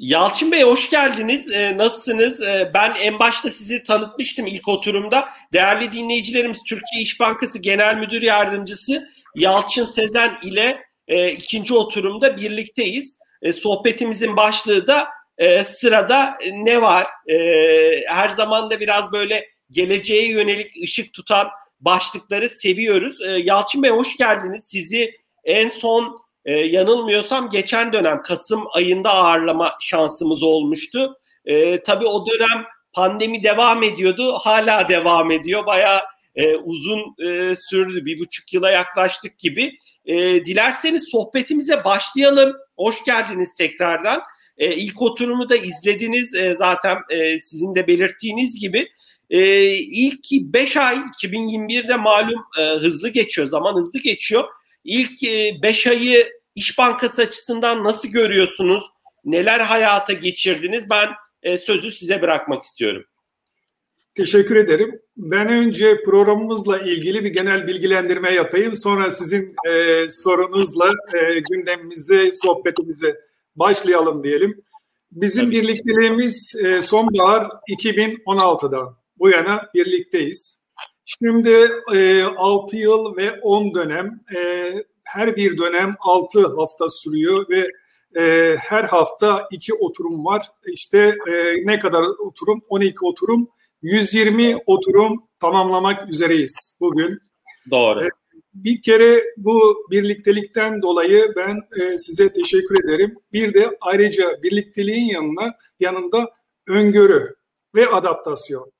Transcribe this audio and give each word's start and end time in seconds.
Yalçın 0.00 0.52
Bey 0.52 0.62
hoş 0.62 0.90
geldiniz. 0.90 1.52
Ee, 1.52 1.76
nasılsınız? 1.76 2.42
Ee, 2.42 2.70
ben 2.74 2.94
en 2.94 3.18
başta 3.18 3.50
sizi 3.50 3.82
tanıtmıştım 3.82 4.46
ilk 4.46 4.68
oturumda. 4.68 5.28
Değerli 5.52 5.92
dinleyicilerimiz 5.92 6.62
Türkiye 6.62 7.02
İş 7.02 7.20
Bankası 7.20 7.58
Genel 7.58 7.96
Müdür 7.96 8.22
Yardımcısı 8.22 9.08
Yalçın 9.34 9.84
Sezen 9.84 10.38
ile 10.42 10.82
e, 11.08 11.32
ikinci 11.32 11.74
oturumda 11.74 12.36
birlikteyiz. 12.36 13.18
E, 13.42 13.52
sohbetimizin 13.52 14.36
başlığı 14.36 14.86
da 14.86 15.08
e, 15.38 15.64
sırada 15.64 16.38
ne 16.52 16.82
var? 16.82 17.06
E, 17.26 17.36
her 18.08 18.28
zaman 18.28 18.70
da 18.70 18.80
biraz 18.80 19.12
böyle 19.12 19.48
geleceğe 19.70 20.28
yönelik 20.28 20.70
ışık 20.82 21.12
tutan 21.12 21.48
başlıkları 21.80 22.48
seviyoruz. 22.48 23.20
E, 23.20 23.30
Yalçın 23.30 23.82
Bey 23.82 23.90
hoş 23.90 24.16
geldiniz. 24.16 24.64
Sizi 24.64 25.14
en 25.44 25.68
son 25.68 26.18
e, 26.44 26.52
yanılmıyorsam 26.52 27.50
geçen 27.50 27.92
dönem 27.92 28.22
Kasım 28.22 28.64
ayında 28.72 29.10
ağırlama 29.10 29.74
şansımız 29.80 30.42
olmuştu. 30.42 31.18
E, 31.44 31.82
tabii 31.82 32.06
o 32.06 32.26
dönem 32.26 32.64
pandemi 32.92 33.42
devam 33.42 33.82
ediyordu. 33.82 34.32
Hala 34.32 34.88
devam 34.88 35.30
ediyor. 35.30 35.66
Bayağı 35.66 36.00
e, 36.36 36.56
uzun 36.56 37.14
e, 37.28 37.54
sürdü. 37.56 38.04
Bir 38.04 38.18
buçuk 38.18 38.52
yıla 38.52 38.70
yaklaştık 38.70 39.38
gibi. 39.38 39.76
E, 40.06 40.16
dilerseniz 40.44 41.08
sohbetimize 41.10 41.84
başlayalım. 41.84 42.56
Hoş 42.76 43.04
geldiniz 43.04 43.54
tekrardan. 43.54 44.22
E, 44.58 44.76
ilk 44.76 45.02
oturumu 45.02 45.48
da 45.48 45.56
izlediniz 45.56 46.34
e, 46.34 46.54
zaten 46.56 46.98
e, 47.10 47.38
sizin 47.38 47.74
de 47.74 47.86
belirttiğiniz 47.86 48.60
gibi. 48.60 48.88
E, 49.30 49.66
ilk 49.74 50.30
5 50.30 50.76
ay 50.76 50.96
2021'de 50.96 51.96
malum 51.96 52.44
e, 52.58 52.62
hızlı 52.62 53.08
geçiyor, 53.08 53.48
zaman 53.48 53.74
hızlı 53.74 53.98
geçiyor. 53.98 54.44
İlk 54.84 55.22
5 55.62 55.86
e, 55.86 55.90
ayı 55.90 56.32
İş 56.54 56.78
Bankası 56.78 57.22
açısından 57.22 57.84
nasıl 57.84 58.08
görüyorsunuz? 58.08 58.84
Neler 59.24 59.60
hayata 59.60 60.12
geçirdiniz? 60.12 60.90
Ben 60.90 61.08
e, 61.42 61.58
sözü 61.58 61.92
size 61.92 62.22
bırakmak 62.22 62.62
istiyorum. 62.62 63.04
Teşekkür 64.14 64.56
ederim. 64.56 65.00
Ben 65.16 65.48
önce 65.48 66.02
programımızla 66.04 66.78
ilgili 66.78 67.24
bir 67.24 67.30
genel 67.30 67.66
bilgilendirme 67.66 68.30
yapayım. 68.30 68.76
Sonra 68.76 69.10
sizin 69.10 69.54
e, 69.68 70.06
sorunuzla 70.10 70.90
e, 71.14 71.40
gündemimize, 71.50 72.32
sohbetimize 72.34 73.20
başlayalım 73.56 74.22
diyelim. 74.22 74.62
Bizim 75.12 75.44
Tabii. 75.44 75.54
birlikteliğimiz 75.54 76.54
e, 76.64 76.82
sonbahar 76.82 77.48
2016'dan 77.68 78.96
bu 79.18 79.28
yana 79.28 79.70
birlikteyiz. 79.74 80.59
Şimdi 81.18 81.70
e, 81.94 82.22
6 82.22 82.76
yıl 82.76 83.16
ve 83.16 83.40
10 83.40 83.74
dönem, 83.74 84.20
e, 84.36 84.72
her 85.04 85.36
bir 85.36 85.58
dönem 85.58 85.96
6 86.00 86.46
hafta 86.56 86.88
sürüyor 86.88 87.46
ve 87.48 87.68
e, 88.20 88.56
her 88.58 88.84
hafta 88.84 89.48
iki 89.52 89.74
oturum 89.74 90.24
var. 90.24 90.46
İşte 90.72 91.16
e, 91.30 91.54
ne 91.66 91.78
kadar 91.80 92.02
oturum? 92.02 92.62
12 92.68 92.94
oturum. 93.02 93.48
120 93.82 94.56
oturum 94.66 95.28
tamamlamak 95.40 96.10
üzereyiz 96.10 96.76
bugün. 96.80 97.18
Doğru. 97.70 98.04
E, 98.04 98.08
bir 98.54 98.82
kere 98.82 99.24
bu 99.36 99.86
birliktelikten 99.90 100.82
dolayı 100.82 101.32
ben 101.36 101.56
e, 101.80 101.98
size 101.98 102.32
teşekkür 102.32 102.84
ederim. 102.84 103.14
Bir 103.32 103.54
de 103.54 103.76
ayrıca 103.80 104.42
birlikteliğin 104.42 105.04
yanına 105.04 105.54
yanında 105.80 106.30
öngörü 106.68 107.34
ve 107.74 107.86
adaptasyon. 107.86 108.72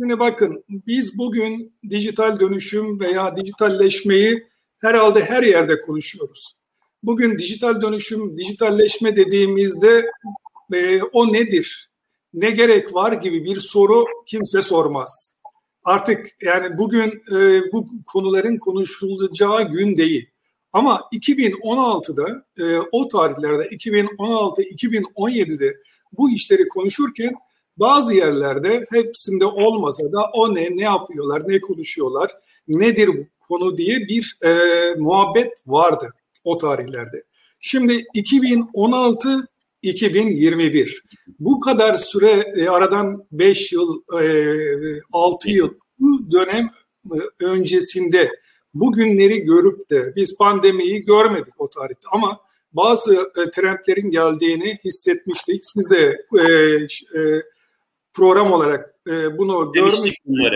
Şimdi 0.00 0.18
bakın 0.18 0.64
biz 0.68 1.18
bugün 1.18 1.74
dijital 1.90 2.40
dönüşüm 2.40 3.00
veya 3.00 3.36
dijitalleşmeyi 3.36 4.46
herhalde 4.80 5.24
her 5.24 5.42
yerde 5.42 5.80
konuşuyoruz. 5.80 6.56
Bugün 7.02 7.38
dijital 7.38 7.82
dönüşüm, 7.82 8.38
dijitalleşme 8.38 9.16
dediğimizde 9.16 10.10
e, 10.74 11.02
o 11.02 11.32
nedir? 11.32 11.90
Ne 12.34 12.50
gerek 12.50 12.94
var 12.94 13.12
gibi 13.12 13.44
bir 13.44 13.56
soru 13.56 14.04
kimse 14.26 14.62
sormaz. 14.62 15.36
Artık 15.84 16.26
yani 16.42 16.78
bugün 16.78 17.22
e, 17.36 17.60
bu 17.72 17.86
konuların 18.06 18.58
konuşulacağı 18.58 19.72
gün 19.72 19.96
değil. 19.96 20.28
Ama 20.72 21.00
2016'da 21.12 22.44
e, 22.58 22.78
o 22.92 23.08
tarihlerde 23.08 23.68
2016-2017'de 23.68 25.76
bu 26.12 26.30
işleri 26.30 26.68
konuşurken 26.68 27.34
bazı 27.76 28.14
yerlerde 28.14 28.86
hepsinde 28.90 29.46
olmasa 29.46 30.12
da 30.12 30.24
o 30.32 30.54
ne, 30.54 30.76
ne 30.76 30.82
yapıyorlar, 30.82 31.42
ne 31.48 31.60
konuşuyorlar, 31.60 32.30
nedir 32.68 33.08
bu 33.08 33.26
konu 33.48 33.76
diye 33.76 33.98
bir 33.98 34.38
e, 34.42 34.50
muhabbet 34.98 35.52
vardı 35.66 36.10
o 36.44 36.58
tarihlerde. 36.58 37.24
Şimdi 37.60 38.04
2016 38.14 39.48
2021 39.82 41.02
bu 41.38 41.60
kadar 41.60 41.98
süre 41.98 42.52
e, 42.56 42.68
aradan 42.68 43.26
5 43.32 43.72
yıl 43.72 44.02
e, 44.20 44.24
6 45.12 45.50
yıl 45.50 45.74
bu 45.98 46.32
dönem 46.32 46.70
e, 47.12 47.44
öncesinde 47.44 48.30
bugünleri 48.74 49.38
görüp 49.38 49.90
de 49.90 50.12
biz 50.16 50.36
pandemiyi 50.36 51.00
görmedik 51.00 51.60
o 51.60 51.68
tarihte 51.68 52.08
ama 52.12 52.40
bazı 52.72 53.14
e, 53.14 53.50
trendlerin 53.50 54.10
geldiğini 54.10 54.78
hissetmiştik. 54.84 55.64
Siz 55.64 55.90
de 55.90 56.26
e, 56.38 56.42
e, 57.20 57.42
program 58.14 58.52
olarak 58.52 58.94
e, 59.06 59.38
bunu 59.38 59.72
görmüştünüz. 59.72 60.50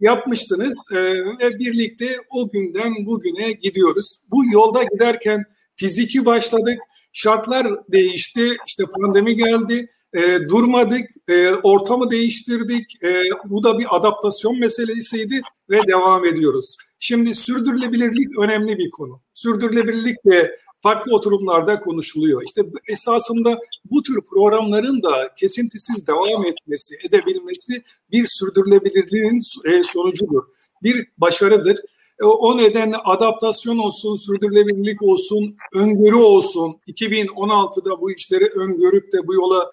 Yapmıştınız 0.00 0.86
e, 0.92 0.96
ve 1.14 1.58
birlikte 1.58 2.16
o 2.30 2.50
günden 2.50 3.06
bugüne 3.06 3.52
gidiyoruz. 3.52 4.18
Bu 4.30 4.44
yolda 4.52 4.82
giderken 4.82 5.44
fiziki 5.76 6.26
başladık, 6.26 6.78
şartlar 7.12 7.66
değişti, 7.92 8.56
işte 8.66 8.84
pandemi 9.00 9.36
geldi, 9.36 9.88
e, 10.14 10.38
durmadık, 10.48 11.10
e, 11.28 11.48
ortamı 11.50 12.10
değiştirdik. 12.10 13.04
E, 13.04 13.22
bu 13.44 13.64
da 13.64 13.78
bir 13.78 13.96
adaptasyon 13.96 14.58
meselesiydi 14.58 15.40
ve 15.70 15.80
devam 15.86 16.24
ediyoruz. 16.24 16.76
Şimdi 16.98 17.34
sürdürülebilirlik 17.34 18.38
önemli 18.38 18.78
bir 18.78 18.90
konu. 18.90 19.20
Sürdürülebilirlik 19.34 20.16
de 20.26 20.58
farklı 20.80 21.14
oturumlarda 21.14 21.80
konuşuluyor. 21.80 22.42
İşte 22.42 22.62
esasında 22.88 23.58
bu 23.90 24.02
tür 24.02 24.20
programların 24.20 25.02
da 25.02 25.34
kesintisiz 25.34 26.06
devam 26.06 26.46
etmesi, 26.46 26.94
edebilmesi 27.08 27.82
bir 28.10 28.26
sürdürülebilirliğin 28.26 29.40
e, 29.64 29.82
sonucudur. 29.82 30.42
Bir 30.82 31.06
başarıdır. 31.18 31.78
E, 32.20 32.24
o 32.24 32.58
nedenle 32.58 32.96
adaptasyon 32.96 33.78
olsun, 33.78 34.16
sürdürülebilirlik 34.16 35.02
olsun, 35.02 35.56
öngörü 35.74 36.16
olsun. 36.16 36.80
2016'da 36.88 38.00
bu 38.00 38.12
işleri 38.12 38.44
öngörüp 38.44 39.12
de 39.12 39.26
bu 39.26 39.34
yola 39.34 39.70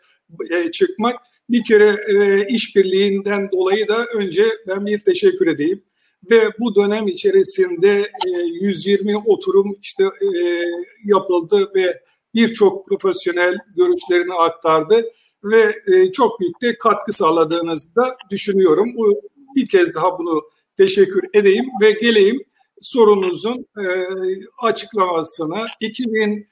e, 0.52 0.72
çıkmak 0.72 1.16
bir 1.50 1.64
kere 1.64 1.98
işbirliğinden 2.50 3.52
dolayı 3.52 3.88
da 3.88 4.06
önce 4.06 4.46
ben 4.68 4.86
bir 4.86 5.00
teşekkür 5.00 5.48
edeyim 5.48 5.84
ve 6.32 6.50
bu 6.60 6.76
dönem 6.76 7.08
içerisinde 7.08 8.12
120 8.62 9.12
e, 9.12 9.16
oturum 9.16 9.72
işte 9.82 10.04
e, 10.04 10.62
yapıldı 11.06 11.72
ve 11.76 12.02
birçok 12.34 12.88
profesyonel 12.88 13.56
görüşlerini 13.76 14.34
aktardı 14.34 15.04
ve 15.44 15.76
e, 15.94 16.12
çok 16.12 16.40
büyük 16.40 16.62
de 16.62 16.78
katkı 16.78 17.14
sağladığınızı 17.14 17.96
da 17.96 18.18
düşünüyorum. 18.30 18.94
Bu 18.98 19.22
bir 19.56 19.68
kez 19.68 19.96
daha 19.96 20.20
bunu 20.20 20.42
teşekkür 20.78 21.24
edeyim 21.34 21.66
ve 21.82 21.92
geleyim 21.92 22.42
sorunuzun 22.82 23.66
açıklamasına. 24.62 25.66
2000 25.80 26.48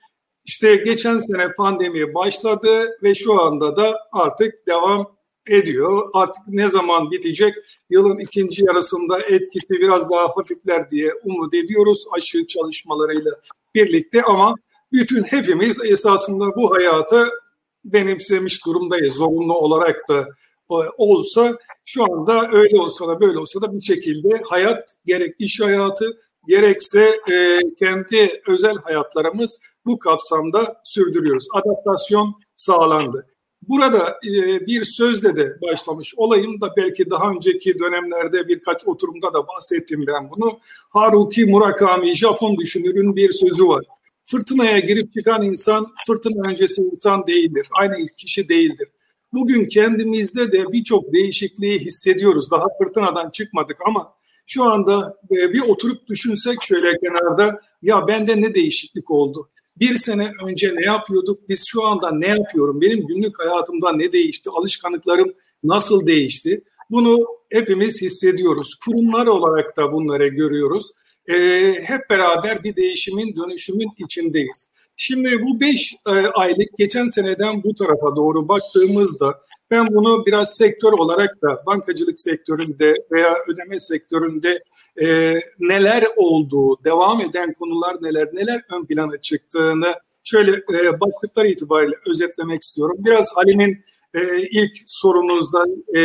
işte 0.46 0.76
geçen 0.76 1.20
sene 1.20 1.54
pandemi 1.54 2.14
başladı 2.14 2.98
ve 3.04 3.16
şu 3.16 3.42
anda 3.42 3.76
da 3.76 3.98
artık 4.12 4.68
devam 4.68 5.16
ediyor. 5.48 6.10
Artık 6.14 6.48
ne 6.48 6.70
zaman 6.70 7.12
bitecek? 7.12 7.56
Yılın 7.90 8.18
ikinci 8.18 8.66
yarısında 8.66 9.20
etkisi 9.20 9.74
biraz 9.74 10.10
daha 10.12 10.28
hafifler 10.36 10.90
diye 10.90 11.14
umut 11.24 11.54
ediyoruz 11.54 12.06
aşı 12.18 12.48
çalışmalarıyla 12.48 13.32
birlikte 13.76 14.22
ama 14.22 14.56
bütün 14.92 15.24
hepimiz 15.24 15.86
esasında 15.86 16.56
bu 16.56 16.76
hayatı 16.76 17.30
benimsemiş 17.86 18.66
durumdayız. 18.66 19.14
Zorunlu 19.14 19.58
olarak 19.58 20.10
da 20.10 20.20
e, 20.72 20.76
olsa 20.98 21.58
şu 21.86 22.04
anda 22.04 22.48
öyle 22.52 22.80
olsa 22.80 23.08
da 23.08 23.22
böyle 23.22 23.40
olsa 23.40 23.62
da 23.62 23.74
bir 23.74 23.82
şekilde 23.82 24.42
hayat 24.50 24.90
gerek 25.06 25.36
iş 25.40 25.62
hayatı 25.62 26.06
gerekse 26.48 27.20
e, 27.32 27.60
kendi 27.80 28.42
özel 28.48 28.76
hayatlarımız 28.76 29.60
bu 29.86 30.00
kapsamda 30.00 30.82
sürdürüyoruz. 30.84 31.48
Adaptasyon 31.54 32.34
sağlandı. 32.56 33.33
Burada 33.70 34.20
e, 34.28 34.66
bir 34.66 34.84
sözle 34.86 35.36
de 35.36 35.58
başlamış 35.62 36.14
olayım 36.18 36.62
da 36.62 36.70
belki 36.78 37.10
daha 37.10 37.30
önceki 37.30 37.80
dönemlerde 37.80 38.48
birkaç 38.48 38.88
oturumda 38.88 39.34
da 39.34 39.48
bahsettim 39.48 40.06
ben 40.08 40.30
bunu. 40.32 40.60
Haruki 40.90 41.46
Murakami, 41.46 42.16
Japon 42.16 42.58
düşünürün 42.58 43.16
bir 43.16 43.32
sözü 43.32 43.68
var. 43.68 43.86
Fırtınaya 44.26 44.80
girip 44.80 45.14
çıkan 45.14 45.42
insan 45.42 45.88
fırtına 46.08 46.50
öncesi 46.50 46.82
insan 46.82 47.28
değildir. 47.28 47.68
Aynı 47.72 48.06
kişi 48.18 48.50
değildir. 48.50 48.88
Bugün 49.34 49.66
kendimizde 49.66 50.52
de 50.52 50.72
birçok 50.72 51.14
değişikliği 51.14 51.80
hissediyoruz. 51.80 52.52
Daha 52.52 52.66
fırtınadan 52.78 53.30
çıkmadık 53.30 53.78
ama 53.86 54.14
şu 54.46 54.64
anda 54.64 55.18
e, 55.32 55.54
bir 55.54 55.62
oturup 55.62 56.08
düşünsek 56.08 56.64
şöyle 56.64 56.98
kenarda 56.98 57.62
ya 57.82 58.08
bende 58.08 58.42
ne 58.42 58.56
değişiklik 58.56 59.12
oldu? 59.12 59.50
Bir 59.80 59.98
sene 59.98 60.32
önce 60.46 60.76
ne 60.76 60.86
yapıyorduk? 60.86 61.50
Biz 61.50 61.68
şu 61.68 61.84
anda 61.84 62.12
ne 62.12 62.28
yapıyorum? 62.28 62.82
Benim 62.82 63.08
günlük 63.08 63.40
hayatımda 63.40 63.92
ne 63.92 64.14
değişti? 64.14 64.50
Alışkanlıklarım 64.50 65.34
nasıl 65.64 66.08
değişti? 66.08 66.64
Bunu 66.90 67.20
hepimiz 67.52 68.02
hissediyoruz. 68.02 68.76
Kurumlar 68.86 69.28
olarak 69.28 69.78
da 69.78 69.92
bunları 69.92 70.28
görüyoruz. 70.28 70.92
E, 71.28 71.36
hep 71.86 72.10
beraber 72.10 72.64
bir 72.64 72.76
değişimin, 72.76 73.36
dönüşümün 73.36 73.90
içindeyiz. 73.98 74.68
Şimdi 74.96 75.42
bu 75.42 75.60
beş 75.60 75.96
e, 76.08 76.12
aylık 76.12 76.78
geçen 76.78 77.08
seneden 77.08 77.64
bu 77.64 77.74
tarafa 77.74 78.16
doğru 78.16 78.48
baktığımızda 78.48 79.40
ben 79.74 79.88
bunu 79.88 80.26
biraz 80.26 80.58
sektör 80.58 80.92
olarak 80.92 81.42
da 81.42 81.64
bankacılık 81.66 82.20
sektöründe 82.20 82.94
veya 83.12 83.36
ödeme 83.48 83.80
sektöründe 83.80 84.64
e, 85.02 85.36
neler 85.60 86.04
olduğu, 86.16 86.84
devam 86.84 87.22
eden 87.22 87.54
konular 87.54 87.96
neler, 88.02 88.30
neler 88.34 88.62
ön 88.72 88.86
plana 88.86 89.18
çıktığını 89.18 89.94
şöyle 90.24 90.52
e, 90.52 91.00
başlıklar 91.00 91.46
itibariyle 91.46 91.96
özetlemek 92.08 92.64
istiyorum. 92.64 92.98
Biraz 93.00 93.32
Halim'in 93.36 93.86
e, 94.14 94.42
ilk 94.42 94.72
sorunuzda 94.86 95.66
e, 95.96 96.02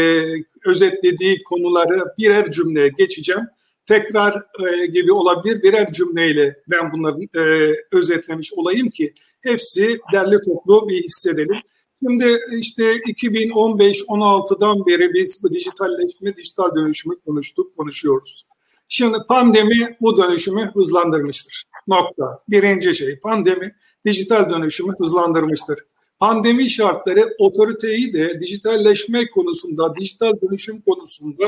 özetlediği 0.67 1.43
konuları 1.43 2.05
birer 2.19 2.51
cümleye 2.51 2.89
geçeceğim. 2.89 3.43
Tekrar 3.87 4.43
e, 4.67 4.87
gibi 4.87 5.13
olabilir 5.13 5.63
birer 5.63 5.93
cümleyle 5.93 6.57
ben 6.71 6.93
bunları 6.93 7.17
e, 7.37 7.75
özetlemiş 7.93 8.53
olayım 8.53 8.91
ki 8.91 9.15
hepsi 9.41 9.99
derli 10.13 10.37
toplu 10.43 10.89
bir 10.89 11.03
hissedelim. 11.03 11.57
Şimdi 12.03 12.41
işte 12.59 12.83
2015-16'dan 12.97 14.87
beri 14.87 15.15
biz 15.15 15.43
bu 15.43 15.53
dijitalleşme, 15.53 16.37
dijital 16.37 16.75
dönüşümü 16.77 17.17
konuştuk, 17.27 17.77
konuşuyoruz. 17.77 18.43
Şimdi 18.89 19.19
pandemi 19.29 19.97
bu 20.01 20.17
dönüşümü 20.17 20.71
hızlandırmıştır. 20.75 21.65
Nokta. 21.89 22.43
Birinci 22.49 22.95
şey 22.95 23.19
pandemi 23.19 23.75
dijital 24.05 24.51
dönüşümü 24.51 24.93
hızlandırmıştır. 24.99 25.79
Pandemi 26.21 26.71
şartları 26.71 27.35
otoriteyi 27.39 28.13
de 28.13 28.41
dijitalleşme 28.41 29.31
konusunda, 29.31 29.97
dijital 29.97 30.33
dönüşüm 30.43 30.81
konusunda 30.81 31.45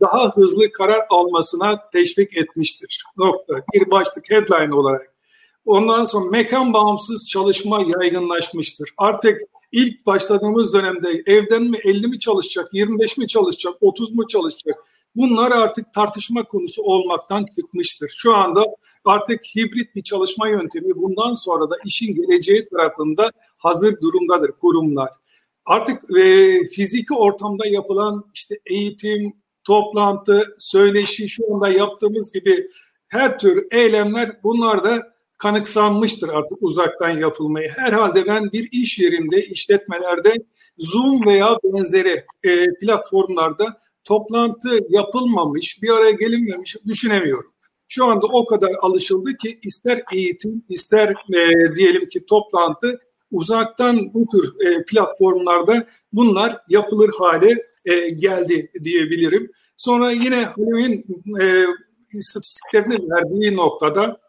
daha 0.00 0.30
hızlı 0.36 0.72
karar 0.72 1.00
almasına 1.10 1.90
teşvik 1.92 2.36
etmiştir. 2.36 3.04
Nokta. 3.16 3.54
Bir 3.74 3.90
başlık 3.90 4.30
headline 4.30 4.74
olarak. 4.74 5.14
Ondan 5.64 6.04
sonra 6.04 6.30
mekan 6.30 6.72
bağımsız 6.72 7.28
çalışma 7.28 7.82
yaygınlaşmıştır. 7.86 8.90
Artık 8.96 9.40
ilk 9.72 10.06
başladığımız 10.06 10.74
dönemde 10.74 11.08
evden 11.26 11.62
mi 11.62 11.78
50 11.84 12.06
mi 12.06 12.18
çalışacak, 12.18 12.68
25 12.72 13.18
mi 13.18 13.26
çalışacak, 13.26 13.74
30 13.80 14.14
mu 14.14 14.26
çalışacak? 14.26 14.74
Bunlar 15.16 15.52
artık 15.52 15.92
tartışma 15.92 16.44
konusu 16.44 16.82
olmaktan 16.82 17.46
çıkmıştır. 17.56 18.10
Şu 18.16 18.34
anda 18.34 18.64
artık 19.04 19.40
hibrit 19.56 19.94
bir 19.94 20.02
çalışma 20.02 20.48
yöntemi 20.48 20.94
bundan 20.94 21.34
sonra 21.34 21.70
da 21.70 21.74
işin 21.84 22.14
geleceği 22.14 22.64
tarafında 22.64 23.30
hazır 23.58 24.00
durumdadır 24.00 24.52
kurumlar. 24.52 25.10
Artık 25.66 26.18
e, 26.18 26.58
fiziki 26.68 27.14
ortamda 27.14 27.66
yapılan 27.66 28.24
işte 28.34 28.54
eğitim, 28.66 29.32
toplantı, 29.64 30.54
söyleşi 30.58 31.28
şu 31.28 31.54
anda 31.54 31.68
yaptığımız 31.68 32.32
gibi 32.32 32.66
her 33.08 33.38
tür 33.38 33.66
eylemler 33.70 34.30
bunlar 34.42 34.84
da 34.84 35.12
kanıksanmıştır 35.42 36.28
artık 36.28 36.58
uzaktan 36.60 37.10
yapılmayı. 37.10 37.68
Herhalde 37.68 38.26
ben 38.26 38.52
bir 38.52 38.68
iş 38.72 38.98
yerinde, 38.98 39.42
işletmelerde 39.42 40.34
Zoom 40.78 41.26
veya 41.26 41.56
benzeri 41.64 42.24
e, 42.42 42.74
platformlarda 42.80 43.80
toplantı 44.04 44.78
yapılmamış, 44.88 45.82
bir 45.82 45.90
araya 45.90 46.10
gelinmemiş 46.10 46.76
düşünemiyorum. 46.86 47.52
Şu 47.88 48.04
anda 48.04 48.26
o 48.26 48.46
kadar 48.46 48.70
alışıldı 48.82 49.36
ki 49.36 49.58
ister 49.62 50.02
eğitim, 50.12 50.64
ister 50.68 51.08
e, 51.08 51.76
diyelim 51.76 52.08
ki 52.08 52.26
toplantı 52.26 53.00
uzaktan 53.32 54.14
bu 54.14 54.26
tür 54.26 54.66
e, 54.66 54.84
platformlarda 54.84 55.86
bunlar 56.12 56.56
yapılır 56.68 57.10
hale 57.18 57.64
e, 57.84 58.08
geldi 58.08 58.70
diyebilirim. 58.84 59.50
Sonra 59.76 60.12
yine 60.12 60.44
Halim'in 60.44 61.04
e, 61.40 61.66
istatistiklerini 62.12 63.10
verdiği 63.10 63.56
noktada 63.56 64.20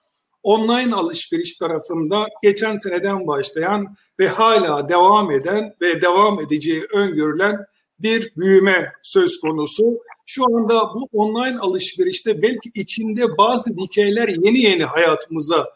online 0.43 0.95
alışveriş 0.95 1.57
tarafında 1.57 2.27
geçen 2.43 2.77
seneden 2.77 3.27
başlayan 3.27 3.95
ve 4.19 4.27
hala 4.27 4.89
devam 4.89 5.31
eden 5.31 5.75
ve 5.81 6.01
devam 6.01 6.39
edeceği 6.39 6.83
öngörülen 6.93 7.65
bir 7.99 8.31
büyüme 8.37 8.91
söz 9.03 9.39
konusu. 9.39 9.99
Şu 10.25 10.45
anda 10.55 10.93
bu 10.93 11.09
online 11.13 11.59
alışverişte 11.59 12.41
belki 12.41 12.71
içinde 12.75 13.37
bazı 13.37 13.77
dikeyler 13.77 14.27
yeni 14.27 14.59
yeni 14.59 14.83
hayatımıza 14.83 15.67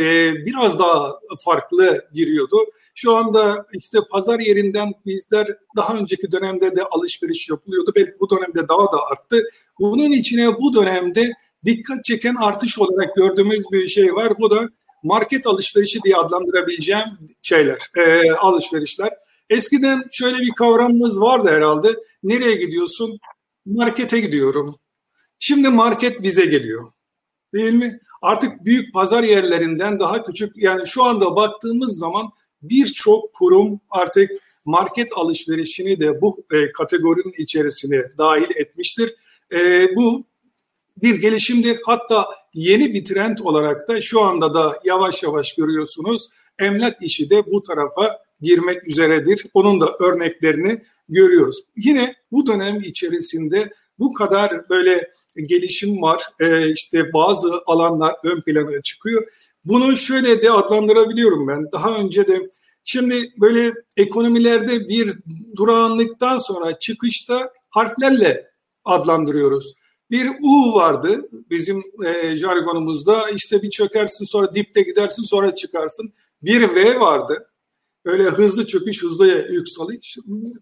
e, 0.00 0.34
biraz 0.46 0.78
daha 0.78 1.20
farklı 1.44 2.04
giriyordu. 2.14 2.56
Şu 2.94 3.16
anda 3.16 3.66
işte 3.72 3.98
pazar 4.10 4.40
yerinden 4.40 4.92
bizler 5.06 5.46
daha 5.76 5.96
önceki 5.96 6.32
dönemde 6.32 6.76
de 6.76 6.82
alışveriş 6.84 7.48
yapılıyordu. 7.48 7.92
Belki 7.96 8.12
bu 8.20 8.30
dönemde 8.30 8.68
daha 8.68 8.92
da 8.92 9.02
arttı. 9.10 9.42
Bunun 9.80 10.12
içine 10.12 10.58
bu 10.58 10.74
dönemde 10.74 11.32
dikkat 11.64 12.04
çeken 12.04 12.34
artış 12.34 12.78
olarak 12.78 13.16
gördüğümüz 13.16 13.64
bir 13.72 13.88
şey 13.88 14.14
var. 14.14 14.32
Bu 14.38 14.50
da 14.50 14.68
market 15.02 15.46
alışverişi 15.46 16.02
diye 16.02 16.16
adlandırabileceğim 16.16 17.06
şeyler, 17.42 17.78
e, 17.96 18.32
alışverişler. 18.32 19.10
Eskiden 19.50 20.04
şöyle 20.12 20.38
bir 20.38 20.50
kavramımız 20.50 21.20
vardı 21.20 21.50
herhalde. 21.50 21.96
Nereye 22.22 22.56
gidiyorsun? 22.56 23.18
Markete 23.66 24.20
gidiyorum. 24.20 24.76
Şimdi 25.38 25.68
market 25.68 26.22
bize 26.22 26.46
geliyor. 26.46 26.92
Değil 27.54 27.72
mi? 27.72 28.00
Artık 28.22 28.64
büyük 28.64 28.94
pazar 28.94 29.22
yerlerinden 29.22 30.00
daha 30.00 30.24
küçük 30.24 30.56
yani 30.56 30.86
şu 30.86 31.04
anda 31.04 31.36
baktığımız 31.36 31.98
zaman 31.98 32.30
birçok 32.62 33.34
kurum 33.34 33.80
artık 33.90 34.30
market 34.64 35.08
alışverişini 35.16 36.00
de 36.00 36.20
bu 36.20 36.44
e, 36.52 36.72
kategorinin 36.72 37.34
içerisine 37.38 38.02
dahil 38.18 38.56
etmiştir. 38.56 39.14
E, 39.52 39.88
bu 39.96 40.24
bir 41.02 41.14
gelişimdir. 41.14 41.78
Hatta 41.86 42.26
yeni 42.54 42.94
bir 42.94 43.04
trend 43.04 43.38
olarak 43.38 43.88
da 43.88 44.00
şu 44.00 44.20
anda 44.20 44.54
da 44.54 44.80
yavaş 44.84 45.22
yavaş 45.22 45.54
görüyorsunuz. 45.54 46.28
Emlak 46.58 47.02
işi 47.02 47.30
de 47.30 47.46
bu 47.46 47.62
tarafa 47.62 48.18
girmek 48.40 48.88
üzeredir. 48.88 49.46
Onun 49.54 49.80
da 49.80 49.96
örneklerini 50.00 50.82
görüyoruz. 51.08 51.64
Yine 51.76 52.14
bu 52.32 52.46
dönem 52.46 52.80
içerisinde 52.80 53.72
bu 53.98 54.14
kadar 54.14 54.68
böyle 54.68 55.10
gelişim 55.36 56.02
var. 56.02 56.22
Ee, 56.40 56.72
işte 56.72 57.12
bazı 57.12 57.62
alanlar 57.66 58.14
ön 58.24 58.40
plana 58.40 58.82
çıkıyor. 58.82 59.24
Bunu 59.64 59.96
şöyle 59.96 60.42
de 60.42 60.50
adlandırabiliyorum 60.50 61.48
ben. 61.48 61.72
Daha 61.72 61.96
önce 61.96 62.26
de 62.26 62.50
şimdi 62.84 63.32
böyle 63.40 63.72
ekonomilerde 63.96 64.88
bir 64.88 65.14
durağanlıktan 65.56 66.38
sonra 66.38 66.78
çıkışta 66.78 67.52
harflerle 67.70 68.50
adlandırıyoruz. 68.84 69.74
Bir 70.12 70.28
U 70.42 70.74
vardı 70.74 71.20
bizim 71.50 71.82
e, 72.04 72.36
jargonumuzda. 72.36 73.30
İşte 73.30 73.62
bir 73.62 73.70
çökersin 73.70 74.24
sonra 74.24 74.54
dipte 74.54 74.82
gidersin 74.82 75.22
sonra 75.22 75.54
çıkarsın. 75.54 76.12
Bir 76.42 76.74
V 76.74 77.00
vardı. 77.00 77.50
Öyle 78.04 78.22
hızlı 78.22 78.66
çöküş, 78.66 79.02
hızlı 79.02 79.26
yükseliş. 79.50 80.18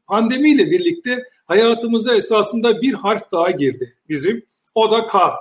Pandemiyle 0.06 0.70
birlikte 0.70 1.22
hayatımıza 1.46 2.14
esasında 2.14 2.82
bir 2.82 2.92
harf 2.92 3.32
daha 3.32 3.50
girdi 3.50 3.96
bizim. 4.08 4.46
O 4.74 4.90
da 4.90 5.06
K. 5.06 5.36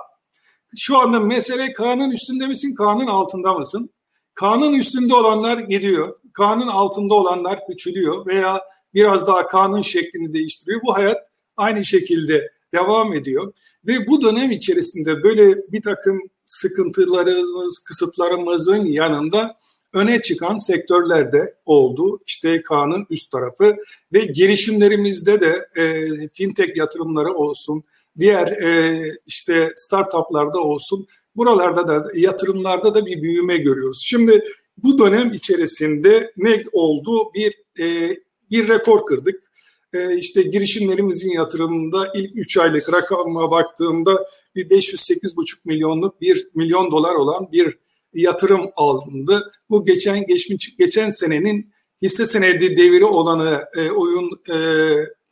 Şu 0.76 0.98
anda 0.98 1.20
mesele 1.20 1.72
K'nın 1.72 2.10
üstünde 2.10 2.46
misin, 2.46 2.74
K'nın 2.74 3.06
altında 3.06 3.54
mısın? 3.54 3.90
K'nın 4.34 4.74
üstünde 4.74 5.14
olanlar 5.14 5.58
gidiyor. 5.58 6.18
K'nın 6.32 6.68
altında 6.68 7.14
olanlar 7.14 7.66
küçülüyor 7.66 8.26
veya 8.26 8.62
biraz 8.94 9.26
daha 9.26 9.46
K'nın 9.46 9.82
şeklini 9.82 10.32
değiştiriyor. 10.32 10.80
Bu 10.82 10.94
hayat 10.94 11.18
aynı 11.56 11.84
şekilde 11.84 12.52
devam 12.74 13.12
ediyor. 13.12 13.52
Ve 13.86 14.06
bu 14.06 14.22
dönem 14.22 14.50
içerisinde 14.50 15.22
böyle 15.22 15.56
bir 15.72 15.82
takım 15.82 16.20
sıkıntılarımız, 16.44 17.78
kısıtlarımızın 17.78 18.84
yanında 18.86 19.48
öne 19.92 20.22
çıkan 20.22 20.56
sektörlerde 20.56 21.54
oldu. 21.66 22.18
İşte 22.26 22.58
K'nın 22.58 23.06
üst 23.10 23.30
tarafı 23.30 23.76
ve 24.12 24.20
girişimlerimizde 24.20 25.40
de 25.40 25.68
e, 25.76 26.08
fintech 26.28 26.76
yatırımları 26.76 27.32
olsun, 27.34 27.84
diğer 28.18 28.46
e, 28.46 29.00
işte 29.26 29.72
startuplarda 29.76 30.60
olsun 30.60 31.06
buralarda 31.36 31.88
da 31.88 32.10
yatırımlarda 32.14 32.94
da 32.94 33.06
bir 33.06 33.22
büyüme 33.22 33.56
görüyoruz. 33.56 34.02
Şimdi 34.06 34.44
bu 34.82 34.98
dönem 34.98 35.32
içerisinde 35.32 36.32
ne 36.36 36.62
oldu? 36.72 37.32
Bir 37.34 37.62
e, 37.78 38.16
bir 38.50 38.68
rekor 38.68 39.06
kırdık. 39.06 39.49
E, 39.92 40.16
işte 40.16 40.42
girişimlerimizin 40.42 41.30
yatırımında 41.30 42.12
ilk 42.14 42.30
3 42.34 42.58
aylık 42.58 42.92
rakama 42.92 43.50
baktığımda 43.50 44.26
bir 44.54 44.70
508,5 44.70 45.56
milyonluk 45.64 46.20
bir 46.20 46.48
milyon 46.54 46.90
dolar 46.90 47.14
olan 47.14 47.52
bir 47.52 47.78
yatırım 48.14 48.70
alındı. 48.76 49.52
Bu 49.70 49.84
geçen 49.84 50.26
geçmiş 50.26 50.76
geçen 50.76 51.10
senenin 51.10 51.72
hisse 52.02 52.26
senedi 52.26 52.76
deviri 52.76 53.04
olanı 53.04 53.64
e, 53.76 53.90
oyun 53.90 54.30
e, 54.52 54.56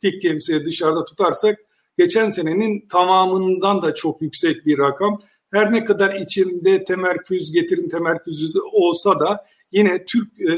tek 0.01 0.21
gemisi 0.21 0.65
dışarıda 0.65 1.05
tutarsak 1.05 1.59
geçen 1.97 2.29
senenin 2.29 2.87
tamamından 2.87 3.81
da 3.81 3.93
çok 3.93 4.21
yüksek 4.21 4.65
bir 4.65 4.77
rakam. 4.77 5.21
Her 5.53 5.73
ne 5.73 5.85
kadar 5.85 6.15
içinde 6.15 6.83
temerküz, 6.83 7.51
getirin 7.51 7.89
temerküzü 7.89 8.47
olsa 8.71 9.19
da 9.19 9.45
yine 9.71 10.05
Türk 10.05 10.41
e, 10.41 10.53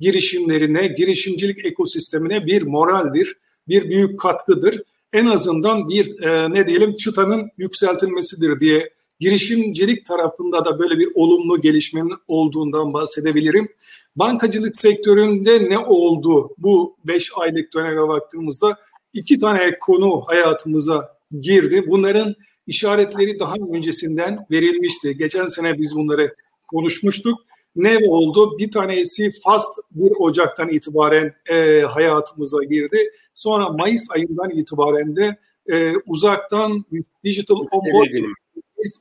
girişimlerine, 0.00 0.86
girişimcilik 0.86 1.66
ekosistemine 1.66 2.46
bir 2.46 2.62
moraldir, 2.62 3.36
bir 3.68 3.88
büyük 3.88 4.20
katkıdır. 4.20 4.82
En 5.12 5.26
azından 5.26 5.88
bir 5.88 6.22
e, 6.22 6.52
ne 6.52 6.66
diyelim 6.66 6.96
çıtanın 6.96 7.50
yükseltilmesidir 7.58 8.60
diye 8.60 8.90
girişimcilik 9.20 10.06
tarafında 10.06 10.64
da 10.64 10.78
böyle 10.78 10.98
bir 10.98 11.08
olumlu 11.14 11.60
gelişmenin 11.60 12.14
olduğundan 12.28 12.92
bahsedebilirim. 12.92 13.68
Bankacılık 14.16 14.76
sektöründe 14.76 15.70
ne 15.70 15.78
oldu 15.78 16.54
bu 16.58 16.96
5 17.04 17.30
aylık 17.36 17.74
döneme 17.74 18.08
baktığımızda 18.08 18.76
iki 19.12 19.38
tane 19.38 19.78
konu 19.78 20.22
hayatımıza 20.26 21.16
girdi. 21.40 21.84
Bunların 21.88 22.34
işaretleri 22.66 23.38
daha 23.38 23.54
öncesinden 23.72 24.46
verilmişti. 24.50 25.16
Geçen 25.16 25.46
sene 25.46 25.78
biz 25.78 25.96
bunları 25.96 26.34
konuşmuştuk. 26.68 27.38
Ne 27.76 27.98
oldu? 28.08 28.58
Bir 28.58 28.70
tanesi 28.70 29.30
FAST 29.44 29.68
1 29.90 30.12
Ocak'tan 30.18 30.68
itibaren 30.68 31.34
e, 31.50 31.80
hayatımıza 31.80 32.64
girdi. 32.64 33.10
Sonra 33.34 33.68
Mayıs 33.68 34.10
ayından 34.10 34.50
itibaren 34.50 35.16
de 35.16 35.36
e, 35.72 35.92
uzaktan 36.06 36.84
digital 37.24 37.56
onboarding, 37.72 38.26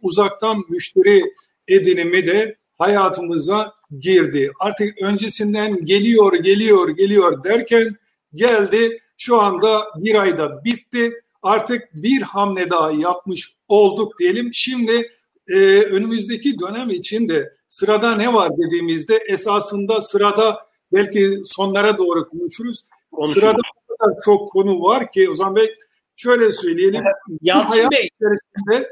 uzaktan 0.01 0.63
müşteri 0.69 1.23
edinimi 1.67 2.27
de 2.27 2.55
hayatımıza 2.77 3.73
girdi. 3.99 4.51
Artık 4.59 5.01
öncesinden 5.01 5.85
geliyor, 5.85 6.33
geliyor, 6.33 6.89
geliyor 6.89 7.43
derken 7.43 7.95
geldi. 8.33 8.99
Şu 9.17 9.41
anda 9.41 9.83
bir 9.97 10.21
ayda 10.21 10.63
bitti. 10.63 11.11
Artık 11.41 11.81
bir 11.93 12.21
hamle 12.21 12.69
daha 12.69 12.91
yapmış 12.91 13.55
olduk 13.67 14.19
diyelim. 14.19 14.49
Şimdi 14.53 15.11
e, 15.47 15.55
önümüzdeki 15.81 16.59
dönem 16.59 16.89
için 16.89 17.29
de 17.29 17.53
sırada 17.73 18.15
ne 18.15 18.33
var 18.33 18.57
dediğimizde 18.57 19.15
esasında 19.27 20.01
sırada 20.01 20.67
belki 20.91 21.37
sonlara 21.45 21.97
doğru 21.97 22.29
konuşuruz. 22.29 22.83
Konuşuruz. 23.11 23.33
Sırada 23.33 24.19
çok 24.25 24.51
konu 24.51 24.81
var 24.81 25.11
ki 25.11 25.29
o 25.29 25.35
zaman 25.35 25.55
Bey 25.55 25.75
şöyle 26.15 26.51
söyleyelim. 26.51 27.03
Yalçın 27.41 27.91
Bey. 27.91 28.09
içerisinde 28.15 28.87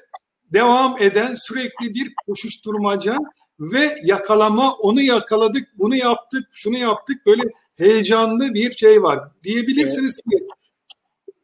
devam 0.54 1.02
eden 1.02 1.36
sürekli 1.36 1.94
bir 1.94 2.14
koşuşturmaca 2.28 3.18
ve 3.60 3.98
yakalama 4.04 4.74
onu 4.74 5.02
yakaladık 5.02 5.68
bunu 5.78 5.96
yaptık 5.96 6.50
şunu 6.52 6.78
yaptık 6.78 7.26
böyle 7.26 7.42
heyecanlı 7.78 8.54
bir 8.54 8.72
şey 8.72 9.04
var 9.04 9.20
diyebilirsiniz 9.44 10.20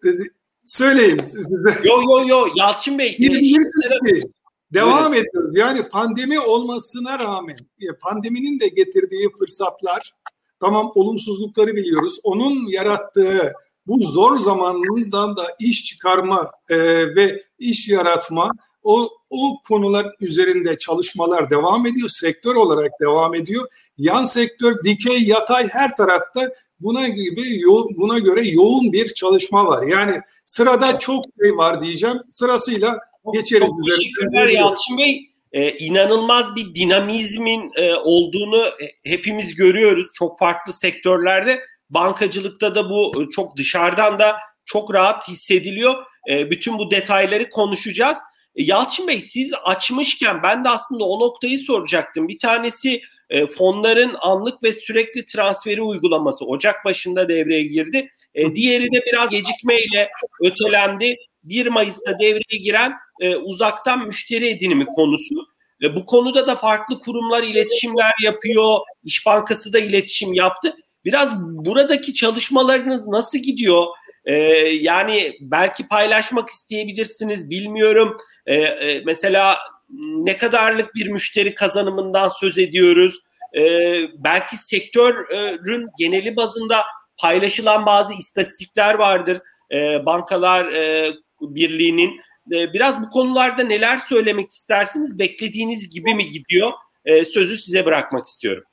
evet. 0.03 0.17
ki 0.17 0.31
söyleyin 0.65 1.17
size. 1.17 1.49
Yo 1.83 2.01
yo 2.01 2.27
yo 2.27 2.47
Yalçın 2.55 2.97
Bey. 2.99 3.17
Diyebilirsiniz 3.17 3.73
ki 4.05 4.31
devam 4.73 5.13
evet. 5.13 5.25
ediyoruz. 5.25 5.57
Yani 5.57 5.89
pandemi 5.89 6.39
olmasına 6.39 7.19
rağmen 7.19 7.57
pandeminin 8.01 8.59
de 8.59 8.67
getirdiği 8.67 9.29
fırsatlar 9.39 10.13
tamam 10.59 10.91
olumsuzlukları 10.95 11.75
biliyoruz. 11.75 12.19
Onun 12.23 12.67
yarattığı 12.67 13.53
bu 13.87 14.03
zor 14.03 14.37
zamanından 14.37 15.37
da 15.37 15.45
iş 15.59 15.85
çıkarma 15.85 16.51
e, 16.69 16.77
ve 17.15 17.43
iş 17.59 17.89
yaratma 17.89 18.51
o, 18.83 19.09
o 19.29 19.61
konular 19.67 20.15
üzerinde 20.19 20.77
çalışmalar 20.77 21.49
devam 21.49 21.85
ediyor. 21.85 22.09
Sektör 22.09 22.55
olarak 22.55 22.91
devam 23.01 23.35
ediyor. 23.35 23.67
Yan 23.97 24.23
sektör, 24.23 24.83
dikey, 24.83 25.23
yatay 25.23 25.67
her 25.67 25.95
tarafta 25.95 26.49
buna 26.79 27.07
gibi 27.07 27.61
buna 27.97 28.19
göre 28.19 28.47
yoğun 28.47 28.91
bir 28.91 29.13
çalışma 29.13 29.65
var. 29.65 29.87
Yani 29.87 30.21
sırada 30.45 30.99
çok 30.99 31.25
şey 31.43 31.57
var 31.57 31.81
diyeceğim. 31.81 32.17
Sırasıyla 32.29 32.99
geçeriz. 33.33 33.67
Çok 33.67 33.85
teşekkürler 33.85 34.47
Yalçın 34.47 34.97
Bey. 34.97 35.31
Ee, 35.51 35.71
inanılmaz 35.71 36.55
bir 36.55 36.75
dinamizmin 36.75 37.71
e, 37.75 37.93
olduğunu 37.93 38.65
e, 38.65 39.09
hepimiz 39.11 39.55
görüyoruz. 39.55 40.07
Çok 40.15 40.39
farklı 40.39 40.73
sektörlerde. 40.73 41.59
Bankacılıkta 41.89 42.75
da 42.75 42.89
bu 42.89 43.21
e, 43.21 43.29
çok 43.29 43.57
dışarıdan 43.57 44.19
da 44.19 44.37
çok 44.65 44.93
rahat 44.93 45.27
hissediliyor. 45.27 45.95
E, 46.29 46.51
bütün 46.51 46.77
bu 46.77 46.91
detayları 46.91 47.49
konuşacağız. 47.49 48.17
E, 48.55 48.63
Yalçın 48.63 49.07
Bey 49.07 49.21
siz 49.21 49.53
açmışken 49.63 50.43
ben 50.43 50.63
de 50.63 50.69
aslında 50.69 51.03
o 51.03 51.19
noktayı 51.19 51.59
soracaktım. 51.59 52.27
Bir 52.27 52.39
tanesi 52.39 53.01
e, 53.29 53.47
fonların 53.47 54.15
anlık 54.21 54.63
ve 54.63 54.73
sürekli 54.73 55.25
transferi 55.25 55.81
uygulaması 55.81 56.45
Ocak 56.45 56.85
başında 56.85 57.29
devreye 57.29 57.63
girdi. 57.63 58.09
E, 58.35 58.55
diğeri 58.55 58.91
de 58.91 59.01
biraz 59.05 59.29
gecikmeyle 59.29 60.09
ötelendi. 60.43 61.15
1 61.49 61.67
Mayıs'ta 61.67 62.19
devreye 62.19 62.61
giren 62.63 62.93
e, 63.19 63.35
uzaktan 63.35 64.07
müşteri 64.07 64.49
edinimi 64.49 64.85
konusu. 64.85 65.35
E, 65.83 65.95
bu 65.95 66.05
konuda 66.05 66.47
da 66.47 66.55
farklı 66.55 66.99
kurumlar 66.99 67.43
iletişimler 67.43 68.13
yapıyor. 68.23 68.79
İş 69.03 69.25
Bankası 69.25 69.73
da 69.73 69.79
iletişim 69.79 70.33
yaptı. 70.33 70.75
Biraz 71.05 71.39
buradaki 71.39 72.13
çalışmalarınız 72.13 73.07
nasıl 73.07 73.39
gidiyor? 73.39 73.85
Ee, 74.25 74.33
yani 74.81 75.33
belki 75.41 75.87
paylaşmak 75.87 76.49
isteyebilirsiniz 76.49 77.49
bilmiyorum. 77.49 78.17
Ee, 78.45 78.55
e, 78.55 79.01
mesela 79.05 79.57
ne 79.99 80.37
kadarlık 80.37 80.95
bir 80.95 81.07
müşteri 81.07 81.53
kazanımından 81.53 82.29
söz 82.29 82.57
ediyoruz? 82.57 83.19
Ee, 83.57 83.97
belki 84.17 84.57
sektörün 84.57 85.89
geneli 85.99 86.35
bazında 86.35 86.83
paylaşılan 87.17 87.85
bazı 87.85 88.13
istatistikler 88.13 88.93
vardır. 88.93 89.41
Ee, 89.71 90.05
Bankalar 90.05 90.65
e, 90.65 91.13
Birliği'nin. 91.41 92.19
Ee, 92.51 92.73
biraz 92.73 93.01
bu 93.01 93.09
konularda 93.09 93.63
neler 93.63 93.97
söylemek 93.97 94.51
istersiniz? 94.51 95.19
Beklediğiniz 95.19 95.89
gibi 95.89 96.15
mi 96.15 96.29
gidiyor? 96.29 96.71
Ee, 97.05 97.25
sözü 97.25 97.57
size 97.57 97.85
bırakmak 97.85 98.27
istiyorum. 98.27 98.63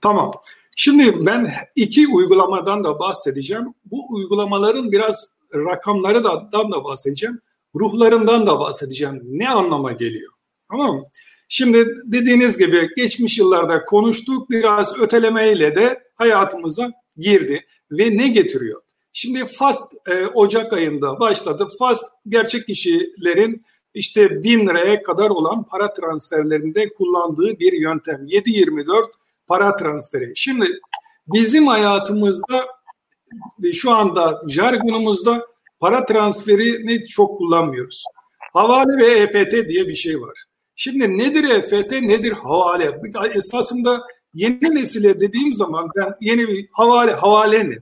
Tamam. 0.00 0.32
Şimdi 0.76 1.26
ben 1.26 1.48
iki 1.76 2.08
uygulamadan 2.08 2.84
da 2.84 2.98
bahsedeceğim. 2.98 3.74
Bu 3.84 4.04
uygulamaların 4.10 4.92
biraz 4.92 5.28
rakamları 5.54 6.24
da, 6.24 6.52
da 6.52 6.84
bahsedeceğim. 6.84 7.40
Ruhlarından 7.74 8.46
da 8.46 8.60
bahsedeceğim. 8.60 9.20
Ne 9.24 9.48
anlama 9.48 9.92
geliyor? 9.92 10.32
Tamam? 10.70 11.04
Şimdi 11.48 11.86
dediğiniz 12.04 12.58
gibi 12.58 12.88
geçmiş 12.96 13.38
yıllarda 13.38 13.84
konuştuk. 13.84 14.50
Biraz 14.50 15.00
ötelemeyle 15.00 15.74
de 15.74 16.02
hayatımıza 16.14 16.92
girdi. 17.16 17.66
Ve 17.90 18.16
ne 18.16 18.28
getiriyor? 18.28 18.82
Şimdi 19.12 19.46
FAST 19.46 19.94
e, 20.06 20.26
Ocak 20.26 20.72
ayında 20.72 21.20
başladı. 21.20 21.68
FAST 21.78 22.04
gerçek 22.28 22.66
kişilerin 22.66 23.64
işte 23.94 24.42
bin 24.42 24.66
liraya 24.66 25.02
kadar 25.02 25.30
olan 25.30 25.64
para 25.64 25.94
transferlerinde 25.94 26.92
kullandığı 26.92 27.58
bir 27.58 27.72
yöntem. 27.72 28.26
7-24 28.26 29.04
para 29.46 29.76
transferi. 29.76 30.32
Şimdi 30.36 30.66
bizim 31.26 31.66
hayatımızda 31.66 32.66
şu 33.72 33.90
anda 33.90 34.42
jargonumuzda 34.48 35.46
para 35.80 36.06
transferini 36.06 37.06
çok 37.06 37.38
kullanmıyoruz. 37.38 38.04
Havale 38.52 38.96
ve 38.96 39.06
EFT 39.06 39.68
diye 39.68 39.88
bir 39.88 39.94
şey 39.94 40.20
var. 40.20 40.44
Şimdi 40.76 41.18
nedir 41.18 41.50
EFT, 41.50 41.92
nedir 41.92 42.32
havale? 42.32 43.00
Esasında 43.34 44.00
yeni 44.34 44.74
nesile 44.74 45.20
dediğim 45.20 45.52
zaman 45.52 45.88
ben 45.96 46.14
yeni 46.20 46.48
bir 46.48 46.68
havale, 46.72 47.12
havale 47.12 47.70
ne? 47.70 47.78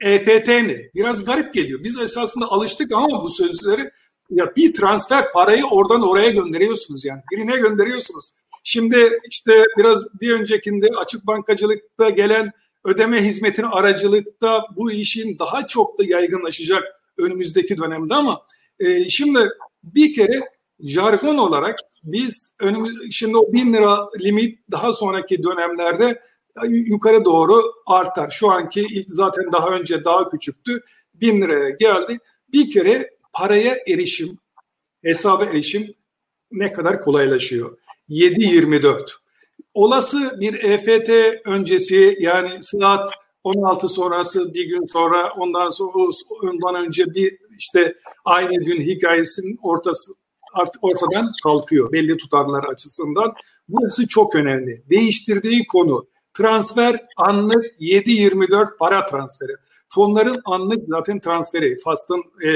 EFT 0.00 0.48
ne? 0.48 0.76
Biraz 0.94 1.24
garip 1.24 1.54
geliyor. 1.54 1.80
Biz 1.84 1.98
esasında 1.98 2.46
alıştık 2.46 2.92
ama 2.92 3.22
bu 3.22 3.30
sözleri 3.30 3.90
ya 4.30 4.56
bir 4.56 4.74
transfer 4.74 5.32
parayı 5.32 5.64
oradan 5.64 6.08
oraya 6.08 6.30
gönderiyorsunuz 6.30 7.04
yani. 7.04 7.22
Birine 7.32 7.56
gönderiyorsunuz. 7.56 8.30
Şimdi 8.64 9.20
işte 9.30 9.64
biraz 9.78 10.04
bir 10.20 10.32
öncekinde 10.32 10.88
açık 11.00 11.26
bankacılıkta 11.26 12.10
gelen 12.10 12.52
ödeme 12.84 13.24
hizmetini 13.24 13.66
aracılıkta 13.66 14.62
bu 14.76 14.92
işin 14.92 15.38
daha 15.38 15.66
çok 15.66 15.98
da 15.98 16.04
yaygınlaşacak 16.04 16.84
önümüzdeki 17.18 17.78
dönemde 17.78 18.14
ama 18.14 18.42
e, 18.80 19.08
şimdi 19.08 19.48
bir 19.82 20.14
kere 20.14 20.40
jargon 20.80 21.38
olarak 21.38 21.78
biz 22.02 22.52
önümüz, 22.60 23.12
şimdi 23.12 23.36
o 23.36 23.52
bin 23.52 23.72
lira 23.72 24.10
limit 24.20 24.58
daha 24.70 24.92
sonraki 24.92 25.42
dönemlerde 25.42 26.20
yukarı 26.66 27.24
doğru 27.24 27.62
artar. 27.86 28.30
Şu 28.30 28.50
anki 28.50 29.04
zaten 29.06 29.52
daha 29.52 29.68
önce 29.68 30.04
daha 30.04 30.28
küçüktü. 30.28 30.80
Bin 31.14 31.40
liraya 31.40 31.70
geldi. 31.70 32.18
Bir 32.52 32.70
kere 32.70 33.10
paraya 33.32 33.78
erişim, 33.88 34.38
hesaba 35.02 35.44
erişim 35.44 35.94
ne 36.52 36.72
kadar 36.72 37.00
kolaylaşıyor. 37.00 37.78
7-24. 38.10 39.00
Olası 39.74 40.40
bir 40.40 40.54
EFT 40.54 41.10
öncesi 41.44 42.16
yani 42.20 42.50
saat 42.60 43.10
16 43.44 43.88
sonrası 43.88 44.54
bir 44.54 44.68
gün 44.68 44.86
sonra 44.86 45.32
ondan 45.32 45.70
sonra 45.70 46.12
ondan 46.42 46.86
önce 46.86 47.14
bir 47.14 47.38
işte 47.58 47.94
aynı 48.24 48.64
gün 48.64 48.80
hikayesinin 48.80 49.58
ortası 49.62 50.12
ortadan 50.82 51.32
kalkıyor 51.42 51.92
belli 51.92 52.16
tutarlar 52.16 52.64
açısından. 52.64 53.32
Burası 53.68 54.08
çok 54.08 54.34
önemli. 54.34 54.82
Değiştirdiği 54.90 55.66
konu 55.66 56.06
transfer 56.38 57.06
anlık 57.16 57.64
7-24 57.80 58.76
para 58.78 59.06
transferi. 59.06 59.52
Fonların 59.88 60.40
anlık 60.44 60.84
zaten 60.88 61.20
transferi. 61.20 61.78
FAST'ın 61.84 62.22
e, 62.44 62.50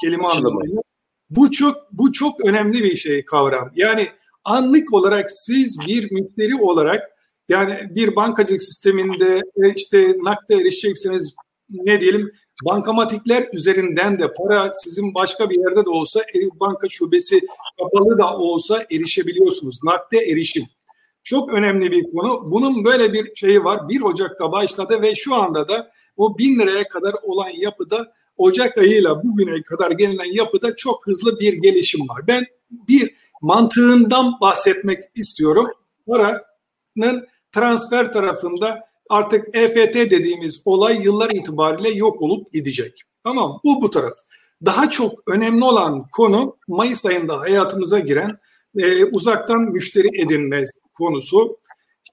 kelime 0.00 0.26
anlamıyla. 0.26 0.82
Bu 1.30 1.50
çok 1.50 1.76
bu 1.92 2.12
çok 2.12 2.44
önemli 2.44 2.82
bir 2.84 2.96
şey 2.96 3.24
kavram. 3.24 3.70
Yani 3.74 4.08
anlık 4.44 4.92
olarak 4.92 5.30
siz 5.30 5.78
bir 5.86 6.12
müşteri 6.12 6.54
olarak 6.54 7.02
yani 7.48 7.94
bir 7.94 8.16
bankacılık 8.16 8.62
sisteminde 8.62 9.42
e, 9.56 9.74
işte 9.76 10.14
nakde 10.22 10.54
erişeceksiniz 10.54 11.34
ne 11.70 12.00
diyelim 12.00 12.32
bankamatikler 12.64 13.48
üzerinden 13.52 14.18
de 14.18 14.32
para 14.32 14.72
sizin 14.72 15.14
başka 15.14 15.50
bir 15.50 15.58
yerde 15.58 15.84
de 15.84 15.90
olsa 15.90 16.20
e, 16.20 16.60
banka 16.60 16.88
şubesi 16.88 17.40
kapalı 17.78 18.18
da 18.18 18.36
olsa 18.36 18.86
erişebiliyorsunuz. 18.90 19.78
Nakde 19.84 20.18
erişim. 20.18 20.64
Çok 21.28 21.52
önemli 21.52 21.90
bir 21.90 22.10
konu. 22.12 22.50
Bunun 22.50 22.84
böyle 22.84 23.12
bir 23.12 23.34
şeyi 23.34 23.64
var. 23.64 23.88
1 23.88 24.02
Ocak'ta 24.02 24.52
başladı 24.52 25.02
ve 25.02 25.14
şu 25.14 25.34
anda 25.34 25.68
da 25.68 25.90
o 26.16 26.38
bin 26.38 26.58
liraya 26.58 26.88
kadar 26.88 27.14
olan 27.22 27.48
yapıda 27.48 28.12
Ocak 28.36 28.78
ayıyla 28.78 29.24
bugüne 29.24 29.62
kadar 29.62 29.90
gelinen 29.90 30.32
yapıda 30.32 30.76
çok 30.76 31.06
hızlı 31.06 31.40
bir 31.40 31.52
gelişim 31.52 32.08
var. 32.08 32.20
Ben 32.28 32.44
bir 32.70 33.14
mantığından 33.42 34.40
bahsetmek 34.40 34.98
istiyorum. 35.14 35.66
Paranın 36.06 37.26
transfer 37.52 38.12
tarafında 38.12 38.80
artık 39.10 39.56
EFT 39.56 39.94
dediğimiz 39.94 40.62
olay 40.64 41.02
yıllar 41.02 41.30
itibariyle 41.30 41.90
yok 41.90 42.22
olup 42.22 42.52
gidecek. 42.52 43.02
Tamam 43.24 43.60
bu 43.64 43.82
bu 43.82 43.90
taraf. 43.90 44.14
Daha 44.64 44.90
çok 44.90 45.12
önemli 45.26 45.64
olan 45.64 46.08
konu 46.08 46.56
Mayıs 46.68 47.04
ayında 47.04 47.40
hayatımıza 47.40 47.98
giren 47.98 48.38
e, 48.78 49.04
uzaktan 49.04 49.60
müşteri 49.60 50.22
edinme 50.22 50.64
konusu. 50.98 51.58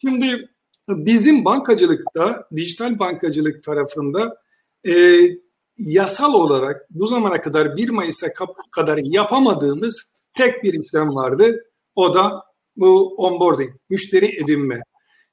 Şimdi 0.01 0.49
bizim 0.89 1.45
bankacılıkta, 1.45 2.47
dijital 2.55 2.99
bankacılık 2.99 3.63
tarafında 3.63 4.37
e, 4.87 5.19
yasal 5.77 6.33
olarak 6.33 6.85
bu 6.89 7.07
zamana 7.07 7.41
kadar 7.41 7.77
1 7.77 7.89
Mayıs'a 7.89 8.27
kadar 8.71 8.97
yapamadığımız 9.03 10.09
tek 10.33 10.63
bir 10.63 10.83
işlem 10.83 11.15
vardı. 11.15 11.65
O 11.95 12.13
da 12.13 12.43
bu 12.77 13.15
onboarding, 13.15 13.69
müşteri 13.89 14.43
edinme. 14.43 14.81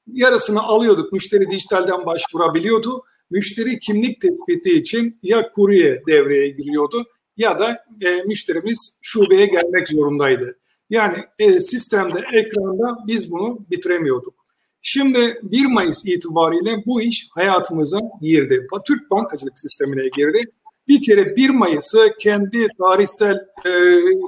Yarısını 0.06 0.62
alıyorduk, 0.62 1.12
müşteri 1.12 1.50
dijitalden 1.50 2.06
başvurabiliyordu. 2.06 3.02
Müşteri 3.30 3.78
kimlik 3.78 4.20
tespiti 4.20 4.72
için 4.72 5.18
ya 5.22 5.50
kurye 5.50 6.02
devreye 6.06 6.48
giriyordu 6.48 7.04
ya 7.36 7.58
da 7.58 7.84
e, 8.00 8.22
müşterimiz 8.26 8.96
şubeye 9.02 9.46
gelmek 9.46 9.88
zorundaydı. 9.88 10.58
Yani 10.92 11.16
e, 11.38 11.60
sistemde, 11.60 12.24
ekranda 12.32 12.98
biz 13.06 13.30
bunu 13.30 13.58
bitiremiyorduk. 13.70 14.34
Şimdi 14.82 15.40
1 15.42 15.66
Mayıs 15.66 16.06
itibariyle 16.06 16.82
bu 16.86 17.02
iş 17.02 17.28
hayatımıza 17.34 18.00
girdi. 18.22 18.66
Türk 18.86 19.10
bankacılık 19.10 19.58
sistemine 19.58 20.08
girdi. 20.16 20.44
Bir 20.88 21.02
kere 21.02 21.36
1 21.36 21.50
Mayıs'ı 21.50 22.14
kendi 22.20 22.66
tarihsel 22.78 23.36
e, 23.66 23.70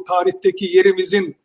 tarihteki 0.09 0.76
yerimizin 0.76 1.37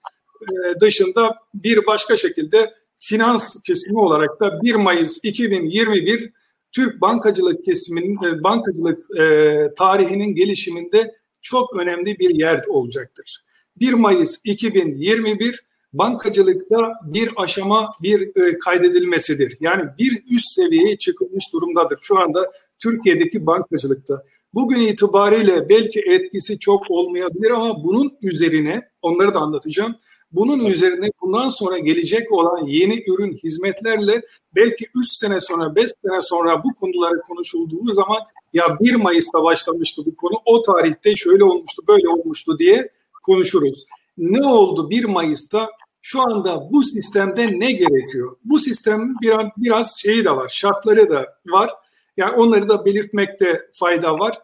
e, 0.41 0.79
dışında 0.79 1.35
bir 1.53 1.85
başka 1.87 2.17
şekilde 2.17 2.73
finans 2.99 3.63
kesimi 3.63 3.99
olarak 3.99 4.39
da 4.39 4.61
1 4.61 4.75
Mayıs 4.75 5.19
2021 5.23 6.33
Türk 6.71 7.01
bankacılık 7.01 7.65
kesiminin 7.65 8.17
e, 8.25 8.43
bankacılık 8.43 9.19
e, 9.19 9.57
tarihinin 9.77 10.35
gelişiminde 10.35 11.15
çok 11.41 11.75
önemli 11.75 12.19
bir 12.19 12.35
yer 12.35 12.61
olacaktır. 12.67 13.48
1 13.79 13.93
Mayıs 13.93 14.39
2021 14.43 15.63
bankacılıkta 15.93 16.93
bir 17.03 17.29
aşama 17.35 17.91
bir 18.01 18.21
e, 18.21 18.57
kaydedilmesidir. 18.57 19.57
Yani 19.59 19.83
bir 19.99 20.23
üst 20.29 20.51
seviyeye 20.51 20.97
çıkılmış 20.97 21.53
durumdadır 21.53 21.99
şu 22.01 22.19
anda 22.19 22.51
Türkiye'deki 22.79 23.45
bankacılıkta. 23.45 24.23
Bugün 24.53 24.79
itibariyle 24.79 25.69
belki 25.69 25.99
etkisi 25.99 26.59
çok 26.59 26.91
olmayabilir 26.91 27.51
ama 27.51 27.83
bunun 27.83 28.17
üzerine 28.21 28.89
onları 29.01 29.33
da 29.33 29.39
anlatacağım. 29.39 29.95
Bunun 30.31 30.65
üzerine 30.65 31.11
bundan 31.21 31.49
sonra 31.49 31.77
gelecek 31.77 32.31
olan 32.31 32.65
yeni 32.65 33.03
ürün 33.07 33.37
hizmetlerle 33.43 34.21
belki 34.55 34.87
3 34.95 35.07
sene 35.07 35.41
sonra 35.41 35.75
5 35.75 35.91
sene 36.05 36.21
sonra 36.21 36.63
bu 36.63 36.73
konuları 36.73 37.21
konuşulduğu 37.21 37.93
zaman 37.93 38.19
ya 38.53 38.77
1 38.79 38.95
Mayıs'ta 38.95 39.43
başlamıştı 39.43 40.01
bu 40.05 40.15
konu 40.15 40.33
o 40.45 40.61
tarihte 40.61 41.15
şöyle 41.15 41.43
olmuştu 41.43 41.83
böyle 41.87 42.09
olmuştu 42.09 42.59
diye 42.59 42.89
konuşuruz. 43.29 43.85
Ne 44.17 44.47
oldu 44.47 44.89
1 44.89 45.05
Mayıs'ta? 45.05 45.69
Şu 46.01 46.21
anda 46.21 46.69
bu 46.71 46.83
sistemde 46.83 47.59
ne 47.59 47.71
gerekiyor? 47.71 48.37
Bu 48.43 48.59
sistemin 48.59 49.15
biraz, 49.21 49.45
biraz 49.57 49.99
şeyi 49.99 50.25
de 50.25 50.31
var, 50.31 50.49
şartları 50.49 51.09
da 51.09 51.25
var. 51.47 51.69
Yani 52.17 52.31
onları 52.31 52.69
da 52.69 52.85
belirtmekte 52.85 53.61
fayda 53.73 54.19
var. 54.19 54.39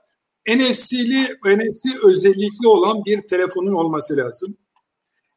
NFC'li, 0.48 1.38
NFC 1.46 1.90
özellikli 2.04 2.68
olan 2.68 3.06
bir 3.06 3.22
telefonun 3.22 3.72
olması 3.72 4.18
lazım. 4.18 4.58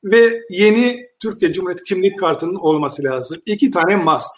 Ve 0.05 0.43
yeni 0.51 1.07
Türkiye 1.23 1.53
Cumhuriyeti 1.53 1.85
kimlik 1.85 2.19
kartının 2.19 2.55
olması 2.55 3.03
lazım. 3.03 3.39
İki 3.47 3.71
tane 3.71 3.97
must. 3.97 4.33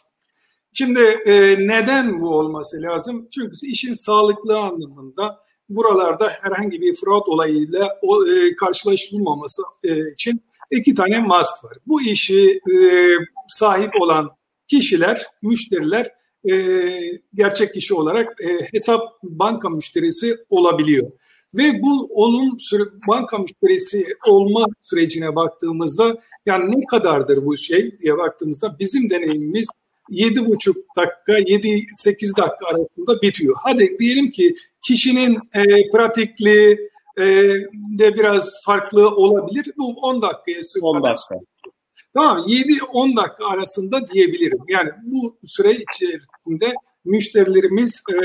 Şimdi 0.72 1.00
e, 1.26 1.56
neden 1.58 2.20
bu 2.20 2.38
olması 2.38 2.82
lazım? 2.82 3.28
Çünkü 3.34 3.66
işin 3.66 3.92
sağlıklı 3.92 4.58
anlamında 4.58 5.38
buralarda 5.70 6.28
herhangi 6.40 6.80
bir 6.80 6.96
fraud 6.96 7.26
olayıyla 7.26 7.98
o, 8.02 8.26
e, 8.26 8.54
karşılaşılmaması 8.54 9.62
e, 9.84 10.12
için 10.12 10.42
iki 10.70 10.94
tane 10.94 11.20
must 11.20 11.64
var. 11.64 11.78
Bu 11.86 12.02
işi 12.02 12.50
e, 12.50 12.76
sahip 13.48 14.00
olan 14.00 14.30
kişiler, 14.68 15.26
müşteriler 15.42 16.10
e, 16.50 16.54
gerçek 17.34 17.74
kişi 17.74 17.94
olarak 17.94 18.40
e, 18.42 18.48
hesap 18.72 19.02
banka 19.22 19.70
müşterisi 19.70 20.36
olabiliyor. 20.50 21.10
Ve 21.54 21.82
bu 21.82 22.08
onun 22.14 22.58
süre, 22.58 22.82
banka 23.08 23.38
müşterisi 23.38 24.06
olma 24.26 24.66
sürecine 24.82 25.36
baktığımızda 25.36 26.22
yani 26.46 26.80
ne 26.80 26.86
kadardır 26.86 27.46
bu 27.46 27.56
şey 27.56 27.98
diye 28.00 28.18
baktığımızda 28.18 28.76
bizim 28.78 29.10
deneyimimiz 29.10 29.68
7,5 30.10 30.74
dakika 30.96 31.38
7-8 31.38 32.36
dakika 32.36 32.66
arasında 32.66 33.22
bitiyor. 33.22 33.56
Hadi 33.62 33.98
diyelim 33.98 34.30
ki 34.30 34.56
kişinin 34.82 35.38
e, 35.54 35.90
pratikliği 35.90 36.90
e, 37.18 37.24
de 37.98 38.14
biraz 38.14 38.64
farklı 38.64 39.10
olabilir. 39.16 39.72
Bu 39.78 40.00
10 40.00 40.22
dakikaya 40.22 40.64
sürüyor. 40.64 40.94
10 40.94 41.02
dakika. 41.02 41.34
Tamam 42.14 42.38
7-10 42.38 43.16
dakika 43.16 43.46
arasında 43.46 44.08
diyebilirim. 44.08 44.58
Yani 44.68 44.90
bu 45.02 45.38
süre 45.46 45.72
içerisinde 45.72 46.74
müşterilerimiz 47.04 48.02
e, 48.12 48.16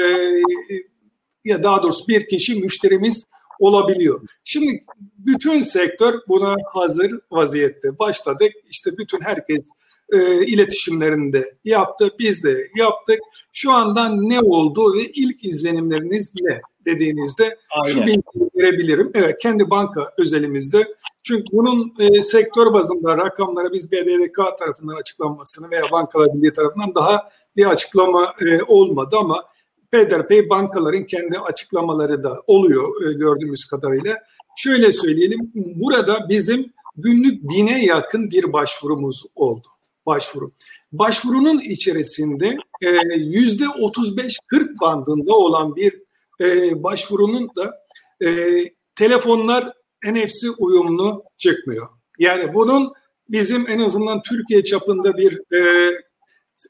ya 1.45 1.63
daha 1.63 1.83
doğrusu 1.83 2.07
bir 2.07 2.27
kişi 2.27 2.55
müşterimiz 2.55 3.23
olabiliyor. 3.59 4.21
Şimdi 4.43 4.83
bütün 5.17 5.61
sektör 5.61 6.19
buna 6.27 6.55
hazır 6.73 7.11
vaziyette. 7.31 7.99
Başladık 7.99 8.51
işte 8.69 8.97
bütün 8.97 9.21
herkes 9.21 9.65
e, 10.13 10.45
iletişimlerinde 10.45 11.57
yaptı. 11.65 12.09
Biz 12.19 12.43
de 12.43 12.67
yaptık. 12.75 13.19
Şu 13.53 13.71
anda 13.71 14.09
ne 14.09 14.39
oldu 14.39 14.93
ve 14.93 15.01
ilk 15.01 15.45
izlenimleriniz 15.45 16.31
ne 16.41 16.61
dediğinizde 16.85 17.57
Aynen. 17.83 17.93
şu 17.93 18.01
bilgiyi 18.01 18.49
verebilirim. 18.55 19.11
Evet 19.13 19.37
kendi 19.41 19.69
banka 19.69 20.13
özelimizde. 20.17 20.87
Çünkü 21.23 21.43
bunun 21.51 21.93
e, 21.99 22.21
sektör 22.21 22.73
bazında 22.73 23.17
rakamları 23.17 23.73
biz 23.73 23.91
BDDK 23.91 24.57
tarafından 24.59 24.95
açıklanmasını 24.95 25.71
veya 25.71 25.83
Bankalar 25.91 26.33
Birliği 26.33 26.53
tarafından 26.53 26.95
daha 26.95 27.29
bir 27.55 27.65
açıklama 27.65 28.33
e, 28.41 28.63
olmadı 28.63 29.15
ama 29.19 29.43
peyderpey 29.91 30.49
bankaların 30.49 31.03
kendi 31.03 31.39
açıklamaları 31.39 32.23
da 32.23 32.41
oluyor 32.47 33.09
e, 33.09 33.13
gördüğümüz 33.13 33.65
kadarıyla. 33.65 34.17
Şöyle 34.57 34.91
söyleyelim, 34.91 35.51
burada 35.55 36.29
bizim 36.29 36.73
günlük 36.97 37.43
bine 37.43 37.85
yakın 37.85 38.31
bir 38.31 38.53
başvurumuz 38.53 39.25
oldu 39.35 39.67
başvuru. 40.05 40.51
Başvurunun 40.91 41.59
içerisinde 41.59 42.57
e, 42.81 43.15
yüzde 43.15 43.63
35-40 43.63 44.79
bandında 44.81 45.33
olan 45.33 45.75
bir 45.75 46.01
e, 46.41 46.83
başvurunun 46.83 47.49
da 47.55 47.85
e, 48.25 48.61
telefonlar 48.95 49.73
NFC 50.05 50.49
uyumlu 50.57 51.23
çıkmıyor. 51.37 51.87
Yani 52.19 52.53
bunun 52.53 52.93
bizim 53.29 53.69
en 53.69 53.79
azından 53.79 54.21
Türkiye 54.21 54.63
çapında 54.63 55.17
bir 55.17 55.41
e, 55.55 55.91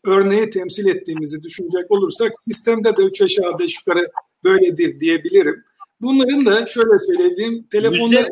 örneği 0.05 0.49
temsil 0.49 0.87
ettiğimizi 0.87 1.43
düşünecek 1.43 1.91
olursak 1.91 2.31
sistemde 2.39 2.97
de 2.97 3.01
3 3.01 3.21
aşağı 3.21 3.59
5 3.59 3.77
yukarı 3.77 4.07
böyledir 4.43 4.99
diyebilirim. 4.99 5.63
Bunların 6.01 6.45
da 6.45 6.65
şöyle 6.65 6.99
söylediğim 6.99 7.67
telefonlar... 7.71 8.27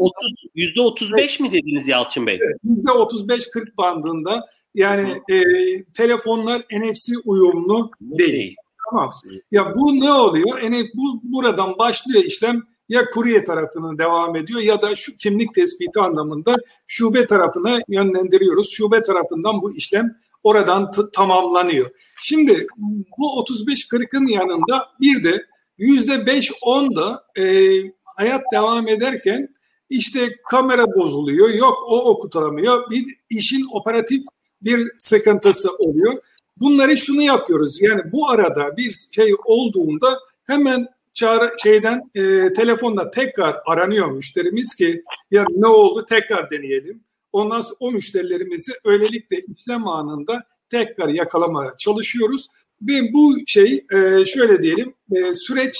Yüzde 0.55 0.81
35 0.81 1.39
mi 1.39 1.51
dediniz 1.51 1.87
Yalçın 1.87 2.27
Bey? 2.27 2.39
Yüzde 2.63 2.89
35-40 2.91 3.77
bandında 3.77 4.45
yani 4.75 5.21
e, 5.29 5.43
telefonlar 5.83 6.61
NFC 6.71 7.13
uyumlu 7.25 7.91
değil. 8.01 8.55
Tamam. 8.89 9.11
Ya 9.51 9.75
bu 9.75 9.99
ne 9.99 10.11
oluyor? 10.11 10.61
Yani 10.61 10.89
bu 10.93 11.19
buradan 11.23 11.77
başlıyor 11.77 12.23
işlem 12.23 12.63
ya 12.89 13.09
kurye 13.09 13.43
tarafına 13.43 13.97
devam 13.97 14.35
ediyor 14.35 14.61
ya 14.61 14.81
da 14.81 14.95
şu 14.95 15.17
kimlik 15.17 15.53
tespiti 15.53 15.99
anlamında 15.99 16.55
şube 16.87 17.27
tarafına 17.27 17.79
yönlendiriyoruz. 17.87 18.71
Şube 18.71 19.01
tarafından 19.01 19.61
bu 19.61 19.75
işlem 19.75 20.15
oradan 20.43 20.91
tamamlanıyor. 21.13 21.89
Şimdi 22.21 22.67
bu 23.19 23.25
35-40'ın 23.25 24.27
yanında 24.27 24.87
bir 25.01 25.23
de 25.23 25.45
yüzde 25.77 26.13
5-10 26.13 26.95
da 26.95 27.23
e, 27.37 27.43
hayat 28.05 28.41
devam 28.53 28.87
ederken 28.87 29.49
işte 29.89 30.35
kamera 30.49 30.85
bozuluyor, 30.95 31.49
yok 31.49 31.77
o 31.87 32.09
okutamıyor. 32.09 32.89
Bir 32.89 33.05
işin 33.29 33.67
operatif 33.71 34.23
bir 34.63 34.91
sıkıntısı 34.95 35.75
oluyor. 35.75 36.21
Bunları 36.57 36.97
şunu 36.97 37.21
yapıyoruz. 37.21 37.81
Yani 37.81 38.01
bu 38.11 38.29
arada 38.29 38.77
bir 38.77 38.95
şey 39.11 39.35
olduğunda 39.45 40.19
hemen 40.47 40.87
çağrı 41.13 41.55
şeyden 41.63 42.11
e, 42.15 42.53
telefonla 42.53 43.11
tekrar 43.11 43.55
aranıyor 43.65 44.11
müşterimiz 44.11 44.75
ki 44.75 45.03
ya 45.31 45.45
ne 45.55 45.67
oldu 45.67 46.05
tekrar 46.09 46.51
deneyelim. 46.51 47.03
Ondan 47.31 47.61
sonra 47.61 47.75
o 47.79 47.91
müşterilerimizi 47.91 48.71
öylelikle 48.85 49.41
işlem 49.55 49.87
anında 49.87 50.43
tekrar 50.69 51.09
yakalamaya 51.09 51.71
çalışıyoruz. 51.77 52.47
Ve 52.81 53.13
bu 53.13 53.35
şey 53.47 53.85
e, 53.93 54.25
şöyle 54.25 54.63
diyelim 54.63 54.93
e, 55.11 55.33
süreç 55.33 55.79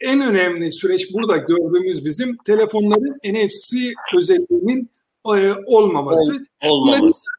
en 0.00 0.20
önemli 0.20 0.72
süreç 0.72 1.14
burada 1.14 1.36
gördüğümüz 1.36 2.04
bizim 2.04 2.36
telefonların 2.36 3.18
NFC 3.24 3.76
özelliğinin 4.16 4.90
e, 5.26 5.52
olmaması. 5.66 6.46
olmaması. 6.62 7.30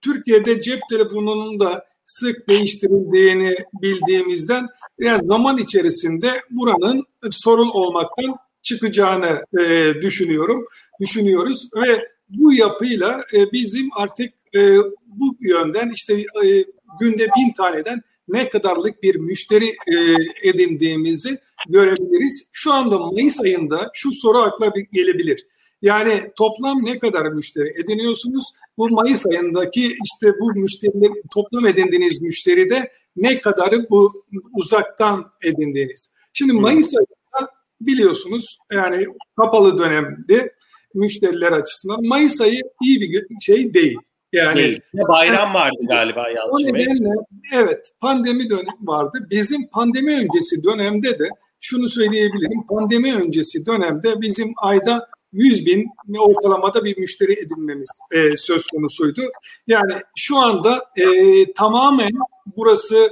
Türkiye'de 0.00 0.60
cep 0.60 0.80
telefonunun 0.90 1.60
da 1.60 1.86
sık 2.04 2.48
değiştirildiğini 2.48 3.56
bildiğimizden 3.82 4.66
yani 4.98 5.26
zaman 5.26 5.58
içerisinde 5.58 6.30
buranın 6.50 7.04
sorun 7.30 7.68
olmaktan 7.68 8.36
çıkacağını 8.62 9.44
e, 9.60 9.94
düşünüyorum, 10.02 10.64
düşünüyoruz 11.00 11.68
ve 11.76 12.08
bu 12.28 12.52
yapıyla 12.52 13.24
e, 13.34 13.52
bizim 13.52 13.88
artık 13.96 14.32
e, 14.54 14.76
bu 15.06 15.36
yönden 15.40 15.90
işte 15.90 16.14
e, 16.14 16.64
günde 17.00 17.28
bin 17.36 17.52
taneden 17.56 18.02
ne 18.28 18.48
kadarlık 18.48 19.02
bir 19.02 19.16
müşteri 19.16 19.66
e, 19.66 19.96
edindiğimizi 20.42 21.38
görebiliriz. 21.68 22.48
Şu 22.52 22.72
anda 22.72 22.98
Mayıs 22.98 23.40
ayında 23.40 23.90
şu 23.94 24.12
soru 24.12 24.38
akla 24.38 24.72
gelebilir. 24.92 25.46
Yani 25.82 26.30
toplam 26.38 26.84
ne 26.84 26.98
kadar 26.98 27.26
müşteri 27.26 27.80
ediniyorsunuz? 27.80 28.44
Bu 28.78 28.88
Mayıs 28.88 29.26
ayındaki 29.26 29.96
işte 30.04 30.32
bu 30.40 30.52
müşteriler 30.54 31.10
toplam 31.34 31.66
edindiğiniz 31.66 32.22
müşteride 32.22 32.92
ne 33.16 33.40
kadarı 33.40 33.86
bu 33.90 34.24
uzaktan 34.52 35.32
edindiğiniz. 35.42 36.10
Şimdi 36.32 36.52
Mayıs 36.52 36.94
ayında 36.96 37.50
biliyorsunuz 37.80 38.58
yani 38.72 39.06
kapalı 39.36 39.78
dönemde 39.78 40.52
müşteriler 40.94 41.52
açısından 41.52 42.06
Mayıs 42.06 42.40
ayı 42.40 42.62
iyi 42.82 43.00
bir 43.00 43.24
şey 43.40 43.74
değil. 43.74 43.96
Yani 44.32 44.58
değil. 44.58 44.80
bayram 45.08 45.54
vardı 45.54 45.76
galiba 45.88 46.26
O 46.50 46.58
nedenle 46.60 47.14
evet 47.54 47.90
pandemi 48.00 48.50
dönemi 48.50 48.68
vardı. 48.80 49.26
Bizim 49.30 49.68
pandemi 49.68 50.14
öncesi 50.14 50.64
dönemde 50.64 51.18
de 51.18 51.28
şunu 51.60 51.88
söyleyebilirim. 51.88 52.66
Pandemi 52.66 53.14
öncesi 53.14 53.66
dönemde 53.66 54.20
bizim 54.20 54.52
ayda 54.56 55.08
100 55.32 55.66
bin 55.66 55.86
ortalamada 56.18 56.84
bir 56.84 56.98
müşteri 56.98 57.32
edinmemiz 57.32 57.88
e, 58.10 58.36
söz 58.36 58.66
konusuydu. 58.66 59.22
Yani 59.66 59.92
şu 60.16 60.36
anda 60.36 60.82
e, 60.96 61.04
tamamen 61.52 62.12
burası 62.56 63.10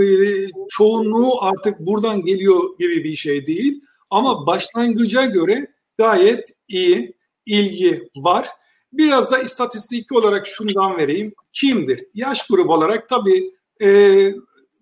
e, 0.00 0.06
çoğunluğu 0.68 1.42
artık 1.42 1.80
buradan 1.80 2.22
geliyor 2.22 2.78
gibi 2.78 3.04
bir 3.04 3.14
şey 3.14 3.46
değil. 3.46 3.80
Ama 4.10 4.46
başlangıca 4.46 5.24
göre 5.24 5.66
gayet 5.98 6.48
iyi 6.68 7.14
ilgi 7.46 8.08
var. 8.16 8.48
Biraz 8.92 9.30
da 9.30 9.38
istatistik 9.38 10.12
olarak 10.12 10.46
şundan 10.46 10.96
vereyim. 10.96 11.34
Kimdir? 11.52 12.04
Yaş 12.14 12.46
grubu 12.46 12.72
olarak 12.72 13.08
tabii 13.08 13.54
e, 13.82 13.88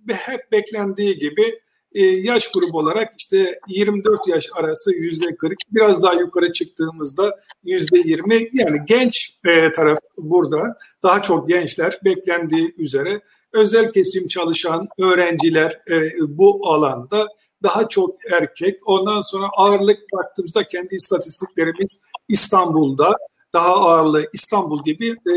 hep 0.09 0.53
beklendiği 0.53 1.19
gibi 1.19 1.61
e, 1.93 2.05
yaş 2.05 2.53
grubu 2.53 2.79
olarak 2.79 3.15
işte 3.19 3.61
24 3.69 4.29
yaş 4.29 4.49
arası 4.55 4.93
yüzde 4.93 5.37
40 5.37 5.59
biraz 5.71 6.03
daha 6.03 6.15
yukarı 6.15 6.53
çıktığımızda 6.53 7.41
yüzde 7.65 7.99
20 7.99 8.49
yani 8.53 8.79
genç 8.87 9.39
e, 9.45 9.73
taraf 9.73 9.99
burada. 10.19 10.79
Daha 11.03 11.23
çok 11.23 11.49
gençler 11.49 11.99
beklendiği 12.05 12.75
üzere. 12.79 13.21
Özel 13.53 13.93
kesim 13.93 14.29
çalışan 14.29 14.89
öğrenciler 14.99 15.81
e, 15.91 16.11
bu 16.29 16.69
alanda. 16.69 17.29
Daha 17.63 17.89
çok 17.89 18.17
erkek. 18.33 18.81
Ondan 18.89 19.21
sonra 19.21 19.47
ağırlık 19.57 19.99
baktığımızda 20.13 20.65
kendi 20.65 20.95
istatistiklerimiz 20.95 22.01
İstanbul'da. 22.29 23.17
Daha 23.53 23.75
ağırlığı 23.75 24.27
İstanbul 24.33 24.85
gibi 24.85 25.09
e, 25.09 25.35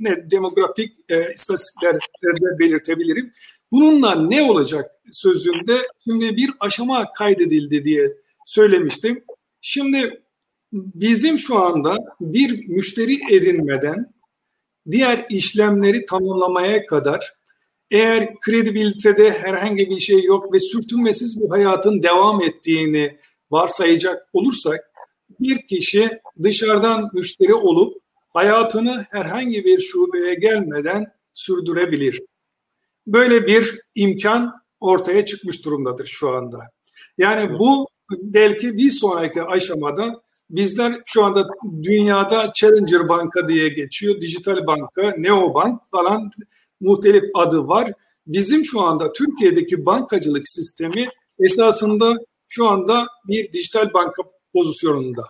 ne 0.00 0.30
demografik 0.30 0.96
e, 1.08 1.34
istatistikler 1.34 1.96
belirtebilirim. 2.58 3.32
Bununla 3.72 4.14
ne 4.14 4.42
olacak 4.42 4.90
sözünde 5.12 5.76
şimdi 6.04 6.36
bir 6.36 6.50
aşama 6.60 7.12
kaydedildi 7.12 7.84
diye 7.84 8.08
söylemiştim. 8.46 9.24
Şimdi 9.60 10.22
bizim 10.72 11.38
şu 11.38 11.58
anda 11.58 11.96
bir 12.20 12.68
müşteri 12.68 13.34
edinmeden 13.34 14.14
diğer 14.90 15.26
işlemleri 15.30 16.04
tamamlamaya 16.04 16.86
kadar 16.86 17.34
eğer 17.90 18.34
kredibilitede 18.40 19.30
herhangi 19.30 19.90
bir 19.90 20.00
şey 20.00 20.22
yok 20.22 20.52
ve 20.52 20.60
sürtünmesiz 20.60 21.40
bu 21.40 21.50
hayatın 21.50 22.02
devam 22.02 22.42
ettiğini 22.42 23.18
varsayacak 23.50 24.28
olursak 24.32 24.80
bir 25.40 25.66
kişi 25.66 26.10
dışarıdan 26.42 27.10
müşteri 27.12 27.54
olup 27.54 28.02
hayatını 28.32 29.06
herhangi 29.10 29.64
bir 29.64 29.80
şubeye 29.80 30.34
gelmeden 30.34 31.06
sürdürebilir. 31.32 32.20
Böyle 33.06 33.46
bir 33.46 33.80
imkan 33.94 34.52
ortaya 34.80 35.24
çıkmış 35.24 35.64
durumdadır 35.64 36.06
şu 36.06 36.30
anda. 36.30 36.58
Yani 37.18 37.58
bu 37.58 37.88
belki 38.10 38.76
bir 38.76 38.90
sonraki 38.90 39.42
aşamada 39.42 40.22
bizler 40.50 41.02
şu 41.06 41.24
anda 41.24 41.48
dünyada 41.82 42.52
Challenger 42.54 43.08
Banka 43.08 43.48
diye 43.48 43.68
geçiyor, 43.68 44.20
dijital 44.20 44.66
banka, 44.66 45.14
neobank 45.18 45.80
falan 45.90 46.30
muhtelif 46.80 47.24
adı 47.34 47.68
var. 47.68 47.92
Bizim 48.26 48.64
şu 48.64 48.80
anda 48.80 49.12
Türkiye'deki 49.12 49.86
bankacılık 49.86 50.48
sistemi 50.48 51.08
esasında 51.38 52.16
şu 52.48 52.68
anda 52.68 53.06
bir 53.28 53.52
dijital 53.52 53.94
banka 53.94 54.22
pozisyonunda. 54.54 55.22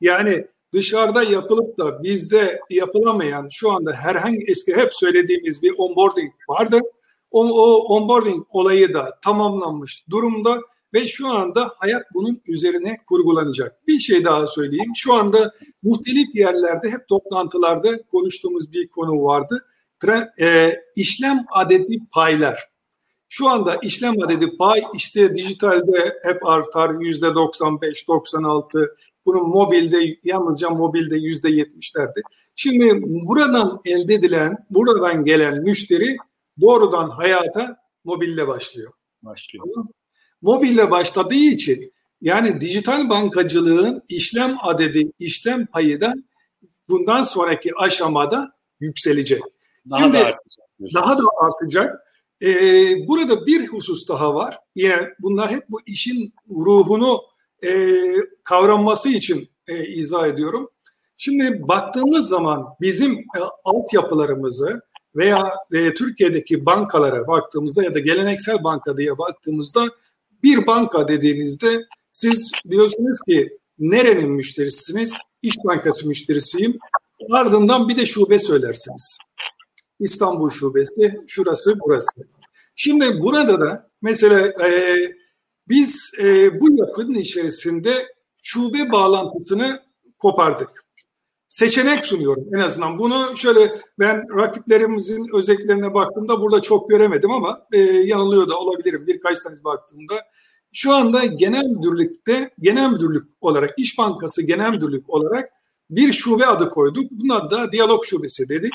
Yani 0.00 0.46
dışarıda 0.72 1.22
yapılıp 1.22 1.78
da 1.78 2.02
bizde 2.02 2.60
yapılamayan 2.70 3.48
şu 3.50 3.72
anda 3.72 3.92
herhangi 3.92 4.44
eski 4.48 4.76
hep 4.76 4.88
söylediğimiz 4.92 5.62
bir 5.62 5.74
onboarding 5.78 6.32
vardı. 6.48 6.80
O, 7.30 7.44
o 7.44 7.94
onboarding 7.94 8.46
olayı 8.50 8.94
da 8.94 9.18
tamamlanmış 9.24 10.04
durumda 10.10 10.60
ve 10.94 11.06
şu 11.06 11.28
anda 11.28 11.72
hayat 11.78 12.02
bunun 12.14 12.42
üzerine 12.46 12.96
kurgulanacak. 13.06 13.86
Bir 13.86 13.98
şey 13.98 14.24
daha 14.24 14.46
söyleyeyim. 14.46 14.92
Şu 14.94 15.14
anda 15.14 15.52
muhtelif 15.82 16.34
yerlerde 16.34 16.90
hep 16.90 17.08
toplantılarda 17.08 18.02
konuştuğumuz 18.02 18.72
bir 18.72 18.88
konu 18.88 19.24
vardı. 19.24 19.66
Tre, 20.00 20.30
e, 20.40 20.76
işlem 20.96 21.44
adedi 21.52 21.98
paylar. 22.12 22.70
Şu 23.28 23.48
anda 23.48 23.76
işlem 23.82 24.22
adedi 24.22 24.56
pay 24.56 24.82
işte 24.94 25.34
dijitalde 25.34 26.18
hep 26.22 26.46
artar 26.46 27.00
yüzde 27.00 27.34
95, 27.34 28.08
96. 28.08 28.96
Bunun 29.26 29.48
mobilde 29.48 30.16
yalnızca 30.24 30.70
mobilde 30.70 31.16
yüzde 31.16 31.48
70'lerdi. 31.48 32.22
Şimdi 32.54 33.02
buradan 33.02 33.80
elde 33.84 34.14
edilen, 34.14 34.66
buradan 34.70 35.24
gelen 35.24 35.62
müşteri 35.62 36.16
doğrudan 36.60 37.08
hayata 37.10 37.76
mobille 38.04 38.48
başlıyor. 38.48 38.92
Başlıyor. 39.22 39.66
Mobille 40.42 40.90
başladığı 40.90 41.34
için 41.34 41.92
yani 42.20 42.60
dijital 42.60 43.08
bankacılığın 43.08 44.02
işlem 44.08 44.56
adedi, 44.62 45.12
işlem 45.18 45.66
payı 45.66 46.00
da 46.00 46.14
bundan 46.88 47.22
sonraki 47.22 47.70
aşamada 47.76 48.52
yükselecek. 48.80 49.42
Daha 49.90 50.00
Şimdi, 50.00 50.18
da 50.18 50.18
artacak. 50.18 50.68
Daha 50.94 51.18
da 51.18 51.22
artacak. 51.40 52.00
Ee, 52.42 53.08
burada 53.08 53.46
bir 53.46 53.68
husus 53.68 54.08
daha 54.08 54.34
var. 54.34 54.58
Yine 54.74 54.96
bunlar 55.18 55.50
hep 55.50 55.64
bu 55.68 55.80
işin 55.86 56.34
ruhunu 56.50 57.22
e, 57.64 57.94
kavranması 58.44 59.08
için 59.08 59.50
e, 59.68 59.86
izah 59.86 60.26
ediyorum. 60.26 60.70
Şimdi 61.16 61.68
baktığımız 61.68 62.28
zaman 62.28 62.66
bizim 62.80 63.12
e, 63.12 63.40
altyapılarımızı 63.64 64.80
veya 65.16 65.50
e, 65.72 65.94
Türkiye'deki 65.94 66.66
bankalara 66.66 67.26
baktığımızda 67.26 67.84
ya 67.84 67.94
da 67.94 67.98
geleneksel 67.98 68.64
banka 68.64 68.96
diye 68.96 69.18
baktığımızda 69.18 69.88
bir 70.42 70.66
banka 70.66 71.08
dediğinizde 71.08 71.84
siz 72.12 72.52
diyorsunuz 72.70 73.18
ki 73.28 73.58
nerenin 73.78 74.30
müşterisiniz? 74.30 75.14
İş 75.42 75.56
Bankası 75.64 76.08
müşterisiyim. 76.08 76.78
Ardından 77.30 77.88
bir 77.88 77.96
de 77.96 78.06
şube 78.06 78.38
söylersiniz. 78.38 79.18
İstanbul 80.00 80.50
şubesi, 80.50 81.20
şurası, 81.26 81.78
burası. 81.80 82.28
Şimdi 82.74 83.20
burada 83.22 83.60
da 83.60 83.90
mesela 84.02 84.66
e, 84.68 84.96
biz 85.68 86.12
e, 86.22 86.60
bu 86.60 86.76
yapının 86.76 87.14
içerisinde 87.14 88.14
şube 88.42 88.92
bağlantısını 88.92 89.82
kopardık. 90.18 90.84
Seçenek 91.50 92.06
sunuyorum 92.06 92.46
en 92.54 92.58
azından. 92.58 92.98
Bunu 92.98 93.36
şöyle 93.36 93.78
ben 93.98 94.38
rakiplerimizin 94.38 95.28
özelliklerine 95.34 95.94
baktığımda 95.94 96.40
burada 96.40 96.62
çok 96.62 96.90
göremedim 96.90 97.30
ama 97.30 97.66
e, 97.72 97.78
yanılıyor 97.80 98.48
da 98.48 98.58
olabilirim 98.58 99.06
birkaç 99.06 99.38
tane 99.38 99.64
baktığımda. 99.64 100.14
Şu 100.72 100.92
anda 100.92 101.24
genel 101.24 101.64
müdürlükte, 101.64 102.50
genel 102.60 102.90
müdürlük 102.90 103.28
olarak, 103.40 103.70
İş 103.76 103.98
Bankası 103.98 104.42
genel 104.42 104.70
müdürlük 104.70 105.10
olarak 105.10 105.50
bir 105.90 106.12
şube 106.12 106.46
adı 106.46 106.70
koyduk. 106.70 107.10
Bunun 107.10 107.50
da 107.50 107.72
diyalog 107.72 108.04
şubesi 108.04 108.48
dedik. 108.48 108.72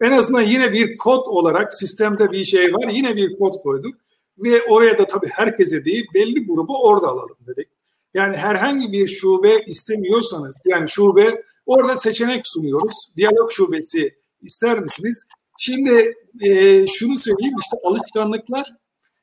En 0.00 0.12
azından 0.12 0.42
yine 0.42 0.72
bir 0.72 0.96
kod 0.96 1.26
olarak 1.26 1.74
sistemde 1.74 2.32
bir 2.32 2.44
şey 2.44 2.74
var. 2.74 2.88
Yine 2.88 3.16
bir 3.16 3.38
kod 3.38 3.54
koyduk. 3.62 3.94
Ve 4.38 4.62
oraya 4.62 4.98
da 4.98 5.06
tabii 5.06 5.28
herkese 5.32 5.84
değil 5.84 6.06
belli 6.14 6.46
grubu 6.46 6.82
orada 6.82 7.08
alalım 7.08 7.36
dedik. 7.46 7.68
Yani 8.14 8.36
herhangi 8.36 8.92
bir 8.92 9.08
şube 9.08 9.64
istemiyorsanız 9.66 10.56
yani 10.64 10.88
şube 10.88 11.42
orada 11.68 11.96
seçenek 11.96 12.46
sunuyoruz. 12.46 13.08
Diyalog 13.16 13.50
şubesi 13.50 14.14
ister 14.42 14.80
misiniz? 14.80 15.24
Şimdi 15.58 16.14
e, 16.42 16.86
şunu 16.86 17.18
söyleyeyim 17.18 17.56
işte 17.60 17.76
alışkanlıklar 17.84 18.66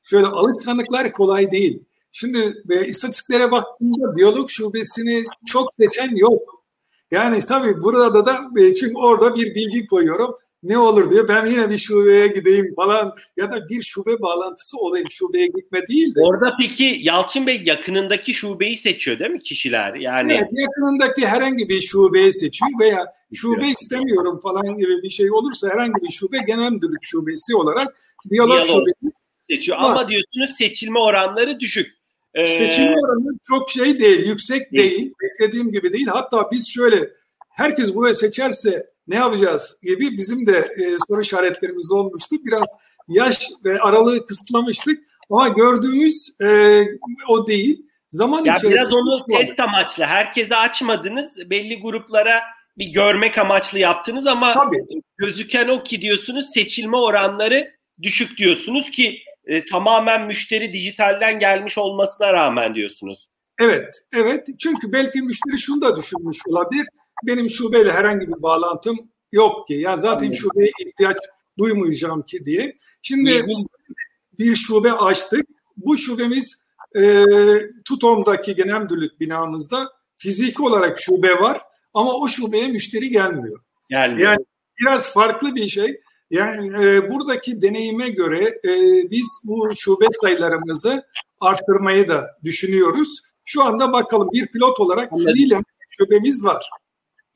şöyle 0.04 0.28
alışkanlıklar 0.28 1.12
kolay 1.12 1.52
değil. 1.52 1.84
Şimdi 2.12 2.64
e, 2.70 2.88
istatistiklere 2.88 3.52
baktığımda 3.52 4.16
biyolog 4.16 4.50
şubesini 4.50 5.26
çok 5.46 5.70
seçen 5.80 6.16
yok. 6.16 6.66
Yani 7.12 7.40
tabii 7.40 7.84
burada 7.84 8.26
da 8.26 8.42
e, 8.62 8.74
çünkü 8.74 8.96
orada 8.98 9.36
bir 9.36 9.56
bilgi 9.56 9.88
koyuyorum 9.88 10.36
ne 10.66 10.78
olur 10.78 11.12
diye 11.12 11.28
ben 11.28 11.46
yine 11.46 11.70
bir 11.70 11.78
şubeye 11.78 12.28
gideyim 12.28 12.76
falan 12.76 13.16
ya 13.38 13.52
da 13.52 13.70
bir 13.70 13.82
şube 13.82 14.22
bağlantısı 14.22 14.78
olayım 14.78 15.08
şubeye 15.12 15.48
gitme 15.48 15.88
değil 15.88 16.16
de. 16.16 16.22
Orada 16.22 16.56
peki 16.60 17.00
Yalçın 17.02 17.48
Bey 17.48 17.62
yakınındaki 17.66 18.34
şubeyi 18.34 18.78
seçiyor 18.78 19.20
değil 19.20 19.32
mi 19.32 19.40
kişiler? 19.40 19.96
Yani 19.96 20.34
Evet 20.34 20.50
yakınındaki 20.52 21.28
herhangi 21.28 21.70
bir 21.70 21.82
şubeyi 21.82 22.34
seçiyor 22.34 22.72
veya 22.82 23.06
şube 23.34 23.68
istemiyorum 23.68 24.40
falan 24.44 24.78
gibi 24.78 25.04
bir 25.04 25.10
şey 25.10 25.32
olursa 25.32 25.70
herhangi 25.70 26.02
bir 26.02 26.12
şube 26.12 26.38
genel 26.48 26.72
müdürlük 26.72 27.04
şubesi 27.04 27.56
olarak 27.56 27.96
diyalog, 28.30 28.52
diyalog 28.52 28.68
şubesi 28.68 29.18
seçiyor. 29.50 29.78
Var. 29.78 29.84
Ama 29.84 30.08
diyorsunuz 30.08 30.58
seçilme 30.58 31.00
oranları 31.00 31.60
düşük. 31.60 31.88
Ee... 32.34 32.46
Seçilme 32.46 32.96
oranı 33.04 33.38
çok 33.48 33.70
şey 33.70 34.00
değil, 34.00 34.28
yüksek 34.28 34.72
değil. 34.72 34.92
değil. 34.92 35.14
Beklediğim 35.24 35.72
gibi 35.72 35.94
değil. 35.94 36.08
Hatta 36.08 36.52
biz 36.52 36.70
şöyle 36.70 37.10
herkes 37.50 37.96
buraya 37.96 38.16
seçerse 38.16 38.95
ne 39.08 39.16
yapacağız 39.16 39.78
gibi 39.84 40.18
bizim 40.18 40.48
de 40.48 40.58
e, 40.58 40.84
soru 41.08 41.22
işaretlerimiz 41.22 41.92
olmuştu. 41.92 42.36
Biraz 42.46 42.68
yaş 43.08 43.48
ve 43.66 43.80
aralığı 43.80 44.26
kısıtlamıştık 44.26 45.00
ama 45.30 45.48
gördüğümüz 45.48 46.30
e, 46.42 46.82
o 47.28 47.48
değil. 47.48 47.86
Zaman 48.10 48.46
ya 48.46 48.56
içerisinde 48.56 48.74
biraz 48.74 48.94
onu 48.94 49.26
test 49.26 49.60
amaçlı. 49.60 50.06
Herkese 50.06 50.56
açmadınız. 50.56 51.38
Belli 51.50 51.82
gruplara 51.82 52.42
bir 52.78 52.88
görmek 52.88 53.38
amaçlı 53.38 53.80
yaptınız 53.80 54.28
ama 54.28 54.54
Tabii. 54.54 55.02
gözüken 55.18 55.68
o 55.68 55.84
ki 55.84 56.02
diyorsunuz 56.02 56.46
seçilme 56.54 56.98
oranları 56.98 57.72
düşük 58.02 58.38
diyorsunuz 58.38 58.92
ki 58.92 59.20
e, 59.46 59.66
tamamen 59.66 60.28
müşteri 60.28 60.74
dijitalden 60.74 61.40
gelmiş 61.40 61.78
olmasına 61.78 62.34
rağmen 62.34 62.76
diyorsunuz. 62.76 63.28
Evet, 63.60 63.96
evet. 64.14 64.48
Çünkü 64.60 64.92
belki 64.92 65.22
müşteri 65.22 65.60
şunu 65.60 65.82
da 65.82 65.98
düşünmüş 65.98 66.38
olabilir 66.48 66.88
benim 67.24 67.50
şubeyle 67.50 67.92
herhangi 67.92 68.28
bir 68.28 68.42
bağlantım 68.42 68.98
yok 69.32 69.68
ki. 69.68 69.74
Yani 69.74 70.02
zaten 70.02 70.32
şubeye 70.32 70.72
ihtiyaç 70.86 71.18
duymayacağım 71.58 72.22
ki 72.22 72.46
diye. 72.46 72.78
Şimdi 73.02 73.46
bir 74.40 74.56
şube 74.56 74.92
açtık. 74.92 75.46
Bu 75.78 75.98
şubemiz 75.98 76.58
e, 76.98 77.26
Tutom'daki 77.86 78.56
genel 78.56 78.82
müdürlük 78.82 79.20
binamızda 79.20 79.92
fiziki 80.18 80.64
olarak 80.64 81.00
şube 81.00 81.40
var 81.40 81.62
ama 81.94 82.14
o 82.14 82.28
şubeye 82.28 82.68
müşteri 82.68 83.10
gelmiyor. 83.10 83.60
Gelmiyor. 83.90 84.30
Yani 84.30 84.46
biraz 84.82 85.14
farklı 85.14 85.56
bir 85.56 85.68
şey. 85.68 86.02
Yani 86.32 86.86
e, 86.86 87.12
buradaki 87.12 87.62
deneyime 87.62 88.10
göre 88.10 88.60
e, 88.66 88.72
biz 89.12 89.42
bu 89.44 89.76
şube 89.76 90.06
sayılarımızı 90.22 91.04
arttırmayı 91.42 92.08
da 92.08 92.38
düşünüyoruz. 92.44 93.22
Şu 93.46 93.64
anda 93.64 93.94
bakalım 93.94 94.30
bir 94.34 94.48
pilot 94.48 94.80
olarak 94.80 95.12
fiilen 95.12 95.64
şubemiz 95.90 96.46
var. 96.46 96.70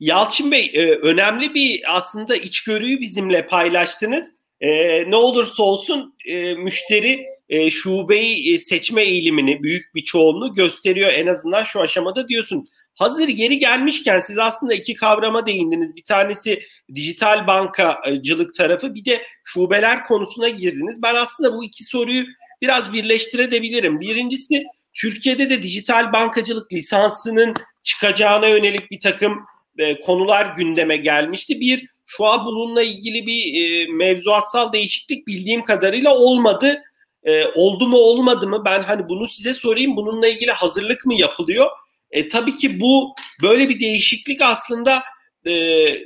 Yalçın 0.00 0.50
Bey 0.50 0.70
e, 0.74 0.94
önemli 0.94 1.54
bir 1.54 1.96
aslında 1.96 2.36
içgörüyü 2.36 3.00
bizimle 3.00 3.46
paylaştınız. 3.46 4.26
E, 4.60 4.70
ne 5.10 5.16
olursa 5.16 5.62
olsun 5.62 6.14
e, 6.26 6.54
müşteri 6.54 7.26
şubeyi 7.70 8.58
seçme 8.58 9.02
eğilimini 9.02 9.62
büyük 9.62 9.94
bir 9.94 10.04
çoğunluğu 10.04 10.54
gösteriyor 10.54 11.12
en 11.12 11.26
azından 11.26 11.64
şu 11.64 11.80
aşamada 11.80 12.28
diyorsun. 12.28 12.66
Hazır 12.94 13.28
geri 13.28 13.58
gelmişken 13.58 14.20
siz 14.20 14.38
aslında 14.38 14.74
iki 14.74 14.94
kavrama 14.94 15.46
değindiniz. 15.46 15.96
Bir 15.96 16.04
tanesi 16.04 16.62
dijital 16.94 17.46
bankacılık 17.46 18.54
tarafı 18.54 18.94
bir 18.94 19.04
de 19.04 19.22
şubeler 19.44 20.06
konusuna 20.06 20.48
girdiniz. 20.48 21.02
Ben 21.02 21.14
aslında 21.14 21.54
bu 21.54 21.64
iki 21.64 21.84
soruyu 21.84 22.24
biraz 22.62 22.92
birleştirebilirim. 22.92 24.00
Birincisi 24.00 24.64
Türkiye'de 24.94 25.50
de 25.50 25.62
dijital 25.62 26.12
bankacılık 26.12 26.72
lisansının 26.72 27.54
çıkacağına 27.82 28.48
yönelik 28.48 28.90
bir 28.90 29.00
takım 29.00 29.40
e, 29.78 30.00
konular 30.00 30.54
gündeme 30.56 30.96
gelmişti. 30.96 31.60
Bir, 31.60 31.86
şu 32.06 32.26
an 32.26 32.44
bununla 32.44 32.82
ilgili 32.82 33.26
bir 33.26 33.62
e, 33.62 33.92
mevzuatsal 33.92 34.72
değişiklik 34.72 35.26
bildiğim 35.26 35.62
kadarıyla 35.62 36.16
olmadı. 36.16 36.82
E, 37.24 37.44
oldu 37.46 37.88
mu 37.88 37.96
olmadı 37.96 38.48
mı 38.48 38.62
ben 38.64 38.82
hani 38.82 39.08
bunu 39.08 39.28
size 39.28 39.54
sorayım. 39.54 39.96
Bununla 39.96 40.28
ilgili 40.28 40.50
hazırlık 40.50 41.06
mı 41.06 41.14
yapılıyor? 41.14 41.66
E, 42.10 42.28
tabii 42.28 42.56
ki 42.56 42.80
bu 42.80 43.14
böyle 43.42 43.68
bir 43.68 43.80
değişiklik 43.80 44.42
aslında 44.42 45.02
e, 45.44 45.52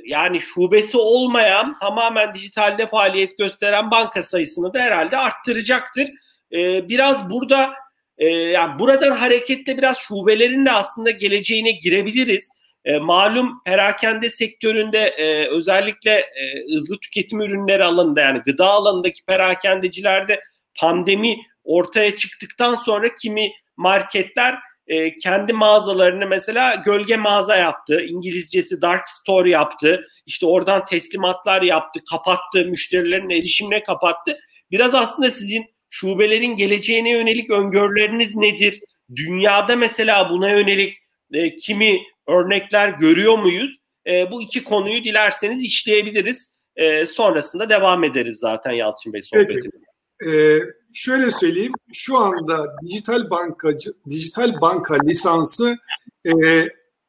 yani 0.05 0.41
şubesi 0.41 0.97
olmayan 0.97 1.77
tamamen 1.79 2.33
dijitalde 2.33 2.87
faaliyet 2.87 3.37
gösteren 3.37 3.91
banka 3.91 4.23
sayısını 4.23 4.73
da 4.73 4.79
herhalde 4.79 5.17
arttıracaktır. 5.17 6.07
E, 6.53 6.89
biraz 6.89 7.29
burada 7.29 7.73
e, 8.17 8.27
yani 8.27 8.79
buradan 8.79 9.11
hareketle 9.11 9.77
biraz 9.77 9.97
şubelerin 9.97 10.65
de 10.65 10.71
aslında 10.71 11.11
geleceğine 11.11 11.71
girebiliriz. 11.71 12.49
E, 12.85 12.97
malum 12.97 13.61
perakende 13.65 14.29
sektöründe 14.29 14.99
e, 14.99 15.47
özellikle 15.47 16.11
e, 16.11 16.73
hızlı 16.73 16.99
tüketim 16.99 17.41
ürünleri 17.41 17.83
alanında 17.83 18.21
yani 18.21 18.39
gıda 18.39 18.69
alanındaki 18.69 19.25
perakendecilerde 19.25 20.41
pandemi 20.79 21.37
ortaya 21.63 22.15
çıktıktan 22.15 22.75
sonra 22.75 23.15
kimi 23.15 23.51
marketler 23.77 24.59
e, 24.87 25.17
kendi 25.17 25.53
mağazalarını 25.53 26.25
mesela 26.25 26.75
gölge 26.75 27.17
mağaza 27.17 27.55
yaptı. 27.55 28.01
İngilizcesi 28.01 28.81
dark 28.81 29.09
store 29.09 29.49
yaptı. 29.49 30.07
İşte 30.25 30.45
oradan 30.45 30.85
teslimatlar 30.85 31.61
yaptı, 31.61 31.99
kapattı, 32.11 32.65
müşterilerin 32.65 33.29
erişimine 33.29 33.83
kapattı. 33.83 34.37
Biraz 34.71 34.93
aslında 34.93 35.31
sizin 35.31 35.65
şubelerin 35.89 36.55
geleceğine 36.55 37.11
yönelik 37.11 37.49
öngörüleriniz 37.49 38.35
nedir? 38.35 38.79
Dünyada 39.15 39.75
mesela 39.75 40.29
buna 40.29 40.49
yönelik 40.49 40.97
e, 41.33 41.55
kimi 41.55 42.01
örnekler 42.27 42.89
görüyor 42.89 43.37
muyuz? 43.37 43.79
E, 44.07 44.31
bu 44.31 44.41
iki 44.41 44.63
konuyu 44.63 45.03
dilerseniz 45.03 45.63
işleyebiliriz. 45.63 46.55
E, 46.75 47.05
sonrasında 47.05 47.69
devam 47.69 48.03
ederiz 48.03 48.37
zaten 48.39 48.71
Yalçın 48.71 49.13
Bey 49.13 49.21
sohbetimize. 49.21 49.85
Ee, 50.23 50.59
şöyle 50.93 51.31
söyleyeyim, 51.31 51.73
şu 51.93 52.17
anda 52.17 52.75
dijital 52.83 53.29
bankacı, 53.29 53.93
dijital 54.09 54.61
banka 54.61 54.97
lisansı 55.07 55.77
e, 56.25 56.31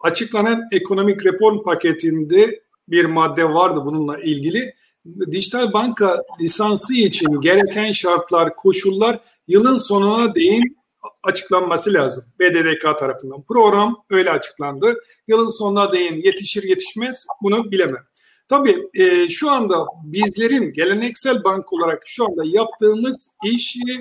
açıklanan 0.01 0.63
ekonomik 0.73 1.27
reform 1.27 1.63
paketinde 1.63 2.61
bir 2.89 3.05
madde 3.05 3.45
vardı 3.45 3.83
bununla 3.85 4.19
ilgili. 4.19 4.75
Dijital 5.31 5.73
banka 5.73 6.23
lisansı 6.41 6.95
için 6.95 7.41
gereken 7.41 7.93
şartlar, 7.93 8.57
koşullar 8.57 9.21
yılın 9.49 9.79
sonuna 9.79 10.35
değin 10.35 10.79
açıklanması 11.23 11.93
lazım 11.93 12.25
BDDK 12.41 12.99
tarafından. 12.99 13.43
Program 13.43 14.05
öyle 14.11 14.31
açıklandı. 14.31 14.95
Yılın 15.29 15.59
sonuna 15.59 15.93
değin 15.93 16.17
yetişir 16.17 16.63
yetişmez 16.63 17.27
bunu 17.43 17.71
bilemem. 17.71 18.03
Tabii 18.49 18.89
e, 18.95 19.29
şu 19.29 19.51
anda 19.51 19.87
bizlerin 20.05 20.73
geleneksel 20.73 21.45
bank 21.45 21.73
olarak 21.73 22.03
şu 22.07 22.25
anda 22.25 22.43
yaptığımız 22.45 23.35
işi 23.45 24.01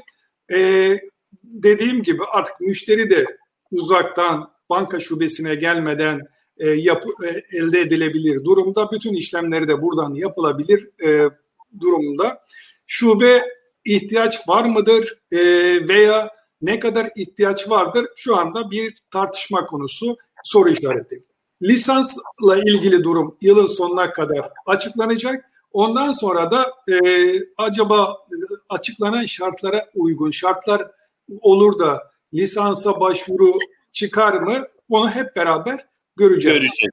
e, 0.54 1.00
dediğim 1.44 2.04
gibi 2.04 2.24
artık 2.32 2.62
müşteri 2.62 3.10
de 3.10 3.26
uzaktan 3.72 4.52
banka 4.70 5.00
şubesine 5.00 5.56
gelmeden 5.56 6.22
e, 6.58 6.70
yap, 6.70 7.04
e, 7.24 7.58
elde 7.58 7.82
edilebilir 7.82 8.44
durumda. 8.44 8.92
Bütün 8.92 9.14
işlemleri 9.14 9.68
de 9.68 9.82
buradan 9.82 10.14
yapılabilir 10.14 10.90
e, 11.06 11.30
durumda. 11.80 12.46
Şube 12.88 13.42
ihtiyaç 13.86 14.48
var 14.48 14.66
mıdır 14.66 15.18
e, 15.32 15.38
veya 15.88 16.30
ne 16.66 16.80
kadar 16.80 17.10
ihtiyaç 17.16 17.70
vardır 17.70 18.06
şu 18.16 18.38
anda 18.38 18.72
bir 18.72 18.98
tartışma 19.12 19.66
konusu, 19.66 20.18
soru 20.44 20.70
işareti. 20.70 21.24
Lisansla 21.62 22.58
ilgili 22.66 23.04
durum 23.04 23.38
yılın 23.42 23.66
sonuna 23.66 24.14
kadar 24.14 24.50
açıklanacak. 24.66 25.46
Ondan 25.72 26.12
sonra 26.12 26.52
da 26.52 26.74
e, 26.92 26.98
acaba 27.58 28.18
açıklanan 28.70 29.26
şartlara 29.26 29.86
uygun 29.96 30.32
şartlar 30.32 30.92
olur 31.42 31.80
da 31.80 32.12
lisansa 32.34 33.00
başvuru 33.00 33.52
çıkar 33.92 34.34
mı? 34.34 34.68
Onu 34.90 35.10
hep 35.10 35.36
beraber 35.36 35.86
göreceğiz. 36.16 36.62
göreceğiz. 36.62 36.92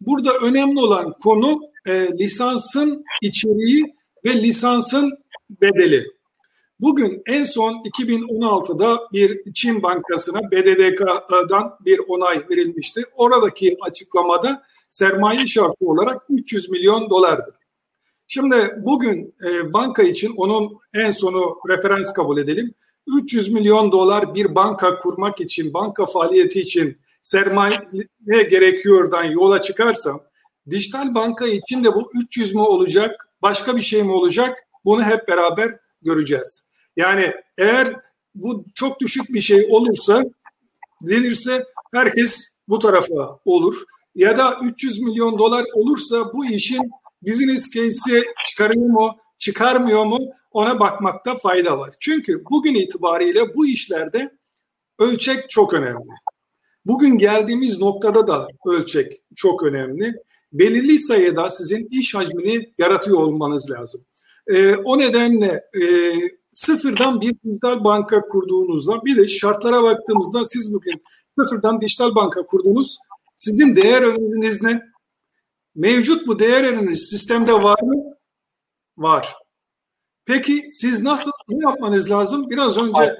Burada 0.00 0.32
önemli 0.38 0.80
olan 0.80 1.14
konu 1.22 1.60
e, 1.86 1.92
lisansın 1.92 3.04
içeriği 3.22 3.94
ve 4.24 4.42
lisansın 4.42 5.18
bedeli. 5.50 6.17
Bugün 6.80 7.22
en 7.26 7.44
son 7.44 7.72
2016'da 7.72 9.08
bir 9.12 9.52
Çin 9.54 9.82
Bankası'na 9.82 10.50
BDDK'dan 10.50 11.76
bir 11.84 12.00
onay 12.08 12.42
verilmişti. 12.50 13.02
Oradaki 13.16 13.76
açıklamada 13.80 14.62
sermaye 14.88 15.46
şartı 15.46 15.86
olarak 15.86 16.22
300 16.28 16.70
milyon 16.70 17.10
dolardı. 17.10 17.58
Şimdi 18.26 18.74
bugün 18.78 19.34
e, 19.44 19.72
banka 19.72 20.02
için 20.02 20.34
onun 20.36 20.78
en 20.94 21.10
sonu 21.10 21.58
referans 21.68 22.12
kabul 22.12 22.38
edelim. 22.38 22.74
300 23.06 23.52
milyon 23.52 23.92
dolar 23.92 24.34
bir 24.34 24.54
banka 24.54 24.98
kurmak 24.98 25.40
için, 25.40 25.74
banka 25.74 26.06
faaliyeti 26.06 26.60
için 26.60 26.98
sermaye 27.22 27.80
gerekiyordan 28.26 29.24
yola 29.24 29.62
çıkarsam, 29.62 30.22
dijital 30.70 31.14
banka 31.14 31.46
için 31.46 31.84
de 31.84 31.94
bu 31.94 32.10
300 32.14 32.54
mü 32.54 32.60
olacak, 32.60 33.28
başka 33.42 33.76
bir 33.76 33.82
şey 33.82 34.02
mi 34.02 34.12
olacak? 34.12 34.58
Bunu 34.84 35.02
hep 35.02 35.28
beraber 35.28 35.70
göreceğiz. 36.02 36.67
Yani 36.98 37.32
eğer 37.58 37.94
bu 38.34 38.64
çok 38.74 39.00
düşük 39.00 39.28
bir 39.28 39.40
şey 39.40 39.66
olursa, 39.70 40.24
denirse 41.02 41.64
herkes 41.94 42.50
bu 42.68 42.78
tarafa 42.78 43.38
olur. 43.44 43.82
Ya 44.14 44.38
da 44.38 44.58
300 44.62 45.00
milyon 45.00 45.38
dolar 45.38 45.64
olursa 45.74 46.32
bu 46.32 46.46
işin 46.46 46.90
business 47.22 47.70
case'i 47.70 48.24
çıkarıyor 48.48 48.86
mu, 48.86 49.16
çıkarmıyor 49.38 50.04
mu 50.04 50.18
ona 50.52 50.80
bakmakta 50.80 51.36
fayda 51.36 51.78
var. 51.78 51.90
Çünkü 52.00 52.44
bugün 52.50 52.74
itibariyle 52.74 53.54
bu 53.54 53.66
işlerde 53.66 54.30
ölçek 54.98 55.50
çok 55.50 55.74
önemli. 55.74 56.08
Bugün 56.84 57.18
geldiğimiz 57.18 57.80
noktada 57.80 58.26
da 58.26 58.46
ölçek 58.66 59.22
çok 59.36 59.62
önemli. 59.62 60.14
Belirli 60.52 60.98
sayıda 60.98 61.50
sizin 61.50 61.88
iş 61.90 62.14
hacmini 62.14 62.72
yaratıyor 62.78 63.18
olmanız 63.18 63.70
lazım. 63.70 64.04
E, 64.46 64.74
o 64.74 64.98
nedenle 64.98 65.64
e, 65.82 65.84
sıfırdan 66.52 67.20
bir 67.20 67.34
dijital 67.44 67.84
banka 67.84 68.20
kurduğunuzda 68.20 69.04
bir 69.04 69.16
de 69.16 69.28
şartlara 69.28 69.82
baktığımızda 69.82 70.44
siz 70.44 70.74
bugün 70.74 71.02
sıfırdan 71.38 71.80
dijital 71.80 72.14
banka 72.14 72.46
kurdunuz. 72.46 72.98
Sizin 73.36 73.76
değer 73.76 74.02
öneriniz 74.02 74.62
ne? 74.62 74.82
Mevcut 75.74 76.26
bu 76.26 76.38
değer 76.38 76.64
öneriniz 76.64 77.08
sistemde 77.10 77.52
var 77.52 77.82
mı? 77.82 78.04
Var. 78.96 79.34
Peki 80.26 80.62
siz 80.72 81.02
nasıl 81.02 81.30
ne 81.48 81.70
yapmanız 81.70 82.10
lazım? 82.10 82.50
Biraz 82.50 82.78
önce 82.78 83.14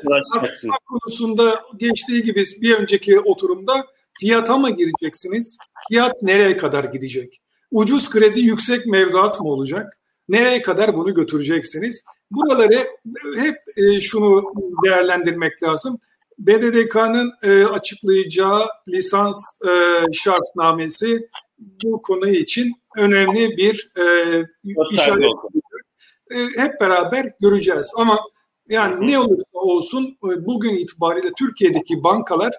konusunda 0.87 1.65
geçtiği 1.77 2.23
gibi 2.23 2.45
bir 2.61 2.75
önceki 2.75 3.21
oturumda 3.21 3.87
fiyata 4.21 4.59
mı 4.59 4.71
gireceksiniz? 4.71 5.57
Fiyat 5.89 6.23
nereye 6.23 6.57
kadar 6.57 6.85
gidecek? 6.85 7.41
Ucuz 7.71 8.11
kredi 8.11 8.41
yüksek 8.41 8.87
mevduat 8.87 9.41
mı 9.41 9.49
olacak? 9.49 9.99
Nereye 10.29 10.63
kadar 10.63 10.97
bunu 10.97 11.15
götüreceksiniz? 11.15 12.03
Buraları 12.31 12.87
hep 13.39 13.57
e, 13.77 14.01
şunu 14.01 14.53
değerlendirmek 14.85 15.63
lazım. 15.63 15.99
BDDK'nın 16.39 17.33
e, 17.43 17.65
açıklayacağı 17.65 18.67
lisans 18.89 19.61
e, 19.69 19.73
şartnamesi 20.13 21.29
bu 21.59 22.03
konu 22.03 22.29
için 22.29 22.73
önemli 22.97 23.57
bir 23.57 23.91
işaret 24.91 25.33
hep 26.57 26.81
beraber 26.81 27.33
göreceğiz. 27.41 27.93
Ama 27.97 28.19
yani 28.69 29.07
ne 29.07 29.19
olursa 29.19 29.45
olsun 29.53 30.19
bugün 30.23 30.75
itibariyle 30.75 31.33
Türkiye'deki 31.39 32.05
bankalar 32.05 32.53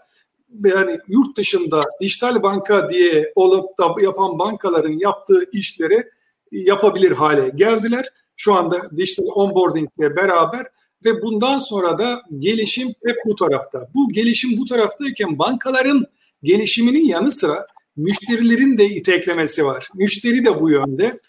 yani 0.66 1.00
yurt 1.08 1.38
dışında 1.38 1.84
dijital 2.02 2.44
banka 2.44 2.90
diye 2.90 3.32
olup 3.36 3.80
da 3.80 4.02
yapan 4.02 4.40
bankaların 4.40 5.00
yaptığı 5.00 5.50
işleri 5.54 6.04
yapabilir 6.52 7.12
hale 7.12 7.50
geldiler. 7.50 8.06
Şu 8.42 8.54
anda 8.54 8.98
dijital 8.98 9.26
onboarding 9.26 9.90
ile 10.00 10.16
beraber 10.16 10.66
ve 11.06 11.22
bundan 11.22 11.58
sonra 11.58 11.98
da 12.00 12.22
gelişim 12.38 12.88
hep 12.88 13.18
bu 13.26 13.36
tarafta. 13.36 13.90
Bu 13.96 14.10
gelişim 14.10 14.58
bu 14.58 14.66
taraftayken 14.66 15.40
bankaların 15.40 16.06
gelişiminin 16.44 17.06
yanı 17.06 17.32
sıra 17.32 17.68
müşterilerin 17.96 18.78
de 18.78 18.86
iteklemesi 18.86 19.66
var. 19.66 19.90
Müşteri 19.94 20.46
de 20.46 20.62
bu 20.62 20.70
yönde. 20.70 21.20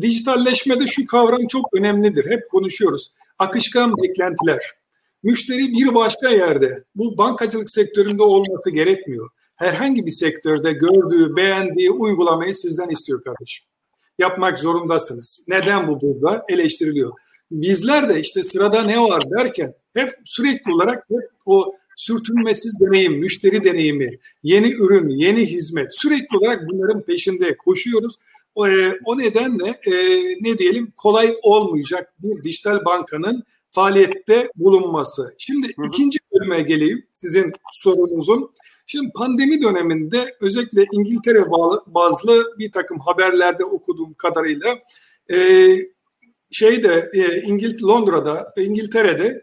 Dijitalleşmede 0.00 0.86
şu 0.86 1.06
kavram 1.06 1.46
çok 1.46 1.74
önemlidir. 1.74 2.30
Hep 2.30 2.50
konuşuyoruz. 2.50 3.12
Akışkan 3.38 3.96
beklentiler. 3.96 4.60
Müşteri 5.22 5.72
bir 5.72 5.94
başka 5.94 6.28
yerde. 6.28 6.84
Bu 6.94 7.18
bankacılık 7.18 7.70
sektöründe 7.70 8.22
olması 8.22 8.70
gerekmiyor. 8.70 9.28
Herhangi 9.56 10.06
bir 10.06 10.10
sektörde 10.10 10.72
gördüğü, 10.72 11.36
beğendiği 11.36 11.90
uygulamayı 11.90 12.54
sizden 12.54 12.88
istiyor 12.88 13.22
kardeşim 13.22 13.71
yapmak 14.22 14.58
zorundasınız. 14.58 15.44
Neden 15.48 15.88
bu 15.88 16.00
burada 16.00 16.44
eleştiriliyor. 16.48 17.12
Bizler 17.50 18.08
de 18.08 18.20
işte 18.20 18.42
sırada 18.42 18.82
ne 18.82 19.00
var 19.00 19.30
derken 19.30 19.74
hep 19.94 20.14
sürekli 20.24 20.72
olarak 20.72 21.04
hep 21.10 21.30
o 21.46 21.74
sürtünmesiz 21.96 22.80
deneyim, 22.80 23.18
müşteri 23.18 23.64
deneyimi, 23.64 24.18
yeni 24.42 24.72
ürün, 24.72 25.08
yeni 25.08 25.46
hizmet 25.46 25.98
sürekli 25.98 26.38
olarak 26.38 26.68
bunların 26.68 27.02
peşinde 27.02 27.56
koşuyoruz. 27.56 28.14
O, 28.54 28.68
e, 28.68 28.98
o 29.04 29.18
nedenle 29.18 29.68
e, 29.86 29.92
ne 30.40 30.58
diyelim 30.58 30.92
kolay 30.96 31.34
olmayacak 31.42 32.12
bir 32.18 32.44
dijital 32.44 32.84
bankanın 32.84 33.44
faaliyette 33.70 34.50
bulunması. 34.56 35.34
Şimdi 35.38 35.66
hı 35.66 35.82
hı. 35.82 35.86
ikinci 35.86 36.18
bölüme 36.32 36.62
geleyim 36.62 37.06
sizin 37.12 37.52
sorunuzun. 37.72 38.50
Şimdi 38.86 39.12
pandemi 39.12 39.62
döneminde 39.62 40.36
özellikle 40.40 40.84
İngiltere 40.92 41.50
bazlı 41.86 42.44
bir 42.58 42.72
takım 42.72 42.98
haberlerde 42.98 43.64
okuduğum 43.64 44.14
kadarıyla 44.14 44.78
e, 45.32 45.68
şeyde 46.50 47.10
e, 47.14 47.42
İngil 47.42 47.82
Londra'da 47.82 48.54
İngiltere'de 48.56 49.42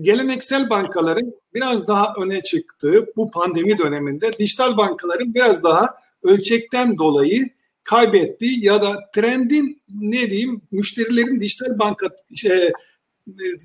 geleneksel 0.00 0.70
bankaların 0.70 1.34
biraz 1.54 1.88
daha 1.88 2.14
öne 2.18 2.42
çıktığı 2.42 3.06
bu 3.16 3.30
pandemi 3.30 3.78
döneminde 3.78 4.32
dijital 4.38 4.76
bankaların 4.76 5.34
biraz 5.34 5.62
daha 5.62 5.88
ölçekten 6.22 6.98
dolayı 6.98 7.48
kaybettiği 7.84 8.64
ya 8.64 8.82
da 8.82 9.10
trendin 9.14 9.82
ne 9.94 10.30
diyeyim 10.30 10.62
müşterilerin 10.70 11.40
dijital 11.40 11.78
banka 11.78 12.08
şey, 12.34 12.72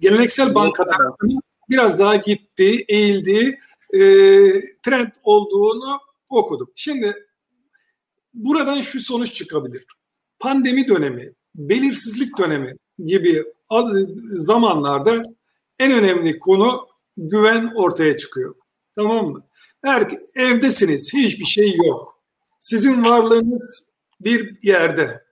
geleneksel 0.01 0.55
bankadan 0.55 1.15
biraz 1.69 1.99
daha 1.99 2.15
gittiği, 2.15 2.85
eğildiği 2.87 3.57
e, 3.93 3.99
trend 4.85 5.11
olduğunu 5.23 5.99
okudum. 6.29 6.71
Şimdi 6.75 7.15
buradan 8.33 8.81
şu 8.81 8.99
sonuç 8.99 9.33
çıkabilir. 9.33 9.85
Pandemi 10.39 10.87
dönemi, 10.87 11.33
belirsizlik 11.55 12.37
dönemi 12.37 12.73
gibi 13.05 13.43
zamanlarda 14.29 15.23
en 15.79 15.91
önemli 15.91 16.39
konu 16.39 16.87
güven 17.17 17.71
ortaya 17.75 18.17
çıkıyor. 18.17 18.55
Tamam 18.95 19.25
mı? 19.25 19.43
Her 19.83 20.07
evdesiniz, 20.35 21.13
hiçbir 21.13 21.45
şey 21.45 21.75
yok. 21.75 22.23
Sizin 22.59 23.03
varlığınız 23.03 23.85
bir 24.21 24.63
yerde. 24.63 25.23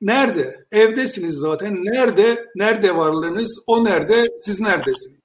Nerede? 0.00 0.66
Evdesiniz 0.72 1.34
zaten. 1.34 1.84
Nerede? 1.84 2.46
Nerede 2.56 2.96
varlığınız? 2.96 3.62
O 3.66 3.84
nerede? 3.84 4.28
Siz 4.38 4.60
neredesiniz? 4.60 5.19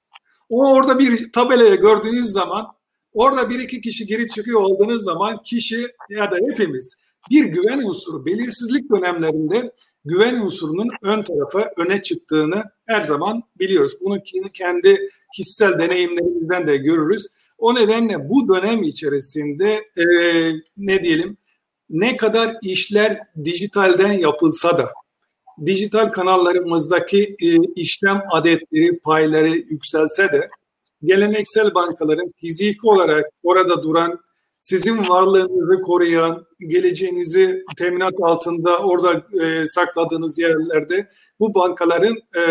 O 0.48 0.72
orada 0.72 0.98
bir 0.98 1.32
tabelaya 1.32 1.74
gördüğünüz 1.74 2.26
zaman 2.26 2.66
orada 3.12 3.50
bir 3.50 3.58
iki 3.58 3.80
kişi 3.80 4.06
girip 4.06 4.30
çıkıyor 4.30 4.60
olduğunuz 4.60 5.04
zaman 5.04 5.42
kişi 5.42 5.86
ya 6.10 6.30
da 6.30 6.36
hepimiz 6.50 6.96
bir 7.30 7.44
güven 7.44 7.78
unsuru 7.78 8.26
belirsizlik 8.26 8.90
dönemlerinde 8.90 9.72
güven 10.04 10.40
unsurunun 10.40 10.88
ön 11.02 11.22
tarafa 11.22 11.70
öne 11.76 12.02
çıktığını 12.02 12.64
her 12.86 13.00
zaman 13.00 13.42
biliyoruz. 13.58 13.92
Bunu 14.00 14.22
kendi 14.52 15.10
kişisel 15.36 15.78
deneyimlerimizden 15.78 16.66
de 16.66 16.76
görürüz. 16.76 17.26
O 17.58 17.74
nedenle 17.74 18.28
bu 18.28 18.54
dönem 18.54 18.82
içerisinde 18.82 19.84
e, 19.96 20.04
ne 20.76 21.02
diyelim 21.02 21.36
ne 21.90 22.16
kadar 22.16 22.56
işler 22.62 23.18
dijitalden 23.44 24.12
yapılsa 24.12 24.78
da 24.78 24.92
dijital 25.64 26.08
kanallarımızdaki 26.08 27.36
e, 27.42 27.56
işlem 27.74 28.22
adetleri, 28.30 28.98
payları 28.98 29.48
yükselse 29.48 30.32
de 30.32 30.48
geleneksel 31.04 31.74
bankaların 31.74 32.32
fiziki 32.40 32.86
olarak 32.88 33.26
orada 33.42 33.82
duran, 33.82 34.20
sizin 34.60 35.08
varlığınızı 35.08 35.80
koruyan, 35.80 36.46
geleceğinizi 36.58 37.64
teminat 37.78 38.14
altında 38.22 38.78
orada 38.78 39.26
e, 39.44 39.66
sakladığınız 39.66 40.38
yerlerde 40.38 41.08
bu 41.40 41.54
bankaların 41.54 42.16
e, 42.36 42.42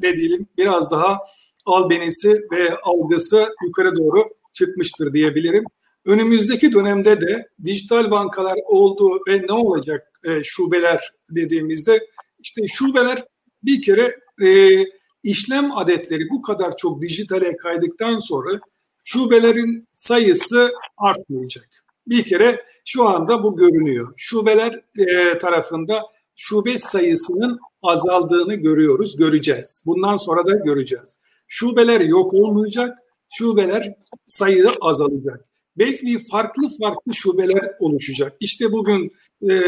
ne 0.00 0.16
diyelim 0.16 0.46
biraz 0.58 0.90
daha 0.90 1.18
albenisi 1.66 2.28
ve 2.52 2.74
algısı 2.82 3.48
yukarı 3.64 3.96
doğru 3.96 4.24
çıkmıştır 4.52 5.12
diyebilirim. 5.12 5.64
Önümüzdeki 6.04 6.72
dönemde 6.72 7.20
de 7.20 7.48
dijital 7.64 8.10
bankalar 8.10 8.56
oldu 8.66 9.20
ve 9.28 9.42
ne 9.48 9.52
olacak 9.52 10.20
e, 10.24 10.44
şubeler 10.44 11.12
dediğimizde 11.30 12.06
işte 12.38 12.66
şubeler 12.68 13.24
bir 13.62 13.82
kere 13.82 14.14
e, 14.42 14.78
işlem 15.22 15.72
adetleri 15.72 16.30
bu 16.30 16.42
kadar 16.42 16.76
çok 16.76 17.02
dijitale 17.02 17.56
kaydıktan 17.56 18.18
sonra 18.18 18.60
şubelerin 19.04 19.88
sayısı 19.92 20.72
artmayacak. 20.96 21.84
Bir 22.06 22.24
kere 22.24 22.64
şu 22.84 23.08
anda 23.08 23.42
bu 23.42 23.56
görünüyor. 23.56 24.14
Şubeler 24.16 24.80
e, 24.98 25.38
tarafında 25.38 26.02
şube 26.36 26.78
sayısının 26.78 27.58
azaldığını 27.82 28.54
görüyoruz, 28.54 29.16
göreceğiz. 29.16 29.82
Bundan 29.86 30.16
sonra 30.16 30.46
da 30.46 30.52
göreceğiz. 30.52 31.18
Şubeler 31.48 32.00
yok 32.00 32.34
olmayacak, 32.34 32.98
şubeler 33.30 33.94
sayı 34.26 34.68
azalacak. 34.80 35.44
Belki 35.78 36.18
farklı 36.18 36.70
farklı 36.80 37.14
şubeler 37.14 37.72
oluşacak. 37.80 38.36
İşte 38.40 38.72
bugün 38.72 39.12
e, 39.42 39.60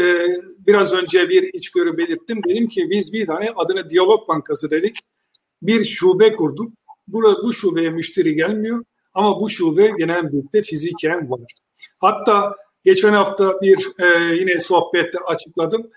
biraz 0.67 0.93
önce 0.93 1.29
bir 1.29 1.53
içgörü 1.53 1.97
belirttim. 1.97 2.41
Dedim 2.49 2.67
ki 2.67 2.89
biz 2.89 3.13
bir 3.13 3.25
tane 3.25 3.49
adına 3.55 3.89
Diyalog 3.89 4.27
Bankası 4.27 4.71
dedik. 4.71 4.95
Bir 5.61 5.85
şube 5.85 6.35
kurduk. 6.35 6.73
Burada 7.07 7.43
bu 7.43 7.53
şubeye 7.53 7.89
müşteri 7.89 8.35
gelmiyor 8.35 8.83
ama 9.13 9.39
bu 9.39 9.49
şube 9.49 9.91
genellikle 9.97 10.61
fiziken 10.61 11.31
var. 11.31 11.41
Hatta 11.99 12.55
geçen 12.83 13.13
hafta 13.13 13.61
bir 13.61 13.91
e, 13.99 14.35
yine 14.35 14.59
sohbette 14.59 15.19
açıkladım. 15.19 15.89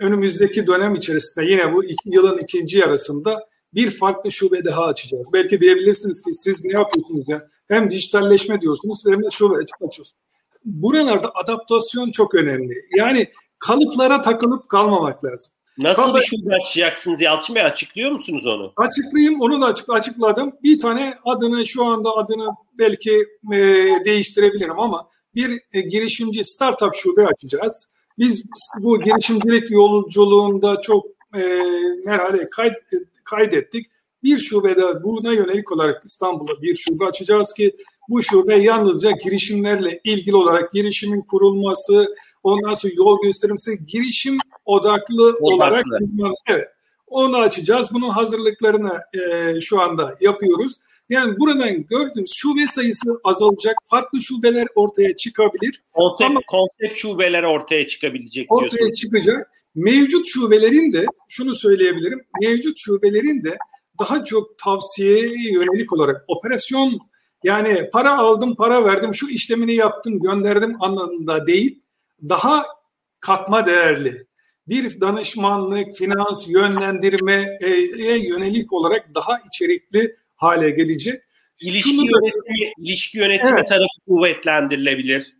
Önümüzdeki 0.00 0.66
dönem 0.66 0.94
içerisinde 0.94 1.44
yine 1.44 1.72
bu 1.72 1.84
iki, 1.84 2.10
yılın 2.10 2.38
ikinci 2.38 2.78
yarısında 2.78 3.48
bir 3.74 3.90
farklı 3.90 4.32
şube 4.32 4.64
daha 4.64 4.84
açacağız. 4.84 5.30
Belki 5.32 5.60
diyebilirsiniz 5.60 6.22
ki 6.22 6.34
siz 6.34 6.64
ne 6.64 6.72
yapıyorsunuz 6.72 7.28
ya? 7.28 7.48
Hem 7.68 7.90
dijitalleşme 7.90 8.60
diyorsunuz 8.60 9.02
hem 9.06 9.22
de 9.22 9.30
şube 9.30 9.54
açıyorsunuz. 9.56 10.12
Buralarda 10.68 11.30
adaptasyon 11.34 12.10
çok 12.10 12.34
önemli. 12.34 12.74
Yani 12.96 13.26
kalıplara 13.58 14.22
takılıp 14.22 14.68
kalmamak 14.68 15.24
lazım. 15.24 15.52
Nasıl 15.78 16.02
Kafa... 16.02 16.18
bir 16.18 16.24
şube 16.24 16.54
açacaksınız 16.54 17.20
Yalçın 17.20 17.54
Bey? 17.54 17.62
Açıklıyor 17.62 18.10
musunuz 18.10 18.46
onu? 18.46 18.72
Açıklayayım. 18.76 19.40
Onu 19.40 19.60
da 19.62 19.66
açık, 19.66 19.90
açıkladım. 19.90 20.52
Bir 20.62 20.80
tane 20.80 21.14
adını 21.24 21.66
şu 21.66 21.84
anda 21.84 22.10
adını 22.16 22.50
belki 22.78 23.26
e, 23.52 23.58
değiştirebilirim 24.04 24.78
ama 24.78 25.08
bir 25.34 25.60
e, 25.72 25.80
girişimci 25.80 26.44
startup 26.44 26.94
şube 26.94 27.26
açacağız. 27.26 27.86
Biz 28.18 28.44
bu 28.80 29.00
girişimcilik 29.00 29.70
yolculuğunda 29.70 30.80
çok 30.80 31.06
e, 31.34 31.42
merhale 32.04 32.50
kayd, 32.50 32.74
kaydettik. 33.24 33.86
Bir 34.22 34.38
şubede 34.38 35.02
buna 35.02 35.32
yönelik 35.32 35.72
olarak 35.72 36.02
İstanbul'da 36.04 36.62
bir 36.62 36.76
şube 36.76 37.04
açacağız 37.04 37.52
ki 37.52 37.76
bu 38.08 38.22
şube 38.22 38.56
yalnızca 38.56 39.10
girişimlerle 39.10 40.00
ilgili 40.04 40.36
olarak 40.36 40.72
girişimin 40.72 41.20
kurulması, 41.20 42.14
ondan 42.42 42.74
sonra 42.74 42.92
yol 42.96 43.22
gösterimsi 43.22 43.86
girişim 43.86 44.38
odaklı, 44.64 45.28
odaklı. 45.28 45.36
olarak 45.40 45.84
evet 46.48 46.68
onu 47.10 47.36
açacağız. 47.36 47.88
Bunun 47.92 48.08
hazırlıklarını 48.08 49.00
e, 49.14 49.60
şu 49.60 49.80
anda 49.80 50.16
yapıyoruz. 50.20 50.76
Yani 51.08 51.38
buradan 51.38 51.86
gördüğümüz 51.86 52.32
şube 52.34 52.66
sayısı 52.66 53.20
azalacak. 53.24 53.76
Farklı 53.84 54.20
şubeler 54.20 54.66
ortaya 54.74 55.16
çıkabilir. 55.16 55.82
Konsept, 55.92 56.30
Ama 56.30 56.40
konsept 56.48 56.98
şubeler 56.98 57.42
ortaya 57.42 57.86
çıkabilecek 57.86 58.50
diyorsun. 58.50 58.66
Ortaya 58.66 58.92
çıkacak. 58.92 59.50
Mevcut 59.74 60.26
şubelerin 60.26 60.92
de 60.92 61.04
şunu 61.28 61.54
söyleyebilirim. 61.54 62.20
Mevcut 62.42 62.78
şubelerin 62.78 63.44
de 63.44 63.58
daha 64.00 64.24
çok 64.24 64.58
tavsiyeye 64.58 65.52
yönelik 65.52 65.92
olarak 65.92 66.24
operasyon 66.28 66.98
yani 67.44 67.90
para 67.92 68.18
aldım, 68.18 68.54
para 68.56 68.84
verdim, 68.84 69.14
şu 69.14 69.28
işlemini 69.28 69.74
yaptım, 69.74 70.20
gönderdim 70.20 70.82
anlamında 70.82 71.46
değil. 71.46 71.82
Daha 72.28 72.66
katma 73.20 73.66
değerli 73.66 74.28
bir 74.68 75.00
danışmanlık, 75.00 75.96
finans, 75.96 76.48
yönlendirmeye 76.48 77.58
yönelik 78.28 78.72
olarak 78.72 79.14
daha 79.14 79.40
içerikli 79.48 80.16
hale 80.36 80.70
gelecek. 80.70 81.22
İlişki 81.60 81.90
Şunu 81.90 82.00
yönetimi, 82.00 82.42
da, 82.42 82.72
ilişki 82.78 83.18
yönetimi 83.18 83.50
evet. 83.50 83.68
tarafı 83.68 83.86
kuvvetlendirilebilir. 84.08 85.34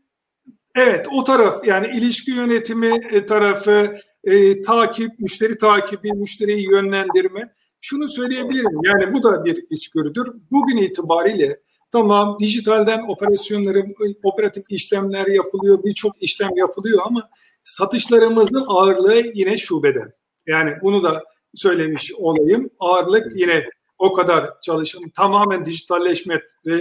Evet, 0.76 1.06
o 1.12 1.24
taraf 1.24 1.66
yani 1.66 1.96
ilişki 1.96 2.30
yönetimi 2.30 3.00
e, 3.12 3.26
tarafı, 3.26 3.98
e, 4.24 4.60
takip, 4.60 5.18
müşteri 5.18 5.58
takibi, 5.58 6.12
müşteriyi 6.12 6.70
yönlendirme. 6.70 7.54
Şunu 7.80 8.08
söyleyebilirim 8.08 8.80
yani 8.84 9.14
bu 9.14 9.22
da 9.22 9.44
bir 9.44 9.64
içgörüdür. 9.70 10.32
Bugün 10.50 10.76
itibariyle 10.76 11.60
tamam 11.92 12.36
dijitalden 12.40 13.08
operasyonları, 13.08 13.86
operatif 14.22 14.64
işlemler 14.68 15.26
yapılıyor, 15.26 15.84
birçok 15.84 16.22
işlem 16.22 16.56
yapılıyor 16.56 16.98
ama 17.04 17.30
satışlarımızın 17.64 18.64
ağırlığı 18.68 19.22
yine 19.34 19.58
şubeden. 19.58 20.12
Yani 20.46 20.72
bunu 20.82 21.02
da 21.02 21.24
söylemiş 21.54 22.12
olayım. 22.14 22.70
Ağırlık 22.80 23.40
yine 23.40 23.64
o 23.98 24.12
kadar 24.12 24.60
çalışın 24.60 25.08
tamamen 25.16 25.66
dijitalleşme 25.66 26.40
e, 26.66 26.72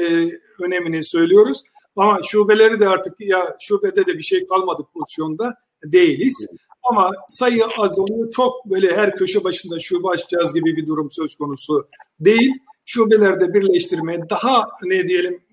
önemini 0.60 1.04
söylüyoruz. 1.04 1.64
Ama 1.96 2.20
şubeleri 2.24 2.80
de 2.80 2.90
artık 2.90 3.14
ya 3.20 3.58
şubede 3.60 4.06
de 4.06 4.18
bir 4.18 4.24
şey 4.24 4.48
kalmadı 4.48 4.84
pozisyonda 4.94 5.56
değiliz. 5.84 6.48
Ama 6.84 7.12
sayı 7.28 7.66
azalıyor. 7.78 8.32
Çok 8.32 8.66
böyle 8.66 8.96
her 8.96 9.16
köşe 9.16 9.44
başında 9.44 9.80
şube 9.80 10.08
açacağız 10.08 10.54
gibi 10.54 10.78
bir 10.78 10.88
durum 10.88 11.12
söz 11.12 11.36
konusu 11.36 11.88
değil. 12.20 12.52
Şubelerde 12.90 13.54
birleştirme 13.54 14.30
daha 14.30 14.70
ne 14.84 15.08
diyelim 15.08 15.44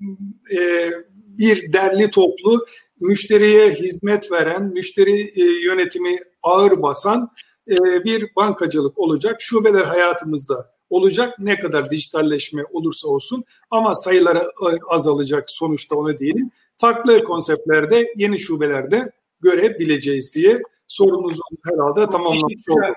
e, 0.57 0.91
bir 1.39 1.73
derli 1.73 2.11
toplu 2.11 2.65
müşteriye 3.01 3.71
hizmet 3.71 4.33
veren, 4.33 4.65
müşteri 4.65 5.21
e, 5.21 5.65
yönetimi 5.65 6.19
ağır 6.43 6.83
basan 6.83 7.31
e, 7.71 8.05
bir 8.05 8.29
bankacılık 8.37 8.99
olacak. 8.99 9.43
Şubeler 9.43 9.85
hayatımızda 9.85 10.75
olacak 10.91 11.35
ne 11.39 11.59
kadar 11.59 11.91
dijitalleşme 11.91 12.63
olursa 12.73 13.09
olsun 13.09 13.45
ama 13.71 13.95
sayıları 13.95 14.43
azalacak 14.89 15.51
sonuçta 15.51 15.97
onu 15.97 16.19
diyelim. 16.19 16.51
Farklı 16.79 17.25
konseptlerde 17.25 18.15
yeni 18.17 18.41
şubelerde 18.41 19.13
görebileceğiz 19.41 20.35
diye 20.35 20.63
sorumuzu 20.87 21.43
herhalde 21.65 22.07
tamamlamış 22.11 22.69
olduk. 22.69 22.97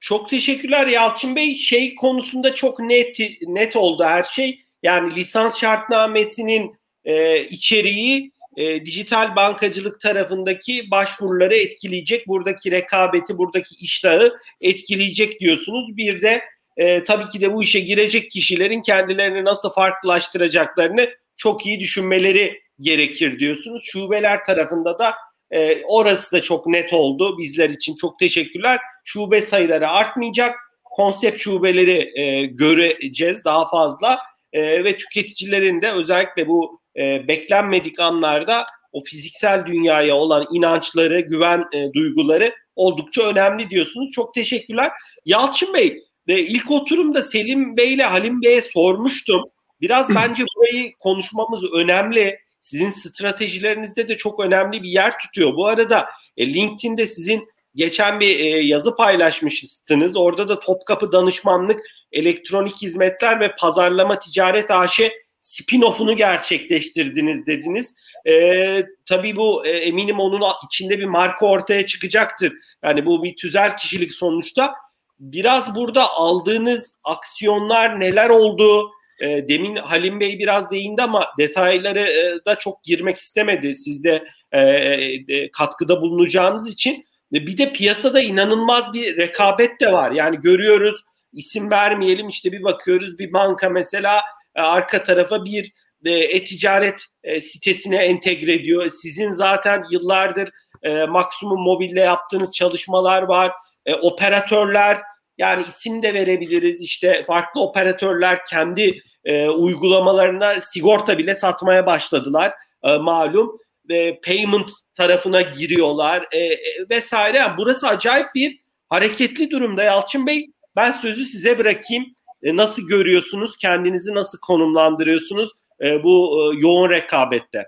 Çok 0.00 0.30
teşekkürler 0.30 0.86
Yalçın 0.86 1.36
Bey. 1.36 1.54
Şey 1.54 1.94
konusunda 1.94 2.54
çok 2.54 2.80
net 2.80 3.18
net 3.46 3.76
oldu 3.76 4.04
her 4.04 4.24
şey. 4.24 4.60
Yani 4.82 5.14
lisans 5.14 5.60
şartnamesinin 5.60 6.76
e, 7.04 7.44
içeriği 7.44 8.32
e, 8.56 8.86
dijital 8.86 9.36
bankacılık 9.36 10.00
tarafındaki 10.00 10.90
başvuruları 10.90 11.54
etkileyecek, 11.54 12.28
buradaki 12.28 12.70
rekabeti, 12.70 13.38
buradaki 13.38 13.74
iştahı 13.74 14.36
etkileyecek 14.60 15.40
diyorsunuz. 15.40 15.96
Bir 15.96 16.22
de 16.22 16.42
e, 16.76 17.04
tabii 17.04 17.28
ki 17.28 17.40
de 17.40 17.52
bu 17.52 17.62
işe 17.62 17.80
girecek 17.80 18.30
kişilerin 18.30 18.82
kendilerini 18.82 19.44
nasıl 19.44 19.70
farklılaştıracaklarını 19.70 21.10
çok 21.36 21.66
iyi 21.66 21.80
düşünmeleri 21.80 22.60
gerekir 22.80 23.38
diyorsunuz. 23.38 23.82
Şubeler 23.84 24.44
tarafında 24.44 24.98
da 24.98 25.14
e, 25.50 25.82
orası 25.84 26.32
da 26.32 26.42
çok 26.42 26.66
net 26.66 26.92
oldu 26.92 27.38
bizler 27.38 27.70
için. 27.70 27.96
Çok 27.96 28.18
teşekkürler. 28.18 28.80
Şube 29.04 29.42
sayıları 29.42 29.88
artmayacak. 29.88 30.54
Konsept 30.84 31.40
şubeleri 31.40 32.20
e, 32.20 32.46
göreceğiz 32.46 33.44
daha 33.44 33.68
fazla 33.68 34.18
e, 34.52 34.84
ve 34.84 34.98
tüketicilerin 34.98 35.82
de 35.82 35.92
özellikle 35.92 36.48
bu 36.48 36.80
e, 36.96 37.28
beklenmedik 37.28 38.00
anlarda 38.00 38.66
o 38.92 39.04
fiziksel 39.04 39.66
dünyaya 39.66 40.16
olan 40.16 40.46
inançları, 40.52 41.20
güven 41.20 41.64
e, 41.72 41.92
duyguları 41.92 42.52
oldukça 42.76 43.22
önemli 43.22 43.70
diyorsunuz. 43.70 44.12
Çok 44.12 44.34
teşekkürler. 44.34 44.92
Yalçın 45.24 45.74
Bey, 45.74 46.04
e, 46.28 46.38
ilk 46.38 46.70
oturumda 46.70 47.22
Selim 47.22 47.76
Bey 47.76 47.94
ile 47.94 48.02
Halim 48.02 48.42
Bey'e 48.42 48.62
sormuştum. 48.62 49.42
Biraz 49.80 50.08
bence 50.14 50.44
burayı 50.56 50.92
konuşmamız 50.98 51.72
önemli. 51.72 52.38
Sizin 52.66 52.90
stratejilerinizde 52.90 54.08
de 54.08 54.16
çok 54.16 54.40
önemli 54.40 54.82
bir 54.82 54.88
yer 54.88 55.18
tutuyor. 55.18 55.56
Bu 55.56 55.66
arada 55.66 56.08
e, 56.36 56.54
LinkedIn'de 56.54 57.06
sizin 57.06 57.48
geçen 57.74 58.20
bir 58.20 58.40
e, 58.40 58.44
yazı 58.66 58.96
paylaşmıştınız. 58.96 60.16
Orada 60.16 60.48
da 60.48 60.58
Topkapı 60.58 61.12
Danışmanlık, 61.12 61.80
Elektronik 62.12 62.82
Hizmetler 62.82 63.40
ve 63.40 63.54
Pazarlama 63.54 64.18
Ticaret 64.18 64.70
AŞ 64.70 65.00
spin-off'unu 65.40 66.16
gerçekleştirdiniz 66.16 67.46
dediniz. 67.46 67.94
E, 68.28 68.86
tabii 69.08 69.36
bu 69.36 69.66
e, 69.66 69.70
eminim 69.70 70.20
onun 70.20 70.42
içinde 70.66 70.98
bir 70.98 71.04
marka 71.04 71.46
ortaya 71.46 71.86
çıkacaktır. 71.86 72.52
Yani 72.84 73.06
bu 73.06 73.22
bir 73.22 73.36
tüzel 73.36 73.76
kişilik 73.76 74.14
sonuçta. 74.14 74.74
Biraz 75.18 75.74
burada 75.74 76.10
aldığınız 76.12 76.94
aksiyonlar 77.04 78.00
neler 78.00 78.28
oldu? 78.28 78.90
E, 79.20 79.48
demin 79.48 79.76
Halim 79.76 80.20
Bey 80.20 80.38
biraz 80.38 80.70
değindi 80.70 81.02
ama 81.02 81.26
detayları 81.38 82.00
e, 82.00 82.44
da 82.46 82.58
çok 82.58 82.84
girmek 82.84 83.18
istemedi. 83.18 83.74
Siz 83.74 84.04
de 84.04 84.24
e, 84.52 84.60
e, 84.60 85.50
katkıda 85.50 86.00
bulunacağınız 86.00 86.68
için. 86.68 87.04
E, 87.34 87.46
bir 87.46 87.58
de 87.58 87.72
piyasada 87.72 88.20
inanılmaz 88.20 88.92
bir 88.92 89.16
rekabet 89.16 89.80
de 89.80 89.92
var. 89.92 90.10
Yani 90.10 90.40
görüyoruz 90.40 91.04
isim 91.32 91.70
vermeyelim 91.70 92.28
işte 92.28 92.52
bir 92.52 92.62
bakıyoruz 92.62 93.18
bir 93.18 93.32
banka 93.32 93.68
mesela 93.68 94.20
e, 94.56 94.60
arka 94.60 95.04
tarafa 95.04 95.44
bir 95.44 95.72
e, 96.04 96.10
e-ticaret 96.10 97.04
e, 97.24 97.40
sitesine 97.40 97.96
entegre 97.96 98.54
ediyor. 98.54 98.90
Sizin 99.02 99.32
zaten 99.32 99.84
yıllardır 99.90 100.50
e, 100.82 101.04
Maksimum 101.04 101.60
Mobil'le 101.60 101.96
yaptığınız 101.96 102.56
çalışmalar 102.56 103.22
var. 103.22 103.52
E, 103.86 103.94
operatörler 103.94 104.98
yani 105.38 105.64
isim 105.68 106.02
de 106.02 106.14
verebiliriz. 106.14 106.82
İşte 106.82 107.24
farklı 107.26 107.60
operatörler 107.60 108.44
kendi 108.44 109.02
e, 109.24 109.48
uygulamalarına 109.48 110.60
sigorta 110.60 111.18
bile 111.18 111.34
satmaya 111.34 111.86
başladılar 111.86 112.52
e, 112.84 112.96
malum. 112.96 113.58
E, 113.90 114.20
payment 114.20 114.70
tarafına 114.94 115.40
giriyorlar 115.40 116.26
e, 116.32 116.38
e, 116.38 116.58
vesaire. 116.90 117.36
Yani 117.36 117.54
burası 117.58 117.88
acayip 117.88 118.26
bir 118.34 118.60
hareketli 118.88 119.50
durumda 119.50 119.82
Yalçın 119.82 120.26
Bey. 120.26 120.50
Ben 120.76 120.92
sözü 120.92 121.24
size 121.24 121.58
bırakayım. 121.58 122.06
E, 122.42 122.56
nasıl 122.56 122.88
görüyorsunuz? 122.88 123.56
Kendinizi 123.56 124.14
nasıl 124.14 124.38
konumlandırıyorsunuz 124.38 125.50
e, 125.84 126.02
bu 126.02 126.38
e, 126.54 126.60
yoğun 126.60 126.90
rekabette? 126.90 127.64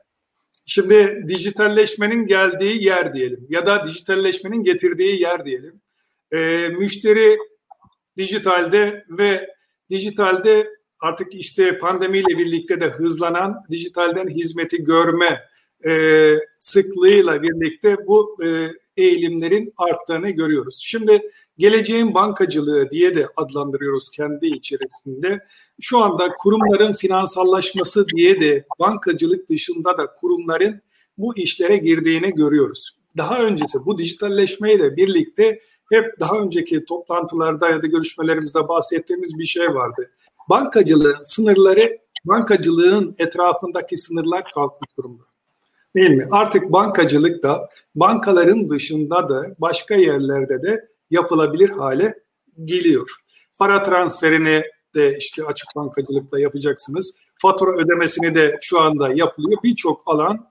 Şimdi 0.66 1.24
dijitalleşmenin 1.28 2.26
geldiği 2.26 2.84
yer 2.84 3.14
diyelim 3.14 3.46
ya 3.48 3.66
da 3.66 3.86
dijitalleşmenin 3.86 4.62
getirdiği 4.62 5.20
yer 5.20 5.44
diyelim. 5.44 5.80
E, 6.32 6.68
müşteri 6.68 7.38
dijitalde 8.18 9.04
ve 9.10 9.50
dijitalde 9.90 10.68
artık 11.00 11.34
işte 11.34 11.78
pandemiyle 11.78 12.38
birlikte 12.38 12.80
de 12.80 12.88
hızlanan 12.88 13.62
dijitalden 13.70 14.28
hizmeti 14.28 14.84
görme 14.84 15.40
e, 15.86 16.34
sıklığıyla 16.56 17.42
birlikte 17.42 17.96
bu 18.06 18.36
e, 18.44 18.68
eğilimlerin 18.96 19.72
arttığını 19.76 20.30
görüyoruz. 20.30 20.82
Şimdi 20.84 21.30
geleceğin 21.58 22.14
bankacılığı 22.14 22.90
diye 22.90 23.16
de 23.16 23.26
adlandırıyoruz 23.36 24.10
kendi 24.10 24.46
içerisinde. 24.46 25.46
Şu 25.80 25.98
anda 25.98 26.32
kurumların 26.38 26.92
finansallaşması 26.92 28.06
diye 28.08 28.40
de 28.40 28.64
bankacılık 28.78 29.48
dışında 29.48 29.98
da 29.98 30.06
kurumların 30.06 30.80
bu 31.18 31.36
işlere 31.36 31.76
girdiğini 31.76 32.30
görüyoruz. 32.30 32.98
Daha 33.16 33.44
öncesi 33.44 33.78
bu 33.86 33.98
dijitalleşmeyle 33.98 34.96
birlikte 34.96 35.60
hep 35.90 36.20
daha 36.20 36.38
önceki 36.38 36.84
toplantılarda 36.84 37.70
ya 37.70 37.82
da 37.82 37.86
görüşmelerimizde 37.86 38.68
bahsettiğimiz 38.68 39.38
bir 39.38 39.44
şey 39.44 39.74
vardı. 39.74 40.10
Bankacılığın 40.50 41.22
sınırları, 41.22 41.98
bankacılığın 42.24 43.14
etrafındaki 43.18 43.96
sınırlar 43.96 44.44
kalkmış 44.54 44.88
durumda. 44.98 45.22
Değil 45.94 46.10
mi? 46.10 46.28
Artık 46.30 46.72
bankacılık 46.72 47.42
da 47.42 47.68
bankaların 47.94 48.68
dışında 48.68 49.28
da 49.28 49.54
başka 49.58 49.94
yerlerde 49.94 50.62
de 50.62 50.88
yapılabilir 51.10 51.68
hale 51.68 52.14
geliyor. 52.64 53.10
Para 53.58 53.82
transferini 53.82 54.62
de 54.94 55.18
işte 55.18 55.44
açık 55.44 55.68
bankacılıkla 55.76 56.40
yapacaksınız. 56.40 57.14
Fatura 57.36 57.70
ödemesini 57.76 58.34
de 58.34 58.58
şu 58.62 58.80
anda 58.80 59.08
yapılıyor. 59.14 59.58
Birçok 59.62 60.02
alan. 60.06 60.50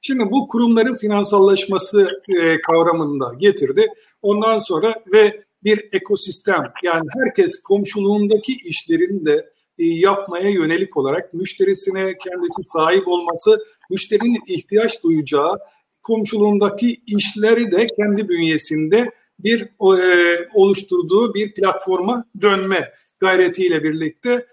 Şimdi 0.00 0.30
bu 0.30 0.48
kurumların 0.48 0.94
finansallaşması 0.94 2.22
e, 2.40 2.60
kavramında 2.60 3.34
getirdi. 3.38 3.86
Ondan 4.22 4.58
sonra 4.58 4.94
ve 5.12 5.44
bir 5.64 5.88
ekosistem 5.92 6.72
yani 6.84 7.08
herkes 7.18 7.62
komşuluğundaki 7.62 8.52
işlerini 8.52 9.26
de 9.26 9.50
e, 9.78 9.84
yapmaya 9.84 10.50
yönelik 10.50 10.96
olarak 10.96 11.34
müşterisine 11.34 12.18
kendisi 12.18 12.62
sahip 12.62 13.08
olması, 13.08 13.64
müşterinin 13.90 14.40
ihtiyaç 14.46 15.02
duyacağı 15.02 15.58
komşuluğundaki 16.02 17.02
işleri 17.06 17.72
de 17.72 17.86
kendi 17.86 18.28
bünyesinde 18.28 19.10
bir 19.38 19.62
e, 19.62 20.48
oluşturduğu 20.54 21.34
bir 21.34 21.54
platforma 21.54 22.24
dönme 22.42 22.92
gayretiyle 23.20 23.82
birlikte 23.82 24.46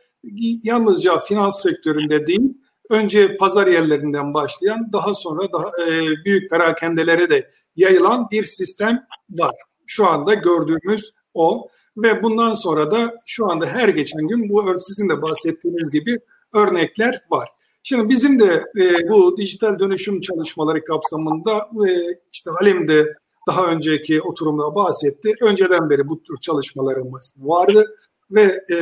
yalnızca 0.64 1.20
finans 1.20 1.64
sektöründe 1.64 2.28
değil, 2.28 2.54
önce 2.90 3.38
pazar 3.38 3.68
yerlerinden 3.68 4.34
başlayan 4.34 4.90
daha 4.94 5.14
sonra 5.14 5.52
daha 5.52 5.68
e, 5.88 6.02
büyük 6.26 6.50
perakendelere 6.50 7.30
de 7.30 7.52
yayılan 7.76 8.28
bir 8.32 8.46
sistem 8.46 9.08
var. 9.30 9.56
Şu 9.86 10.08
anda 10.08 10.34
gördüğümüz 10.34 11.14
o 11.34 11.68
ve 11.98 12.24
bundan 12.24 12.54
sonra 12.54 12.92
da 12.92 13.14
şu 13.26 13.52
anda 13.52 13.66
her 13.66 13.90
geçen 13.90 14.28
gün 14.28 14.50
bu 14.50 14.80
sizin 14.80 15.10
de 15.10 15.22
bahsettiğiniz 15.22 15.92
gibi 15.92 16.20
örnekler 16.54 17.22
var. 17.32 17.50
Şimdi 17.84 18.10
bizim 18.10 18.40
de 18.40 18.64
e, 18.80 19.10
bu 19.10 19.38
dijital 19.38 19.80
dönüşüm 19.80 20.22
çalışmaları 20.22 20.84
kapsamında 20.84 21.58
e, 21.58 21.92
işte 22.34 22.52
Halim 22.52 22.88
de 22.88 23.14
daha 23.48 23.68
önceki 23.68 24.22
oturumda 24.22 24.76
bahsetti. 24.76 25.34
Önceden 25.42 25.90
beri 25.90 26.08
bu 26.08 26.24
tür 26.24 26.38
çalışmalarımız 26.38 27.34
vardı 27.38 27.98
ve 28.32 28.66
e, 28.72 28.78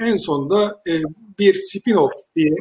en 0.00 0.16
sonunda 0.16 0.82
e, 0.88 0.92
bir 1.38 1.54
spin-off 1.54 2.12
diye 2.36 2.56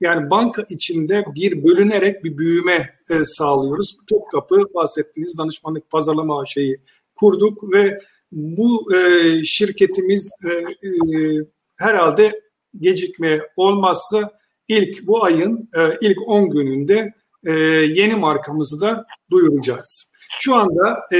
yani 0.00 0.30
banka 0.30 0.66
içinde 0.70 1.24
bir 1.34 1.64
bölünerek 1.64 2.24
bir 2.24 2.38
büyüme 2.38 2.94
e, 3.10 3.24
sağlıyoruz. 3.24 3.96
Topkapı 4.10 4.74
bahsettiğiniz 4.74 5.38
danışmanlık 5.38 5.90
pazarlama 5.90 6.46
şeyi 6.46 6.76
kurduk 7.14 7.72
ve 7.72 8.00
bu 8.32 8.94
e, 8.94 8.98
şirketimiz 9.44 10.30
e, 10.44 10.50
e, 10.88 11.40
herhalde 11.78 12.40
gecikme 12.80 13.40
olmazsa 13.56 14.32
ilk 14.68 15.06
bu 15.06 15.24
ayın 15.24 15.70
e, 15.76 15.80
ilk 16.00 16.28
10 16.28 16.50
gününde 16.50 17.12
e, 17.46 17.52
yeni 17.52 18.14
markamızı 18.14 18.80
da 18.80 19.06
duyuracağız. 19.30 20.10
Şu 20.38 20.54
anda 20.54 21.00
e, 21.12 21.18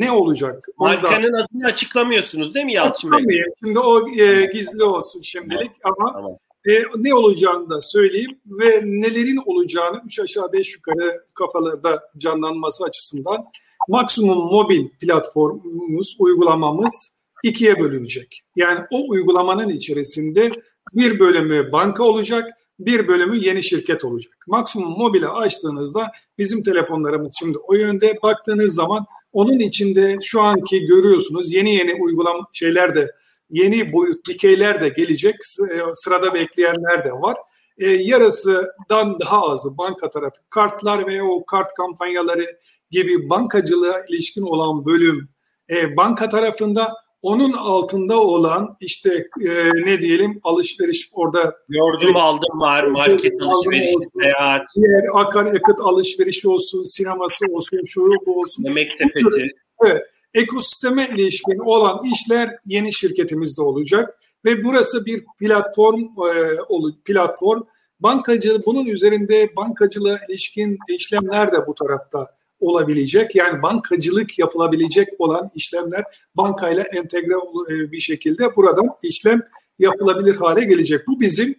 ne 0.00 0.10
olacak? 0.10 0.68
Markanın 0.78 1.32
da, 1.32 1.38
adını 1.38 1.66
açıklamıyorsunuz 1.66 2.54
değil 2.54 2.66
mi 2.66 2.74
Yalçın 2.74 3.12
Bey? 3.12 3.42
Şimdi 3.64 3.78
o 3.78 4.08
e, 4.08 4.50
gizli 4.54 4.84
olsun 4.84 5.20
şimdilik 5.20 5.70
ama 5.84 6.12
tamam. 6.12 6.36
E, 6.68 6.82
ne 6.96 7.14
olacağını 7.14 7.70
da 7.70 7.82
söyleyeyim 7.82 8.40
ve 8.46 8.80
nelerin 8.84 9.42
olacağını 9.46 10.02
üç 10.06 10.20
aşağı 10.20 10.52
beş 10.52 10.74
yukarı 10.74 11.24
kafalarda 11.34 12.08
canlanması 12.18 12.84
açısından 12.84 13.44
maksimum 13.88 14.38
mobil 14.38 14.88
platformumuz, 15.00 16.16
uygulamamız 16.18 17.10
ikiye 17.42 17.80
bölünecek. 17.80 18.42
Yani 18.56 18.80
o 18.90 19.10
uygulamanın 19.10 19.68
içerisinde 19.68 20.50
bir 20.94 21.18
bölümü 21.18 21.72
banka 21.72 22.04
olacak, 22.04 22.50
bir 22.78 23.08
bölümü 23.08 23.36
yeni 23.36 23.62
şirket 23.62 24.04
olacak. 24.04 24.34
Maksimum 24.46 24.98
mobile 24.98 25.28
açtığınızda 25.28 26.10
bizim 26.38 26.62
telefonlarımız 26.62 27.36
şimdi 27.38 27.58
o 27.58 27.74
yönde 27.74 28.18
baktığınız 28.22 28.74
zaman 28.74 29.06
onun 29.32 29.58
içinde 29.58 30.18
şu 30.22 30.40
anki 30.40 30.86
görüyorsunuz 30.86 31.52
yeni 31.52 31.74
yeni 31.74 31.94
uygulama 31.94 32.48
şeyler 32.52 32.94
de 32.94 33.10
yeni 33.54 33.92
boyut 33.92 34.28
dikeyler 34.28 34.80
de 34.80 34.88
gelecek. 34.88 35.34
E, 35.34 35.94
sırada 35.94 36.34
bekleyenler 36.34 37.04
de 37.04 37.12
var. 37.12 37.36
E, 37.78 37.88
yarısından 37.88 39.20
daha 39.20 39.42
azı 39.50 39.78
banka 39.78 40.10
tarafı 40.10 40.36
kartlar 40.50 41.06
ve 41.06 41.22
o 41.22 41.44
kart 41.44 41.74
kampanyaları 41.74 42.46
gibi 42.90 43.30
bankacılığa 43.30 43.96
ilişkin 44.08 44.42
olan 44.42 44.86
bölüm 44.86 45.28
e, 45.70 45.96
banka 45.96 46.28
tarafında 46.28 46.92
onun 47.22 47.52
altında 47.52 48.20
olan 48.20 48.76
işte 48.80 49.26
e, 49.48 49.50
ne 49.74 50.00
diyelim 50.00 50.40
alışveriş 50.42 51.08
orada 51.12 51.54
gördüm 51.68 52.16
aldım 52.16 52.60
var 52.60 52.84
market 52.84 53.42
alışverişi 53.42 53.94
seyahat. 54.20 54.62
Diğer 54.76 55.02
akaryakıt 55.14 55.80
alışverişi 55.80 56.48
olsun 56.48 56.82
sineması 56.82 57.46
olsun 57.50 57.80
şu 57.86 58.00
bu 58.26 58.40
olsun. 58.40 58.64
Yemek 58.64 58.92
sepeti. 58.92 59.50
Evet 59.86 60.02
ekosisteme 60.34 61.08
ilişkin 61.14 61.58
olan 61.58 62.00
işler 62.12 62.50
yeni 62.66 62.92
şirketimizde 62.92 63.62
olacak. 63.62 64.18
Ve 64.44 64.64
burası 64.64 65.06
bir 65.06 65.24
platform 65.38 66.00
e, 66.00 67.02
platform. 67.04 67.62
Bankacı 68.00 68.62
bunun 68.66 68.86
üzerinde 68.86 69.56
bankacılığa 69.56 70.18
ilişkin 70.28 70.78
işlemler 70.88 71.52
de 71.52 71.66
bu 71.66 71.74
tarafta 71.74 72.34
olabilecek. 72.60 73.34
Yani 73.34 73.62
bankacılık 73.62 74.38
yapılabilecek 74.38 75.08
olan 75.18 75.50
işlemler 75.54 76.04
bankayla 76.34 76.82
entegre 76.82 77.34
e, 77.70 77.92
bir 77.92 78.00
şekilde 78.00 78.56
buradan 78.56 78.88
işlem 79.02 79.42
yapılabilir 79.78 80.36
hale 80.36 80.64
gelecek. 80.64 81.08
Bu 81.08 81.20
bizim 81.20 81.54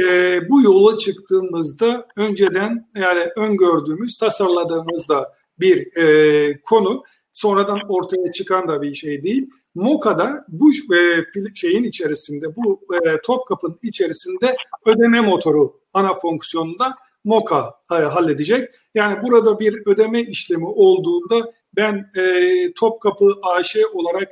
e, 0.00 0.40
bu 0.50 0.62
yola 0.62 0.98
çıktığımızda 0.98 2.06
önceden 2.16 2.88
yani 2.96 3.20
öngördüğümüz, 3.36 4.18
tasarladığımızda 4.18 5.32
bir 5.60 5.96
e, 5.96 6.60
konu 6.60 7.02
sonradan 7.36 7.80
ortaya 7.88 8.32
çıkan 8.32 8.68
da 8.68 8.82
bir 8.82 8.94
şey 8.94 9.22
değil. 9.22 9.50
Moka'da 9.74 10.44
bu 10.48 10.70
e, 10.72 11.24
şeyin 11.54 11.84
içerisinde, 11.84 12.56
bu 12.56 12.80
e, 12.94 13.20
Topkapı'nın 13.24 13.78
içerisinde 13.82 14.56
ödeme 14.86 15.20
motoru 15.20 15.80
ana 15.94 16.14
fonksiyonunda 16.14 16.94
Moka 17.24 17.74
e, 17.92 17.94
halledecek. 17.94 18.68
Yani 18.94 19.22
burada 19.22 19.60
bir 19.60 19.86
ödeme 19.86 20.20
işlemi 20.20 20.66
olduğunda 20.66 21.52
ben 21.76 22.10
e, 22.18 22.72
Topkapı 22.72 23.34
AŞ 23.42 23.76
olarak 23.94 24.28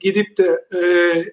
gidip 0.00 0.38
de 0.38 0.64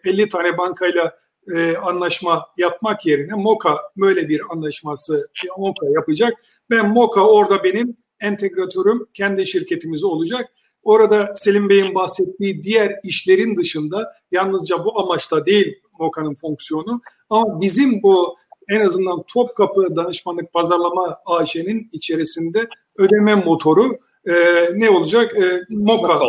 e, 0.05 0.09
50 0.09 0.29
tane 0.29 0.57
bankayla 0.57 1.17
e, 1.55 1.77
anlaşma 1.77 2.45
yapmak 2.57 3.05
yerine 3.05 3.33
Moka 3.35 3.77
böyle 3.97 4.29
bir 4.29 4.41
anlaşması 4.49 5.27
Moka 5.57 5.85
yapacak. 5.95 6.33
Ben 6.69 6.93
Moka 6.93 7.27
orada 7.27 7.63
benim 7.63 7.97
entegratörüm 8.19 9.05
kendi 9.13 9.47
şirketimiz 9.47 10.03
olacak. 10.03 10.49
Orada 10.83 11.31
Selim 11.35 11.69
Bey'in 11.69 11.95
bahsettiği 11.95 12.63
diğer 12.63 12.95
işlerin 13.03 13.57
dışında 13.57 14.13
yalnızca 14.31 14.85
bu 14.85 14.99
amaçla 14.99 15.45
değil 15.45 15.75
Moka'nın 15.99 16.35
fonksiyonu 16.35 17.01
ama 17.29 17.61
bizim 17.61 18.03
bu 18.03 18.35
en 18.69 18.79
azından 18.79 19.23
Topkapı 19.33 19.95
Danışmanlık 19.95 20.53
Pazarlama 20.53 21.17
AŞ'nin 21.25 21.89
içerisinde 21.91 22.67
ödeme 22.97 23.35
motoru 23.35 23.97
e, 24.25 24.33
ne 24.73 24.89
olacak? 24.89 25.37
E, 25.37 25.61
MOKA 25.69 26.19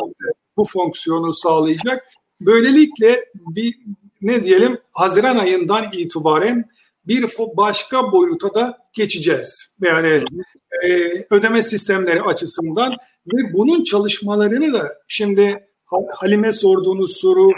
bu 0.56 0.64
fonksiyonu 0.64 1.34
sağlayacak. 1.34 2.06
Böylelikle 2.40 3.24
bir 3.34 3.78
ne 4.22 4.44
diyelim 4.44 4.78
Haziran 4.92 5.36
ayından 5.36 5.84
itibaren 5.92 6.64
bir 7.06 7.26
başka 7.56 8.12
boyuta 8.12 8.54
da 8.54 8.78
geçeceğiz. 8.92 9.68
Yani 9.82 10.24
e, 10.84 10.88
ödeme 11.30 11.62
sistemleri 11.62 12.22
açısından 12.22 12.96
ve 13.26 13.52
bunun 13.54 13.84
çalışmalarını 13.84 14.72
da 14.72 14.94
şimdi 15.08 15.66
Halime 16.16 16.52
sorduğunuz 16.52 17.16
soru 17.16 17.52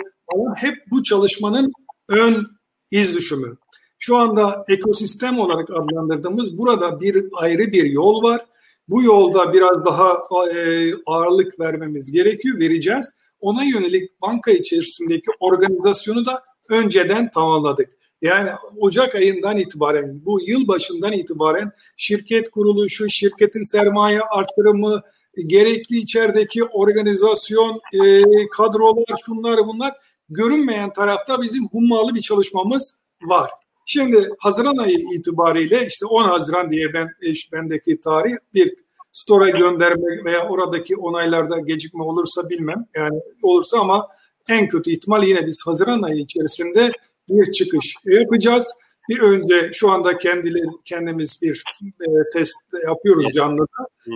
hep 0.57 0.75
bu 0.91 1.03
çalışmanın 1.03 1.73
ön 2.09 2.47
iz 2.91 3.15
düşümü. 3.15 3.57
Şu 3.99 4.17
anda 4.17 4.65
ekosistem 4.69 5.39
olarak 5.39 5.71
adlandırdığımız 5.71 6.59
burada 6.59 7.01
bir 7.01 7.25
ayrı 7.35 7.73
bir 7.73 7.85
yol 7.85 8.23
var. 8.23 8.47
Bu 8.89 9.03
yolda 9.03 9.53
biraz 9.53 9.85
daha 9.85 10.13
e, 10.55 10.93
ağırlık 11.07 11.61
vermemiz 11.61 12.13
gerekiyor, 12.13 12.61
vereceğiz. 12.61 13.15
Ona 13.41 13.65
yönelik 13.65 14.23
banka 14.23 14.51
içerisindeki 14.51 15.31
organizasyonu 15.41 16.27
da 16.27 16.43
önceden 16.69 17.31
tamamladık. 17.31 17.91
Yani 18.23 18.51
Ocak 18.77 19.15
ayından 19.15 19.57
itibaren, 19.57 20.25
bu 20.25 20.41
yıl 20.41 20.69
başından 20.69 21.13
itibaren 21.13 21.71
şirket 21.97 22.51
kuruluşu, 22.51 23.09
şirketin 23.09 23.63
sermaye 23.63 24.21
artırımı, 24.21 25.03
gerekli 25.47 25.97
içerideki 25.97 26.65
organizasyon, 26.65 27.81
e, 27.93 28.23
kadrolar, 28.49 29.21
şunlar 29.27 29.67
bunlar 29.67 29.95
görünmeyen 30.29 30.93
tarafta 30.93 31.43
bizim 31.43 31.69
hummalı 31.69 32.15
bir 32.15 32.21
çalışmamız 32.21 32.95
var. 33.23 33.51
Şimdi 33.87 34.29
Haziran 34.39 34.77
ayı 34.77 34.99
itibariyle 34.99 35.87
işte 35.87 36.07
10 36.07 36.25
Haziran 36.25 36.71
diye 36.71 36.93
ben 36.95 37.09
bendeki 37.53 38.01
tarih 38.01 38.35
bir 38.55 38.75
store'a 39.13 39.49
gönderme 39.49 40.25
veya 40.25 40.49
oradaki 40.49 40.97
onaylarda 40.97 41.59
gecikme 41.59 42.03
olursa 42.03 42.49
bilmem 42.49 42.85
yani 42.95 43.21
olursa 43.43 43.79
ama 43.79 44.09
en 44.49 44.69
kötü 44.69 44.91
ihtimal 44.91 45.25
yine 45.25 45.47
biz 45.47 45.63
Haziran 45.67 46.03
ayı 46.03 46.19
içerisinde 46.19 46.93
bir 47.29 47.53
çıkış 47.53 47.95
yapacağız. 48.05 48.75
Bir 49.09 49.19
önce 49.19 49.71
şu 49.73 49.91
anda 49.91 50.19
kendileri 50.19 50.67
kendimiz 50.85 51.39
bir 51.43 51.65
e, 51.83 52.09
test 52.33 52.57
yapıyoruz 52.87 53.27
canlıda. 53.35 53.67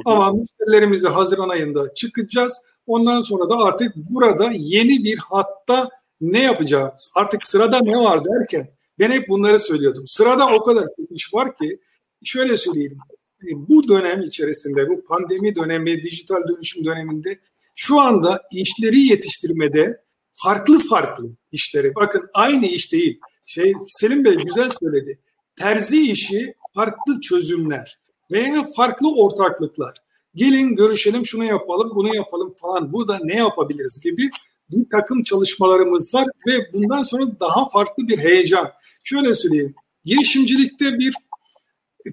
Ama 0.04 0.32
müşterilerimizi 0.32 1.08
Haziran 1.08 1.48
ayında 1.48 1.94
çıkacağız. 1.94 2.60
Ondan 2.86 3.20
sonra 3.20 3.50
da 3.50 3.56
artık 3.56 3.96
burada 3.96 4.50
yeni 4.52 5.04
bir 5.04 5.18
hatta 5.18 5.88
ne 6.20 6.42
yapacağız? 6.42 7.10
Artık 7.14 7.46
sırada 7.46 7.80
ne 7.80 7.96
var 7.98 8.24
derken 8.24 8.70
ben 8.98 9.10
hep 9.10 9.28
bunları 9.28 9.58
söylüyordum. 9.58 10.04
Sırada 10.06 10.54
o 10.54 10.62
kadar 10.62 10.84
iş 11.10 11.34
var 11.34 11.56
ki 11.56 11.80
şöyle 12.24 12.56
söyleyeyim. 12.56 12.98
E, 13.42 13.50
bu 13.68 13.88
dönem 13.88 14.20
içerisinde, 14.20 14.88
bu 14.88 15.04
pandemi 15.04 15.56
dönemi, 15.56 16.02
dijital 16.02 16.42
dönüşüm 16.48 16.84
döneminde 16.84 17.38
şu 17.74 18.00
anda 18.00 18.42
işleri 18.52 19.00
yetiştirmede 19.00 20.00
farklı 20.32 20.78
farklı 20.78 21.30
işleri. 21.52 21.94
Bakın 21.94 22.28
aynı 22.34 22.66
iş 22.66 22.92
değil. 22.92 23.20
Şey 23.50 23.74
Selim 23.88 24.24
Bey 24.24 24.34
güzel 24.34 24.70
söyledi. 24.80 25.18
Terzi 25.56 26.10
işi 26.10 26.54
farklı 26.74 27.20
çözümler 27.20 27.98
veya 28.30 28.64
farklı 28.76 29.16
ortaklıklar. 29.16 29.94
Gelin 30.34 30.76
görüşelim 30.76 31.26
şunu 31.26 31.44
yapalım 31.44 31.92
bunu 31.94 32.14
yapalım 32.14 32.54
falan. 32.60 32.92
Burada 32.92 33.18
ne 33.22 33.36
yapabiliriz 33.36 34.00
gibi 34.00 34.30
bir 34.70 34.90
takım 34.90 35.22
çalışmalarımız 35.22 36.14
var 36.14 36.26
ve 36.46 36.72
bundan 36.72 37.02
sonra 37.02 37.40
daha 37.40 37.68
farklı 37.68 38.08
bir 38.08 38.18
heyecan. 38.18 38.72
Şöyle 39.04 39.34
söyleyeyim. 39.34 39.74
Girişimcilikte 40.04 40.98
bir 40.98 41.14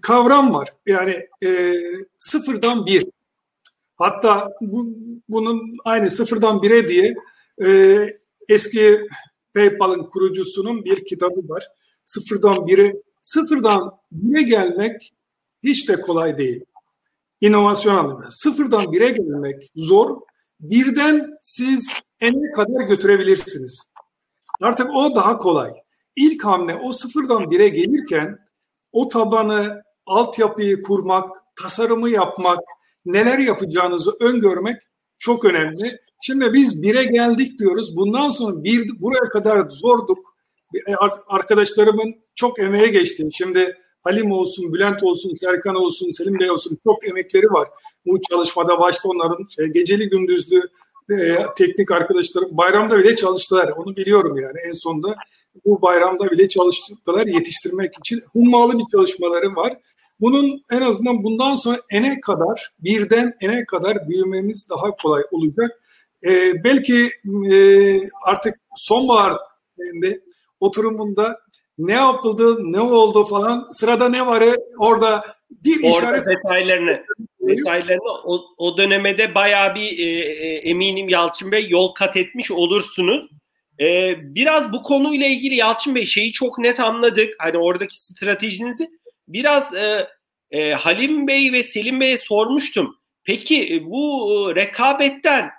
kavram 0.01 0.53
var. 0.53 0.69
Yani 0.85 1.27
e, 1.43 1.73
sıfırdan 2.17 2.85
bir. 2.85 3.05
Hatta 3.95 4.53
bu, 4.61 4.89
bunun 5.29 5.77
aynı 5.85 6.11
sıfırdan 6.11 6.61
bire 6.61 6.87
diye 6.87 7.15
e, 7.65 7.97
eski 8.49 8.99
PayPal'ın 9.57 10.03
kurucusunun 10.03 10.85
bir 10.85 11.05
kitabı 11.05 11.49
var. 11.49 11.67
Sıfırdan 12.05 12.67
bire, 12.67 12.93
sıfırdan 13.21 13.91
bire 14.11 14.41
gelmek 14.41 15.13
hiç 15.63 15.89
de 15.89 16.01
kolay 16.01 16.37
değil. 16.37 16.65
İnovasyon 17.41 17.95
anlamında. 17.95 18.31
Sıfırdan 18.31 18.91
bire 18.91 19.09
gelmek 19.09 19.71
zor. 19.75 20.21
Birden 20.59 21.37
siz 21.41 21.93
ene 22.19 22.51
kadar 22.51 22.87
götürebilirsiniz. 22.87 23.81
Artık 24.61 24.95
o 24.95 25.15
daha 25.15 25.37
kolay. 25.37 25.71
İlk 26.15 26.45
hamle 26.45 26.75
o 26.75 26.91
sıfırdan 26.91 27.51
bire 27.51 27.69
gelirken 27.69 28.39
o 28.91 29.07
tabanı, 29.07 29.83
altyapıyı 30.05 30.81
kurmak, 30.81 31.35
tasarımı 31.61 32.09
yapmak, 32.09 32.59
neler 33.05 33.39
yapacağınızı 33.39 34.11
öngörmek 34.19 34.81
çok 35.19 35.45
önemli. 35.45 35.99
Şimdi 36.21 36.53
biz 36.53 36.81
bire 36.81 37.03
geldik 37.03 37.59
diyoruz. 37.59 37.95
Bundan 37.97 38.29
sonra 38.29 38.63
bir 38.63 39.01
buraya 39.01 39.29
kadar 39.29 39.69
zorduk. 39.69 40.37
E, 40.87 40.95
arkadaşlarımın 41.27 42.15
çok 42.35 42.59
emeğe 42.59 42.87
geçti. 42.87 43.29
Şimdi 43.31 43.77
Halim 44.03 44.31
olsun, 44.31 44.73
Bülent 44.73 45.03
olsun, 45.03 45.33
Serkan 45.35 45.75
olsun, 45.75 46.09
Selim 46.11 46.39
Bey 46.39 46.51
olsun 46.51 46.77
çok 46.83 47.07
emekleri 47.07 47.45
var. 47.45 47.67
Bu 48.05 48.21
çalışmada 48.21 48.79
başta 48.79 49.09
onların 49.09 49.47
e, 49.59 49.67
geceli 49.67 50.09
gündüzlü 50.09 50.61
e, 51.11 51.15
teknik 51.57 51.91
arkadaşlarım 51.91 52.57
bayramda 52.57 52.97
bile 52.97 53.15
çalıştılar. 53.15 53.73
Onu 53.77 53.95
biliyorum 53.95 54.37
yani 54.37 54.57
en 54.67 54.71
sonunda 54.71 55.15
bu 55.65 55.81
bayramda 55.81 56.31
bile 56.31 56.49
çalıştılar 56.49 57.27
yetiştirmek 57.27 57.97
için. 57.99 58.21
Hummalı 58.33 58.79
bir 58.79 58.83
çalışmaları 58.91 59.55
var. 59.55 59.77
Bunun 60.19 60.63
en 60.71 60.81
azından 60.81 61.23
bundan 61.23 61.55
sonra 61.55 61.79
ene 61.89 62.19
kadar 62.19 62.71
birden 62.79 63.33
ene 63.41 63.65
kadar 63.65 64.09
büyümemiz 64.09 64.67
daha 64.69 64.91
kolay 64.91 65.23
olacak. 65.31 65.81
Ee, 66.25 66.63
belki 66.63 67.11
e, 67.51 67.55
artık 68.25 68.55
sonbahar 68.75 69.33
oturumunda 70.59 71.39
ne 71.77 71.93
yapıldı, 71.93 72.57
ne 72.59 72.81
oldu 72.81 73.25
falan 73.25 73.67
sırada 73.71 74.09
ne 74.09 74.27
var 74.27 74.43
orada 74.77 75.25
bir 75.49 75.83
orada 75.83 75.97
işaret 75.97 76.25
detaylarını 76.25 77.03
detaylarını 77.47 78.11
o, 78.25 78.45
o 78.57 78.77
dönemede 78.77 79.35
bayağı 79.35 79.75
bir 79.75 79.99
e, 79.99 80.03
e, 80.03 80.57
eminim 80.57 81.09
Yalçın 81.09 81.51
Bey 81.51 81.67
yol 81.69 81.93
kat 81.93 82.17
etmiş 82.17 82.51
olursunuz. 82.51 83.27
E, 83.81 84.15
biraz 84.35 84.73
bu 84.73 84.83
konuyla 84.83 85.27
ilgili 85.27 85.55
Yalçın 85.55 85.95
Bey 85.95 86.05
şeyi 86.05 86.31
çok 86.31 86.59
net 86.59 86.79
anladık. 86.79 87.33
Hani 87.39 87.57
oradaki 87.57 87.97
stratejinizi 87.97 88.89
biraz 89.27 89.75
e, 89.75 90.07
e, 90.51 90.73
Halim 90.73 91.27
Bey 91.27 91.51
ve 91.51 91.63
Selim 91.63 91.99
Bey'e 91.99 92.17
sormuştum. 92.17 92.95
Peki 93.23 93.75
e, 93.75 93.85
bu 93.85 94.31
e, 94.31 94.55
rekabetten 94.55 95.49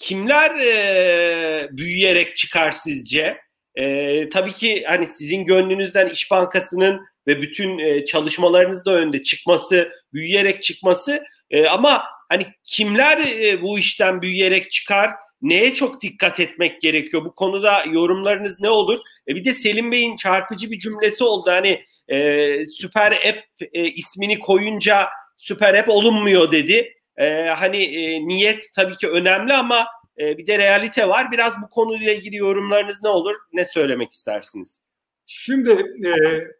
kimler 0.00 0.58
e, 0.58 1.68
büyüyerek 1.72 2.36
çıkar 2.36 2.70
sizce? 2.70 3.38
E, 3.74 4.28
tabii 4.28 4.52
ki 4.52 4.84
hani 4.88 5.06
sizin 5.06 5.44
gönlünüzden 5.44 6.08
İş 6.08 6.30
Bankası'nın 6.30 7.00
ve 7.26 7.42
bütün 7.42 7.78
e, 7.78 8.04
çalışmalarınız 8.04 8.84
da 8.84 8.94
önde 8.94 9.22
çıkması, 9.22 9.92
büyüyerek 10.12 10.62
çıkması 10.62 11.22
e, 11.50 11.66
ama 11.66 12.02
hani 12.28 12.46
kimler 12.64 13.18
e, 13.18 13.62
bu 13.62 13.78
işten 13.78 14.22
büyüyerek 14.22 14.70
çıkar? 14.70 15.10
Neye 15.42 15.74
çok 15.74 16.02
dikkat 16.02 16.40
etmek 16.40 16.80
gerekiyor? 16.80 17.24
Bu 17.24 17.34
konuda 17.34 17.84
yorumlarınız 17.92 18.60
ne 18.60 18.70
olur? 18.70 18.98
E, 19.28 19.36
bir 19.36 19.44
de 19.44 19.54
Selim 19.54 19.92
Bey'in 19.92 20.16
çarpıcı 20.16 20.70
bir 20.70 20.78
cümlesi 20.78 21.24
oldu. 21.24 21.50
Hani 21.50 21.84
e, 22.08 22.66
süper 22.66 23.12
app 23.12 23.38
e, 23.72 23.84
ismini 23.84 24.38
koyunca 24.38 25.08
süper 25.36 25.74
app 25.74 25.88
olunmuyor 25.88 26.52
dedi. 26.52 26.94
E, 27.18 27.48
hani 27.48 27.84
e, 27.84 28.28
niyet 28.28 28.64
tabii 28.74 28.96
ki 28.96 29.08
önemli 29.08 29.54
ama 29.54 29.86
e, 30.18 30.38
bir 30.38 30.46
de 30.46 30.58
realite 30.58 31.08
var. 31.08 31.32
Biraz 31.32 31.52
bu 31.62 31.68
konuyla 31.68 32.12
ilgili 32.12 32.36
yorumlarınız 32.36 33.02
ne 33.02 33.08
olur? 33.08 33.36
Ne 33.52 33.64
söylemek 33.64 34.12
istersiniz? 34.12 34.82
Şimdi 35.26 35.70
e, 36.06 36.12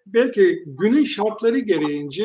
belki 0.06 0.62
günün 0.66 1.04
şartları 1.04 1.58
gereğince 1.58 2.24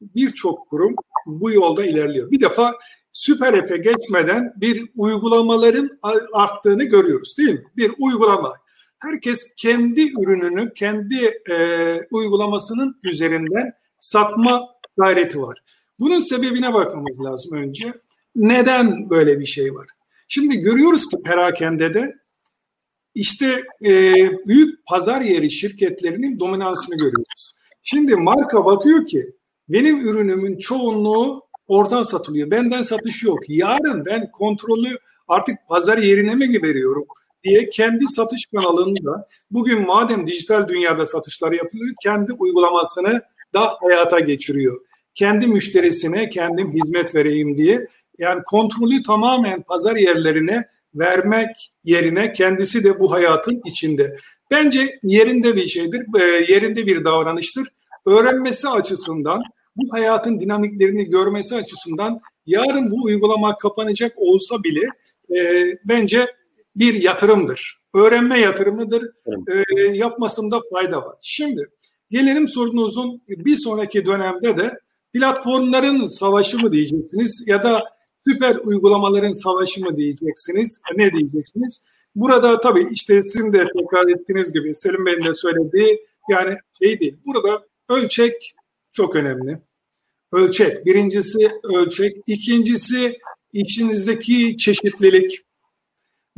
birçok 0.00 0.68
kurum 0.68 0.94
bu 1.26 1.50
yolda 1.50 1.84
ilerliyor. 1.84 2.30
Bir 2.30 2.40
defa 2.40 2.74
süper 3.12 3.54
app'e 3.54 3.76
geçmeden 3.76 4.52
bir 4.56 4.84
uygulamaların 4.96 5.90
arttığını 6.32 6.84
görüyoruz 6.84 7.38
değil 7.38 7.52
mi? 7.52 7.64
Bir 7.76 7.92
uygulama. 7.98 8.52
Herkes 8.98 9.54
kendi 9.56 10.02
ürününü, 10.02 10.72
kendi 10.74 11.24
e, 11.50 11.56
uygulamasının 12.10 13.00
üzerinden 13.02 13.72
satma 13.98 14.60
gayreti 14.96 15.42
var. 15.42 15.58
Bunun 16.00 16.18
sebebine 16.18 16.74
bakmamız 16.74 17.20
lazım 17.24 17.56
önce. 17.56 17.94
Neden 18.36 19.10
böyle 19.10 19.40
bir 19.40 19.46
şey 19.46 19.74
var? 19.74 19.86
Şimdi 20.28 20.58
görüyoruz 20.58 21.10
ki 21.10 21.16
perakendede 21.24 22.14
işte 23.14 23.62
e, 23.84 24.14
büyük 24.46 24.86
pazar 24.86 25.20
yeri 25.20 25.50
şirketlerinin 25.50 26.40
dominansını 26.40 26.96
görüyoruz. 26.96 27.54
Şimdi 27.82 28.16
marka 28.16 28.64
bakıyor 28.64 29.06
ki 29.06 29.36
benim 29.68 30.08
ürünümün 30.08 30.58
çoğunluğu 30.58 31.42
oradan 31.68 32.02
satılıyor. 32.02 32.50
Benden 32.50 32.82
satış 32.82 33.22
yok. 33.22 33.38
Yarın 33.48 34.04
ben 34.04 34.30
kontrolü 34.30 34.98
artık 35.28 35.58
pazar 35.68 35.98
yerine 35.98 36.34
mi 36.34 36.62
veriyorum 36.62 37.04
diye 37.44 37.70
kendi 37.70 38.06
satış 38.06 38.46
kanalını 38.46 39.04
da 39.04 39.28
bugün 39.50 39.86
madem 39.86 40.26
dijital 40.26 40.68
dünyada 40.68 41.06
satışlar 41.06 41.52
yapılıyor 41.52 41.94
kendi 42.02 42.32
uygulamasını 42.32 43.22
da 43.54 43.76
hayata 43.80 44.20
geçiriyor. 44.20 44.80
Kendi 45.14 45.46
müşterisine 45.46 46.28
kendim 46.28 46.72
hizmet 46.72 47.14
vereyim 47.14 47.58
diye 47.58 47.88
yani 48.18 48.42
kontrolü 48.42 49.02
tamamen 49.02 49.62
pazar 49.62 49.96
yerlerine 49.96 50.64
vermek 50.94 51.72
yerine 51.84 52.32
kendisi 52.32 52.84
de 52.84 53.00
bu 53.00 53.12
hayatın 53.12 53.62
içinde. 53.64 54.16
Bence 54.50 54.98
yerinde 55.02 55.56
bir 55.56 55.66
şeydir, 55.66 56.02
e, 56.20 56.52
yerinde 56.52 56.86
bir 56.86 57.04
davranıştır. 57.04 57.68
Öğrenmesi 58.06 58.68
açısından, 58.68 59.42
bu 59.76 59.92
hayatın 59.92 60.40
dinamiklerini 60.40 61.04
görmesi 61.04 61.56
açısından 61.56 62.20
yarın 62.46 62.90
bu 62.90 63.04
uygulama 63.04 63.56
kapanacak 63.56 64.12
olsa 64.16 64.62
bile 64.62 64.88
e, 65.36 65.64
bence 65.84 66.26
bir 66.76 66.94
yatırımdır. 66.94 67.80
Öğrenme 67.94 68.40
yatırımıdır. 68.40 69.10
E, 69.48 69.82
yapmasında 69.96 70.60
fayda 70.72 71.02
var. 71.02 71.16
Şimdi 71.22 71.66
gelelim 72.10 72.48
sorunuzun 72.48 73.22
bir 73.28 73.56
sonraki 73.56 74.06
dönemde 74.06 74.56
de 74.56 74.78
platformların 75.14 76.06
savaşı 76.06 76.58
mı 76.58 76.72
diyeceksiniz 76.72 77.44
ya 77.46 77.62
da 77.62 77.84
süper 78.28 78.56
uygulamaların 78.56 79.32
savaşı 79.32 79.80
mı 79.80 79.96
diyeceksiniz? 79.96 80.80
Ne 80.96 81.12
diyeceksiniz? 81.12 81.80
Burada 82.14 82.60
tabii 82.60 82.88
işte 82.90 83.22
sizin 83.22 83.52
de 83.52 83.64
tekrar 83.78 84.08
ettiğiniz 84.08 84.52
gibi 84.52 84.74
Selim 84.74 85.06
Bey'in 85.06 85.24
de 85.24 85.34
söylediği 85.34 86.06
yani 86.30 86.56
şey 86.82 87.00
değil. 87.00 87.16
Burada 87.26 87.64
ölçek 87.88 88.54
çok 88.92 89.16
önemli. 89.16 89.60
Ölçek. 90.32 90.86
Birincisi 90.86 91.50
ölçek. 91.64 92.16
İkincisi 92.26 93.18
içinizdeki 93.52 94.56
çeşitlilik 94.56 95.44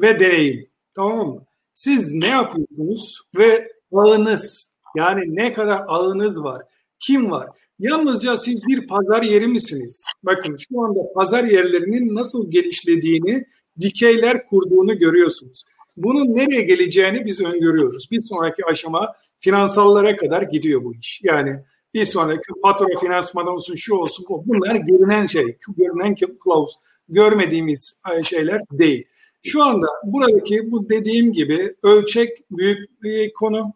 ve 0.00 0.20
deneyim. 0.20 0.68
Tamam 0.94 1.28
mı? 1.28 1.44
Siz 1.74 2.12
ne 2.12 2.28
yapıyorsunuz 2.28 3.20
ve 3.36 3.72
ağınız 3.92 4.70
yani 4.96 5.36
ne 5.36 5.52
kadar 5.52 5.84
ağınız 5.86 6.44
var? 6.44 6.62
Kim 7.00 7.30
var? 7.30 7.48
Yalnızca 7.78 8.36
siz 8.36 8.60
bir 8.68 8.86
pazar 8.86 9.22
yeri 9.22 9.46
misiniz? 9.46 10.04
Bakın 10.22 10.56
şu 10.56 10.80
anda 10.80 11.00
pazar 11.14 11.44
yerlerinin 11.44 12.14
nasıl 12.14 12.50
gelişlediğini, 12.50 13.44
dikeyler 13.80 14.46
kurduğunu 14.46 14.98
görüyorsunuz. 14.98 15.62
Bunun 15.96 16.36
nereye 16.36 16.62
geleceğini 16.62 17.24
biz 17.24 17.40
öngörüyoruz. 17.40 18.08
Bir 18.10 18.20
sonraki 18.20 18.64
aşama 18.64 19.12
finansallara 19.40 20.16
kadar 20.16 20.42
gidiyor 20.42 20.84
bu 20.84 20.94
iş. 20.94 21.20
Yani 21.22 21.60
bir 21.94 22.04
sonraki 22.04 22.52
fatura 22.62 23.00
finansman 23.00 23.46
olsun, 23.46 23.74
şu 23.74 23.94
olsun, 23.94 24.26
bu. 24.28 24.42
Bunlar 24.46 24.76
görünen 24.76 25.26
şey, 25.26 25.56
görünen 25.76 26.14
kılavuz. 26.14 26.74
Görmediğimiz 27.08 27.98
şeyler 28.24 28.60
değil. 28.72 29.04
Şu 29.42 29.62
anda 29.62 29.86
buradaki 30.04 30.70
bu 30.70 30.90
dediğim 30.90 31.32
gibi 31.32 31.74
ölçek 31.82 32.30
büyük 32.50 33.02
bir 33.02 33.32
konu. 33.32 33.72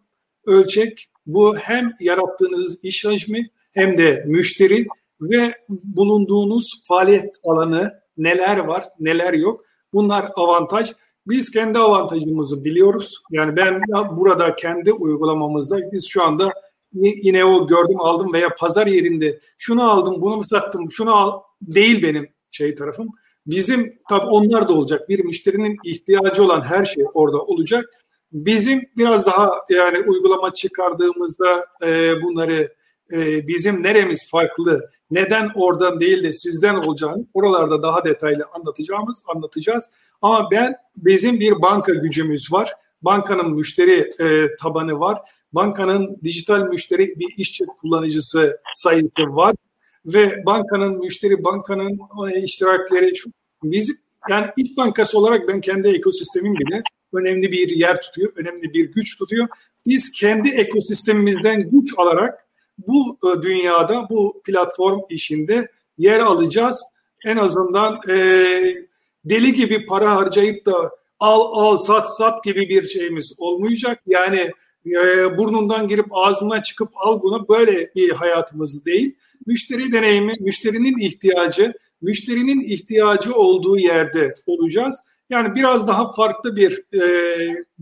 Ölçek 0.47 1.11
bu 1.27 1.57
hem 1.57 1.93
yarattığınız 2.01 2.79
iş 2.83 3.05
hacmi 3.05 3.51
hem 3.73 3.99
de 3.99 4.25
müşteri 4.27 4.87
ve 5.21 5.55
bulunduğunuz 5.69 6.83
faaliyet 6.89 7.35
alanı 7.45 8.01
neler 8.17 8.57
var, 8.59 8.85
neler 9.01 9.33
yok. 9.33 9.61
Bunlar 9.93 10.31
avantaj. 10.37 10.93
Biz 11.27 11.51
kendi 11.51 11.79
avantajımızı 11.79 12.65
biliyoruz. 12.65 13.23
Yani 13.31 13.57
ben 13.57 13.83
burada 14.17 14.57
kendi 14.57 14.93
uygulamamızda 14.93 15.93
biz 15.93 16.09
şu 16.09 16.23
anda 16.25 16.53
yine 16.93 17.45
o 17.45 17.67
gördüm 17.67 18.01
aldım 18.01 18.33
veya 18.33 18.49
pazar 18.59 18.87
yerinde 18.87 19.41
şunu 19.59 19.91
aldım 19.91 20.23
bunu 20.23 20.37
mu 20.37 20.45
sattım 20.45 20.91
şunu 20.91 21.15
al 21.15 21.41
değil 21.63 22.03
benim 22.03 22.29
şey 22.51 22.75
tarafım. 22.75 23.09
Bizim 23.47 23.99
tabi 24.09 24.27
onlar 24.27 24.69
da 24.69 24.73
olacak. 24.73 25.09
Bir 25.09 25.25
müşterinin 25.25 25.77
ihtiyacı 25.85 26.45
olan 26.45 26.61
her 26.61 26.85
şey 26.85 27.05
orada 27.15 27.39
olacak. 27.39 27.85
Bizim 28.33 28.83
biraz 28.97 29.27
daha 29.27 29.51
yani 29.71 29.99
uygulama 30.01 30.55
çıkardığımızda 30.55 31.67
e, 31.87 32.23
bunları 32.23 32.75
e, 33.13 33.49
bizim 33.49 33.83
neremiz 33.83 34.31
farklı, 34.31 34.91
neden 35.11 35.51
oradan 35.55 36.01
değil 36.01 36.23
de 36.23 36.33
sizden 36.33 36.75
olacağını 36.75 37.27
oralarda 37.35 37.83
daha 37.83 38.05
detaylı 38.05 38.45
anlatacağımız 38.55 39.25
anlatacağız. 39.35 39.85
Ama 40.23 40.51
ben 40.51 40.77
bizim 40.97 41.41
bir 41.41 41.63
banka 41.63 41.95
gücümüz 41.95 42.53
var. 42.53 42.73
Bankanın 43.03 43.55
müşteri 43.55 44.13
e, 44.21 44.57
tabanı 44.61 45.01
var. 45.01 45.19
Bankanın 45.53 46.19
dijital 46.25 46.69
müşteri 46.69 47.15
bir 47.19 47.35
işçi 47.37 47.67
kullanıcısı 47.67 48.61
sayısı 48.75 49.11
var 49.19 49.55
ve 50.07 50.43
bankanın 50.47 50.99
müşteri 50.99 51.45
bankanın 51.45 52.01
e, 52.33 52.43
iştirakleri 52.43 53.13
biz 53.63 53.97
yani 54.29 54.47
iş 54.57 54.77
bankası 54.77 55.19
olarak 55.19 55.49
ben 55.49 55.61
kendi 55.61 55.89
ekosistemim 55.89 56.55
bile 56.55 56.83
önemli 57.13 57.53
bir 57.53 57.69
yer 57.69 58.01
tutuyor, 58.01 58.33
önemli 58.37 58.75
bir 58.75 58.93
güç 58.93 59.19
tutuyor. 59.19 59.49
Biz 59.87 60.13
kendi 60.13 60.49
ekosistemimizden 60.49 61.71
güç 61.71 61.95
alarak 61.97 62.47
bu 62.87 63.19
e, 63.25 63.43
dünyada, 63.43 64.07
bu 64.11 64.43
platform 64.45 65.01
işinde 65.11 65.69
yer 65.99 66.21
alacağız. 66.21 66.85
En 67.27 67.37
azından 67.37 68.01
e, 68.09 68.15
deli 69.25 69.53
gibi 69.53 69.87
para 69.87 70.17
harcayıp 70.17 70.67
da 70.67 70.91
al 71.19 71.41
al 71.53 71.77
sat 71.77 72.17
sat 72.17 72.45
gibi 72.45 72.69
bir 72.69 72.85
şeyimiz 72.85 73.35
olmayacak. 73.39 74.03
Yani 74.07 74.51
e, 74.87 75.39
burnundan 75.39 75.89
girip 75.89 76.07
ağzından 76.11 76.61
çıkıp 76.61 76.89
al 76.95 77.23
bunu 77.23 77.49
böyle 77.49 77.95
bir 77.95 78.11
hayatımız 78.11 78.85
değil. 78.85 79.15
Müşteri 79.47 79.93
deneyimi, 79.93 80.35
müşterinin 80.41 80.99
ihtiyacı, 80.99 81.73
müşterinin 82.03 82.61
ihtiyacı 82.61 83.35
olduğu 83.35 83.79
yerde 83.79 84.35
olacağız. 84.47 84.99
Yani 85.31 85.55
biraz 85.55 85.89
daha 85.89 86.13
farklı 86.13 86.57
bir 86.57 86.85
e, 86.93 87.03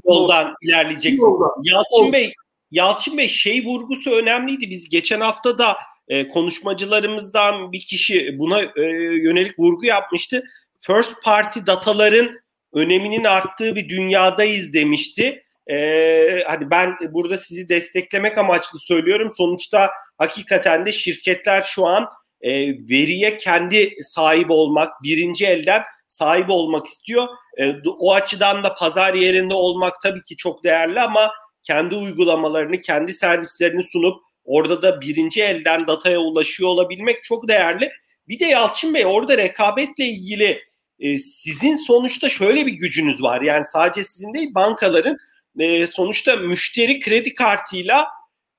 yoldan 0.04 0.54
ilerleyeceksin. 0.62 1.22
Yoldan. 1.22 1.50
Yalçın 1.62 2.12
Bey, 2.12 2.32
Yalçın 2.70 3.18
Bey 3.18 3.28
şey 3.28 3.64
vurgusu 3.64 4.10
önemliydi. 4.10 4.70
Biz 4.70 4.88
geçen 4.88 5.20
hafta 5.20 5.58
da 5.58 5.76
e, 6.08 6.28
konuşmacılarımızdan 6.28 7.72
bir 7.72 7.80
kişi 7.80 8.38
buna 8.38 8.60
e, 8.60 8.82
yönelik 9.22 9.58
vurgu 9.58 9.86
yapmıştı. 9.86 10.44
First 10.80 11.22
party 11.24 11.60
dataların 11.66 12.40
öneminin 12.72 13.24
arttığı 13.24 13.76
bir 13.76 13.88
dünyadayız 13.88 14.72
demişti. 14.72 15.44
Ee, 15.70 16.42
hadi 16.46 16.70
ben 16.70 16.96
burada 17.10 17.38
sizi 17.38 17.68
desteklemek 17.68 18.38
amaçlı 18.38 18.78
söylüyorum. 18.78 19.32
Sonuçta 19.36 19.90
hakikaten 20.18 20.86
de 20.86 20.92
şirketler 20.92 21.62
şu 21.62 21.86
an 21.86 22.08
e, 22.40 22.50
veriye 22.68 23.36
kendi 23.36 23.94
sahip 24.00 24.50
olmak, 24.50 25.02
birinci 25.02 25.46
elden 25.46 25.82
sahip 26.08 26.50
olmak 26.50 26.86
istiyor. 26.86 27.28
E, 27.58 27.74
o 27.98 28.14
açıdan 28.14 28.64
da 28.64 28.74
pazar 28.74 29.14
yerinde 29.14 29.54
olmak 29.54 29.94
tabii 30.02 30.22
ki 30.22 30.36
çok 30.36 30.64
değerli 30.64 31.00
ama 31.00 31.32
kendi 31.68 31.94
uygulamalarını, 31.94 32.80
kendi 32.80 33.12
servislerini 33.12 33.82
sunup 33.82 34.22
orada 34.44 34.82
da 34.82 35.00
birinci 35.00 35.42
elden 35.42 35.86
dataya 35.86 36.18
ulaşıyor 36.18 36.70
olabilmek 36.70 37.24
çok 37.24 37.48
değerli. 37.48 37.90
Bir 38.28 38.40
de 38.40 38.44
Yalçın 38.44 38.94
Bey 38.94 39.06
orada 39.06 39.38
rekabetle 39.38 40.04
ilgili 40.04 40.62
e, 41.00 41.18
sizin 41.18 41.76
sonuçta 41.76 42.28
şöyle 42.28 42.66
bir 42.66 42.72
gücünüz 42.72 43.22
var. 43.22 43.40
Yani 43.40 43.64
sadece 43.72 44.04
sizin 44.04 44.34
değil 44.34 44.54
bankaların 44.54 45.16
e, 45.58 45.86
sonuçta 45.86 46.36
müşteri 46.36 47.00
kredi 47.00 47.34
kartıyla 47.34 48.06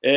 e, 0.06 0.12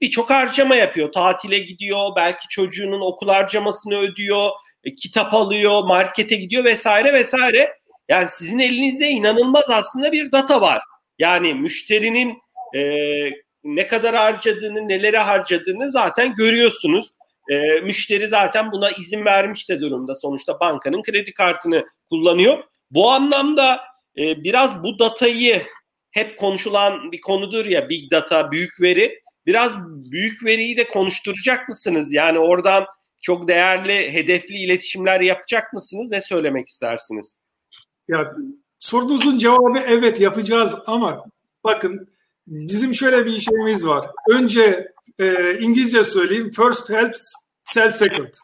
birçok 0.00 0.30
harcama 0.30 0.76
yapıyor. 0.76 1.12
Tatile 1.12 1.58
gidiyor, 1.58 2.08
belki 2.16 2.48
çocuğunun 2.48 3.00
okul 3.00 3.28
harcamasını 3.28 3.98
ödüyor, 3.98 4.50
e, 4.84 4.94
kitap 4.94 5.34
alıyor, 5.34 5.84
markete 5.84 6.36
gidiyor 6.36 6.64
vesaire 6.64 7.12
vesaire. 7.12 7.72
Yani 8.08 8.28
sizin 8.30 8.58
elinizde 8.58 9.08
inanılmaz 9.08 9.70
aslında 9.70 10.12
bir 10.12 10.32
data 10.32 10.60
var. 10.60 10.82
Yani 11.18 11.54
müşterinin 11.54 12.38
e, 12.74 12.80
ne 13.64 13.86
kadar 13.86 14.16
harcadığını, 14.16 14.88
nelere 14.88 15.18
harcadığını 15.18 15.90
zaten 15.90 16.34
görüyorsunuz. 16.34 17.10
E, 17.50 17.80
müşteri 17.80 18.28
zaten 18.28 18.72
buna 18.72 18.90
izin 18.90 19.24
vermiş 19.24 19.68
de 19.68 19.80
durumda. 19.80 20.14
Sonuçta 20.14 20.60
bankanın 20.60 21.02
kredi 21.02 21.34
kartını 21.34 21.86
kullanıyor. 22.10 22.64
Bu 22.90 23.10
anlamda 23.10 23.80
e, 24.18 24.44
biraz 24.44 24.82
bu 24.82 24.98
datayı 24.98 25.62
hep 26.10 26.36
konuşulan 26.36 27.12
bir 27.12 27.20
konudur 27.20 27.66
ya 27.66 27.88
big 27.88 28.10
data, 28.10 28.50
büyük 28.50 28.80
veri. 28.82 29.20
Biraz 29.46 29.72
büyük 29.86 30.44
veriyi 30.44 30.76
de 30.76 30.88
konuşturacak 30.88 31.68
mısınız? 31.68 32.12
Yani 32.12 32.38
oradan 32.38 32.86
çok 33.22 33.48
değerli, 33.48 34.12
hedefli 34.12 34.54
iletişimler 34.54 35.20
yapacak 35.20 35.72
mısınız? 35.72 36.10
Ne 36.10 36.20
söylemek 36.20 36.66
istersiniz? 36.68 37.40
Ya 38.08 38.34
sorunuzun 38.78 39.38
cevabı 39.38 39.78
evet 39.78 40.20
yapacağız 40.20 40.74
ama 40.86 41.24
bakın 41.64 42.08
bizim 42.46 42.94
şöyle 42.94 43.26
bir 43.26 43.40
şeyimiz 43.40 43.86
var. 43.86 44.06
Önce 44.30 44.92
e, 45.18 45.58
İngilizce 45.60 46.04
söyleyeyim. 46.04 46.50
First 46.50 46.90
help, 46.90 47.16
sell 47.62 47.90
second. 47.90 48.34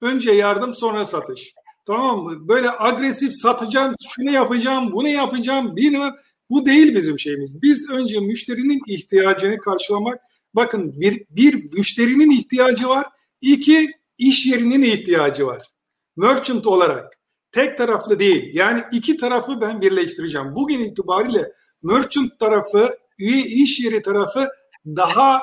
Önce 0.00 0.32
yardım 0.32 0.74
sonra 0.74 1.04
satış. 1.04 1.54
Tamam 1.86 2.18
mı? 2.18 2.48
Böyle 2.48 2.68
agresif 2.78 3.32
satacağım, 3.32 3.94
şunu 4.08 4.30
yapacağım, 4.30 4.92
bunu 4.92 5.08
yapacağım, 5.08 5.76
bilmem. 5.76 6.14
Bu 6.50 6.66
değil 6.66 6.94
bizim 6.94 7.18
şeyimiz. 7.18 7.62
Biz 7.62 7.90
önce 7.90 8.20
müşterinin 8.20 8.80
ihtiyacını 8.86 9.58
karşılamak. 9.58 10.20
Bakın 10.54 11.00
bir, 11.00 11.24
bir 11.30 11.72
müşterinin 11.72 12.30
ihtiyacı 12.30 12.88
var. 12.88 13.06
iki 13.40 13.92
iş 14.18 14.46
yerinin 14.46 14.82
ihtiyacı 14.82 15.46
var. 15.46 15.70
Merchant 16.16 16.66
olarak. 16.66 17.13
Tek 17.54 17.78
taraflı 17.78 18.18
değil. 18.18 18.50
Yani 18.54 18.82
iki 18.92 19.16
tarafı 19.16 19.60
ben 19.60 19.80
birleştireceğim. 19.80 20.54
Bugün 20.54 20.78
itibariyle 20.78 21.52
merchant 21.82 22.38
tarafı, 22.38 22.96
iş 23.18 23.80
yeri 23.80 24.02
tarafı 24.02 24.48
daha 24.86 25.40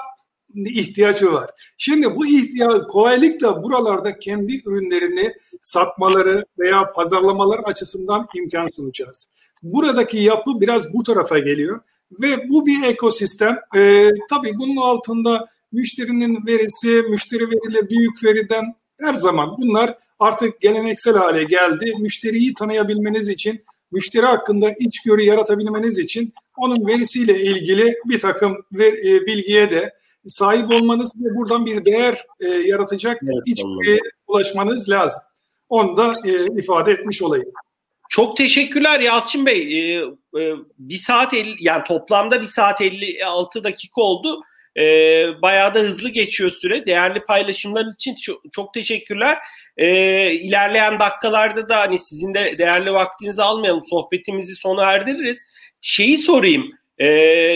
ihtiyacı 0.56 1.34
var. 1.34 1.50
Şimdi 1.78 2.16
bu 2.16 2.26
ihtiyaç 2.26 2.88
kolaylıkla 2.88 3.64
buralarda 3.64 4.20
kendi 4.20 4.62
ürünlerini 4.66 5.32
satmaları 5.62 6.46
veya 6.60 6.92
pazarlamalar 6.92 7.60
açısından 7.60 8.28
imkan 8.36 8.68
sunacağız. 8.76 9.28
Buradaki 9.64 10.18
yapı 10.18 10.62
biraz 10.62 10.94
bu 10.94 11.04
tarafa 11.04 11.40
geliyor 11.40 11.80
ve 12.22 12.50
bu 12.50 12.66
bir 12.66 12.84
ekosistem. 12.84 13.60
Ee, 13.76 14.10
tabii 14.30 14.54
bunun 14.60 14.76
altında 14.76 15.48
müşterinin 15.72 16.48
verisi, 16.48 16.88
müşteri 17.10 17.44
verileri 17.44 17.90
büyük 17.90 18.24
veriden 18.24 18.76
her 19.00 19.14
zaman 19.14 19.58
bunlar 19.58 19.98
artık 20.22 20.62
geleneksel 20.62 21.18
hale 21.18 21.44
geldi. 21.44 21.94
Müşteriyi 22.00 22.54
tanıyabilmeniz 22.54 23.30
için 23.30 23.66
müşteri 23.92 24.26
hakkında 24.26 24.72
içgörü 24.80 25.22
yaratabilmeniz 25.22 26.00
için 26.00 26.34
onun 26.58 26.88
verisiyle 26.88 27.40
ilgili 27.40 27.96
bir 28.06 28.20
takım 28.20 28.58
ver, 28.72 28.94
e, 28.94 29.26
bilgiye 29.26 29.72
de 29.72 29.94
sahip 30.28 30.72
olmanız 30.72 31.12
ve 31.16 31.36
buradan 31.36 31.66
bir 31.66 31.86
değer 31.86 32.26
e, 32.40 32.48
yaratacak 32.48 33.20
evet, 33.24 33.44
içgörüye 33.46 34.00
ulaşmanız 34.28 34.90
lazım. 34.90 35.22
Onu 35.70 35.98
da 35.98 36.16
e, 36.26 36.60
ifade 36.60 36.92
etmiş 36.92 37.22
olayım. 37.22 37.52
Çok 38.10 38.38
teşekkürler 38.38 39.00
Yalçın 39.00 39.46
Bey. 39.46 39.62
Ee, 39.62 40.04
e, 40.42 40.56
bir 40.80 40.98
saat 40.98 41.34
50, 41.34 41.56
yani 41.60 41.84
toplamda 41.84 42.42
bir 42.42 42.48
saat 42.48 42.82
56 42.82 43.64
dakika 43.64 44.02
oldu. 44.02 44.42
Ee, 44.78 45.28
bayağı 45.42 45.74
da 45.74 45.80
hızlı 45.80 46.10
geçiyor 46.10 46.52
süre. 46.52 46.86
Değerli 46.86 47.24
paylaşımlarınız 47.24 47.96
için 47.96 48.16
çok, 48.16 48.42
çok 48.52 48.74
teşekkürler. 48.74 49.38
Ee, 49.78 50.32
ilerleyen 50.32 51.00
dakikalarda 51.00 51.70
da 51.70 51.80
hani 51.80 52.00
sizin 52.00 52.34
de 52.34 52.58
değerli 52.58 52.94
vaktinizi 52.94 53.44
almayalım. 53.44 53.84
Sohbetimizi 53.86 54.56
sona 54.56 54.92
erdiririz. 54.92 55.40
Şeyi 55.82 56.18
sorayım. 56.18 56.72
Ee, 56.98 57.06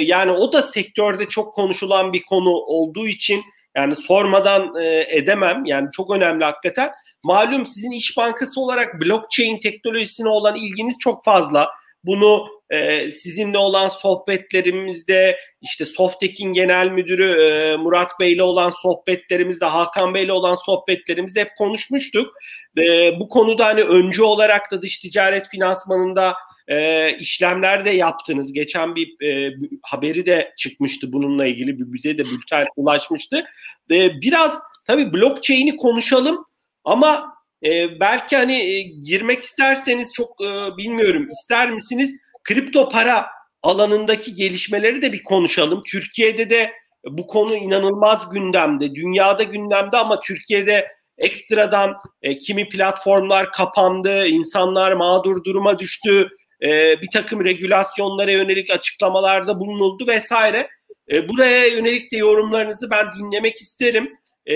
yani 0.03 0.31
o 0.31 0.53
da 0.53 0.61
sektörde 0.61 1.27
çok 1.27 1.53
konuşulan 1.53 2.13
bir 2.13 2.23
konu 2.23 2.49
olduğu 2.49 3.07
için 3.07 3.43
yani 3.77 3.95
sormadan 3.95 4.75
e, 4.81 5.05
edemem. 5.09 5.65
Yani 5.65 5.89
çok 5.91 6.11
önemli 6.11 6.43
hakikaten. 6.43 6.91
Malum 7.23 7.65
sizin 7.65 7.91
İş 7.91 8.17
Bankası 8.17 8.61
olarak 8.61 9.01
blockchain 9.01 9.59
teknolojisine 9.59 10.29
olan 10.29 10.55
ilginiz 10.55 10.95
çok 10.99 11.25
fazla. 11.25 11.69
Bunu 12.03 12.47
e, 12.69 13.11
sizinle 13.11 13.57
olan 13.57 13.89
sohbetlerimizde 13.89 15.37
işte 15.61 15.85
Softek'in 15.85 16.53
genel 16.53 16.87
müdürü 16.87 17.41
e, 17.41 17.75
Murat 17.77 18.11
Bey'le 18.19 18.41
olan 18.41 18.69
sohbetlerimizde 18.69 19.65
Hakan 19.65 20.13
Bey'le 20.13 20.31
olan 20.31 20.55
sohbetlerimizde 20.55 21.41
hep 21.41 21.55
konuşmuştuk. 21.57 22.33
E, 22.77 23.11
bu 23.19 23.29
konuda 23.29 23.65
hani 23.65 23.81
öncü 23.81 24.23
olarak 24.23 24.71
da 24.71 24.81
dış 24.81 24.97
ticaret 24.97 25.49
finansmanında 25.49 26.33
e, 26.67 27.09
işlemler 27.19 27.85
de 27.85 27.89
yaptınız. 27.89 28.53
Geçen 28.53 28.95
bir 28.95 29.25
e, 29.25 29.55
haberi 29.83 30.25
de 30.25 30.53
çıkmıştı 30.57 31.13
bununla 31.13 31.45
ilgili 31.45 31.79
bir 31.79 31.93
bize 31.93 32.17
de 32.17 32.23
bülten 32.23 32.65
ulaşmıştı. 32.75 33.43
E, 33.91 34.21
biraz 34.21 34.59
tabii 34.85 35.13
blockchain'i 35.13 35.75
konuşalım 35.75 36.45
ama 36.83 37.35
e, 37.63 37.99
belki 37.99 38.35
hani 38.35 38.55
e, 38.55 38.81
girmek 38.81 39.43
isterseniz 39.43 40.13
çok 40.13 40.45
e, 40.45 40.77
bilmiyorum 40.77 41.29
ister 41.29 41.71
misiniz? 41.71 42.15
Kripto 42.45 42.89
para 42.89 43.27
alanındaki 43.63 44.35
gelişmeleri 44.35 45.01
de 45.01 45.13
bir 45.13 45.23
konuşalım. 45.23 45.83
Türkiye'de 45.83 46.49
de 46.49 46.71
bu 47.09 47.27
konu 47.27 47.55
inanılmaz 47.55 48.29
gündemde. 48.29 48.95
Dünyada 48.95 49.43
gündemde 49.43 49.97
ama 49.97 50.19
Türkiye'de 50.19 50.87
ekstradan 51.17 51.97
e, 52.21 52.37
kimi 52.37 52.69
platformlar 52.69 53.51
kapandı, 53.51 54.27
insanlar 54.27 54.91
mağdur 54.91 55.43
duruma 55.43 55.79
düştü, 55.79 56.29
e, 56.63 57.01
bir 57.01 57.09
takım 57.13 57.45
regülasyonlara 57.45 58.31
yönelik 58.31 58.69
açıklamalarda 58.69 59.59
bulunuldu 59.59 60.07
vesaire. 60.07 60.67
E, 61.11 61.29
buraya 61.29 61.67
yönelik 61.67 62.11
de 62.11 62.17
yorumlarınızı 62.17 62.91
ben 62.91 63.05
dinlemek 63.19 63.61
isterim. 63.61 64.13
E, 64.47 64.55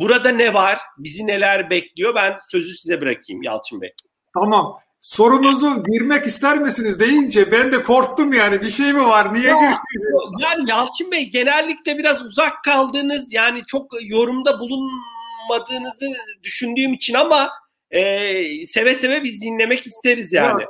burada 0.00 0.28
ne 0.28 0.54
var? 0.54 0.78
Bizi 0.98 1.26
neler 1.26 1.70
bekliyor? 1.70 2.14
Ben 2.14 2.38
sözü 2.50 2.74
size 2.74 3.00
bırakayım 3.00 3.42
Yalçın 3.42 3.80
Bey. 3.80 3.92
Tamam. 4.34 4.78
Sorunuzu 5.06 5.84
girmek 5.92 6.26
ister 6.26 6.58
misiniz 6.58 7.00
deyince 7.00 7.52
ben 7.52 7.72
de 7.72 7.82
korktum 7.82 8.32
yani. 8.32 8.60
Bir 8.60 8.68
şey 8.68 8.92
mi 8.92 9.06
var? 9.06 9.34
Niye 9.34 9.48
ya, 9.48 9.82
Yani 10.38 10.70
Yalçın 10.70 11.10
Bey 11.12 11.30
genellikle 11.30 11.98
biraz 11.98 12.22
uzak 12.22 12.64
kaldığınız 12.64 13.32
yani 13.32 13.62
çok 13.66 13.92
yorumda 14.02 14.58
bulunmadığınızı 14.58 16.06
düşündüğüm 16.42 16.92
için 16.92 17.14
ama 17.14 17.50
e, 17.90 18.02
seve 18.66 18.94
seve 18.94 19.22
biz 19.22 19.42
dinlemek 19.42 19.86
isteriz 19.86 20.32
yani. 20.32 20.62
Ya, 20.62 20.68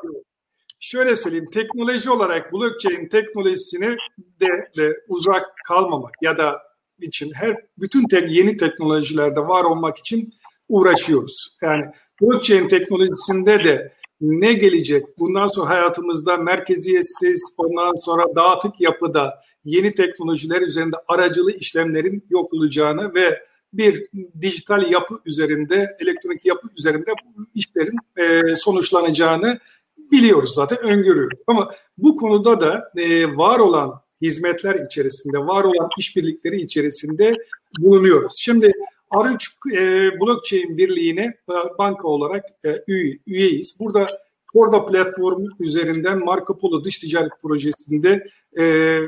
şöyle 0.81 1.17
söyleyeyim 1.17 1.49
teknoloji 1.53 2.11
olarak 2.11 2.53
blockchain 2.53 3.09
teknolojisini 3.09 3.97
de, 4.41 4.71
de 4.77 4.93
uzak 5.09 5.47
kalmamak 5.69 6.15
ya 6.23 6.39
da 6.39 6.63
için 7.01 7.33
her 7.35 7.57
bütün 7.79 8.09
te- 8.09 8.27
yeni 8.29 8.57
teknolojilerde 8.57 9.41
var 9.41 9.65
olmak 9.65 9.99
için 9.99 10.35
uğraşıyoruz. 10.69 11.57
Yani 11.63 11.85
blockchain 12.23 12.69
teknolojisinde 12.69 13.65
de 13.65 13.96
ne 14.21 14.53
gelecek? 14.53 15.19
Bundan 15.19 15.49
sonra 15.49 15.71
hayatımızda 15.71 16.37
merkeziyetsiz, 16.37 17.55
ondan 17.59 17.95
sonra 17.95 18.25
dağıtık 18.37 18.81
yapıda 18.81 19.41
yeni 19.65 19.95
teknolojiler 19.95 20.61
üzerinde 20.61 20.97
aracılı 21.09 21.53
işlemlerin 21.53 22.25
yok 22.31 22.53
olacağını 22.53 23.15
ve 23.15 23.43
bir 23.73 24.03
dijital 24.41 24.91
yapı 24.91 25.21
üzerinde, 25.27 25.97
elektronik 26.01 26.47
yapı 26.47 26.69
üzerinde 26.79 27.11
bu 27.37 27.47
işlerin 27.55 27.99
e, 28.17 28.57
sonuçlanacağını 28.57 29.59
biliyoruz 29.99 30.55
zaten, 30.55 30.79
öngörüyoruz. 30.79 31.39
Ama 31.47 31.71
bu 31.99 32.17
konuda 32.17 32.61
da 32.61 32.93
e, 32.97 33.37
var 33.37 33.59
olan 33.59 34.01
hizmetler 34.23 34.87
içerisinde, 34.87 35.39
var 35.39 35.65
olan 35.65 35.89
işbirlikleri 35.99 36.61
içerisinde 36.61 37.37
bulunuyoruz. 37.79 38.37
Şimdi 38.39 38.73
R3 39.13 39.77
e, 39.77 40.11
Blockchain 40.21 40.77
Birliği'ne 40.77 41.23
e, 41.23 41.55
banka 41.79 42.09
olarak 42.09 42.45
e, 42.65 42.69
üye, 42.87 43.19
üyeyiz. 43.27 43.77
Burada 43.81 44.27
Korda 44.53 44.87
platformu 44.87 45.49
üzerinden 45.61 46.25
Marco 46.25 46.59
Polo 46.59 46.85
dış 46.85 46.99
ticaret 46.99 47.33
projesinde 47.43 48.27
e, 48.59 48.99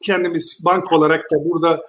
kendimiz 0.00 0.60
banka 0.64 0.96
olarak 0.96 1.24
da 1.32 1.44
burada 1.44 1.80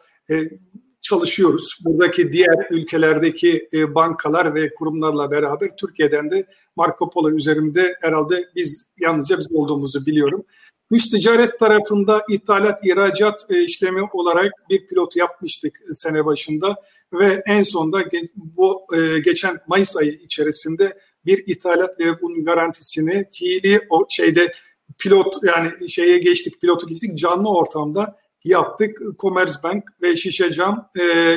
çalışıyoruz. 1.01 1.79
Buradaki 1.85 2.33
diğer 2.33 2.67
ülkelerdeki 2.71 3.69
bankalar 3.95 4.55
ve 4.55 4.73
kurumlarla 4.73 5.31
beraber 5.31 5.69
Türkiye'den 5.77 6.31
de 6.31 6.45
Marco 6.75 7.09
Polo 7.09 7.31
üzerinde 7.31 7.95
herhalde 8.01 8.45
biz 8.55 8.85
yalnızca 8.99 9.37
biz 9.37 9.51
olduğumuzu 9.51 10.05
biliyorum. 10.05 10.45
Dış 10.91 11.07
ticaret 11.07 11.59
tarafında 11.59 12.23
ithalat, 12.29 12.79
ihracat 12.85 13.51
işlemi 13.51 14.01
olarak 14.13 14.51
bir 14.69 14.87
pilot 14.87 15.15
yapmıştık 15.15 15.79
sene 15.93 16.25
başında 16.25 16.75
ve 17.13 17.43
en 17.45 17.63
sonda 17.63 17.99
bu 18.35 18.87
e, 18.97 19.19
geçen 19.19 19.59
Mayıs 19.67 19.97
ayı 19.97 20.11
içerisinde 20.11 20.93
bir 21.25 21.43
ithalat 21.47 21.99
ve 21.99 22.21
bunun 22.21 22.45
garantisini 22.45 23.25
fiili 23.33 23.81
o 23.89 24.05
şeyde 24.09 24.53
pilot 24.97 25.35
yani 25.43 25.89
şeye 25.89 26.17
geçtik 26.17 26.61
pilotu 26.61 26.87
geçtik 26.87 27.17
canlı 27.17 27.49
ortamda 27.49 28.17
yaptık. 28.43 29.01
Commerzbank 29.19 29.83
ve 30.01 30.15
Şişe 30.15 30.51
Cam 30.51 30.89
e, 30.99 31.35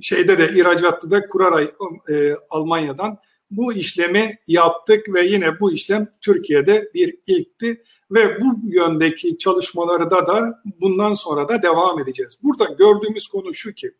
şeyde 0.00 0.38
de 0.38 0.60
ihracatta 0.60 1.10
da 1.10 1.26
Kuraray 1.26 1.70
e, 2.10 2.34
Almanya'dan 2.50 3.18
bu 3.50 3.72
işlemi 3.72 4.34
yaptık 4.46 5.14
ve 5.14 5.26
yine 5.26 5.60
bu 5.60 5.72
işlem 5.72 6.08
Türkiye'de 6.20 6.90
bir 6.94 7.18
ilkti 7.26 7.82
ve 8.10 8.40
bu 8.40 8.44
yöndeki 8.62 9.38
çalışmaları 9.38 10.10
da 10.10 10.26
da 10.26 10.62
bundan 10.80 11.12
sonra 11.12 11.48
da 11.48 11.62
devam 11.62 11.98
edeceğiz. 11.98 12.38
Burada 12.42 12.64
gördüğümüz 12.64 13.28
konu 13.28 13.54
şu 13.54 13.72
ki 13.72 13.90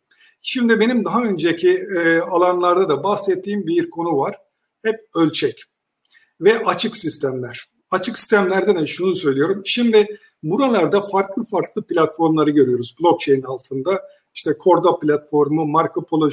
şimdi 0.41 0.79
benim 0.79 1.05
daha 1.05 1.21
önceki 1.21 1.69
e, 1.69 2.19
alanlarda 2.19 2.89
da 2.89 3.03
bahsettiğim 3.03 3.67
bir 3.67 3.89
konu 3.89 4.17
var. 4.17 4.35
Hep 4.83 4.99
ölçek 5.15 5.63
ve 6.41 6.63
açık 6.65 6.97
sistemler. 6.97 7.65
Açık 7.91 8.19
sistemlerde 8.19 8.75
de 8.75 8.87
şunu 8.87 9.15
söylüyorum. 9.15 9.61
Şimdi 9.65 10.17
buralarda 10.43 11.01
farklı 11.01 11.43
farklı 11.43 11.87
platformları 11.87 12.49
görüyoruz 12.49 12.95
blockchain 13.01 13.41
altında. 13.41 14.01
İşte 14.33 14.51
Corda 14.63 14.99
platformu, 14.99 15.65
Marco 15.65 16.05
Polo, 16.05 16.29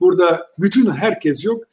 burada 0.00 0.46
bütün 0.58 0.90
herkes 0.90 1.44
yok. 1.44 1.64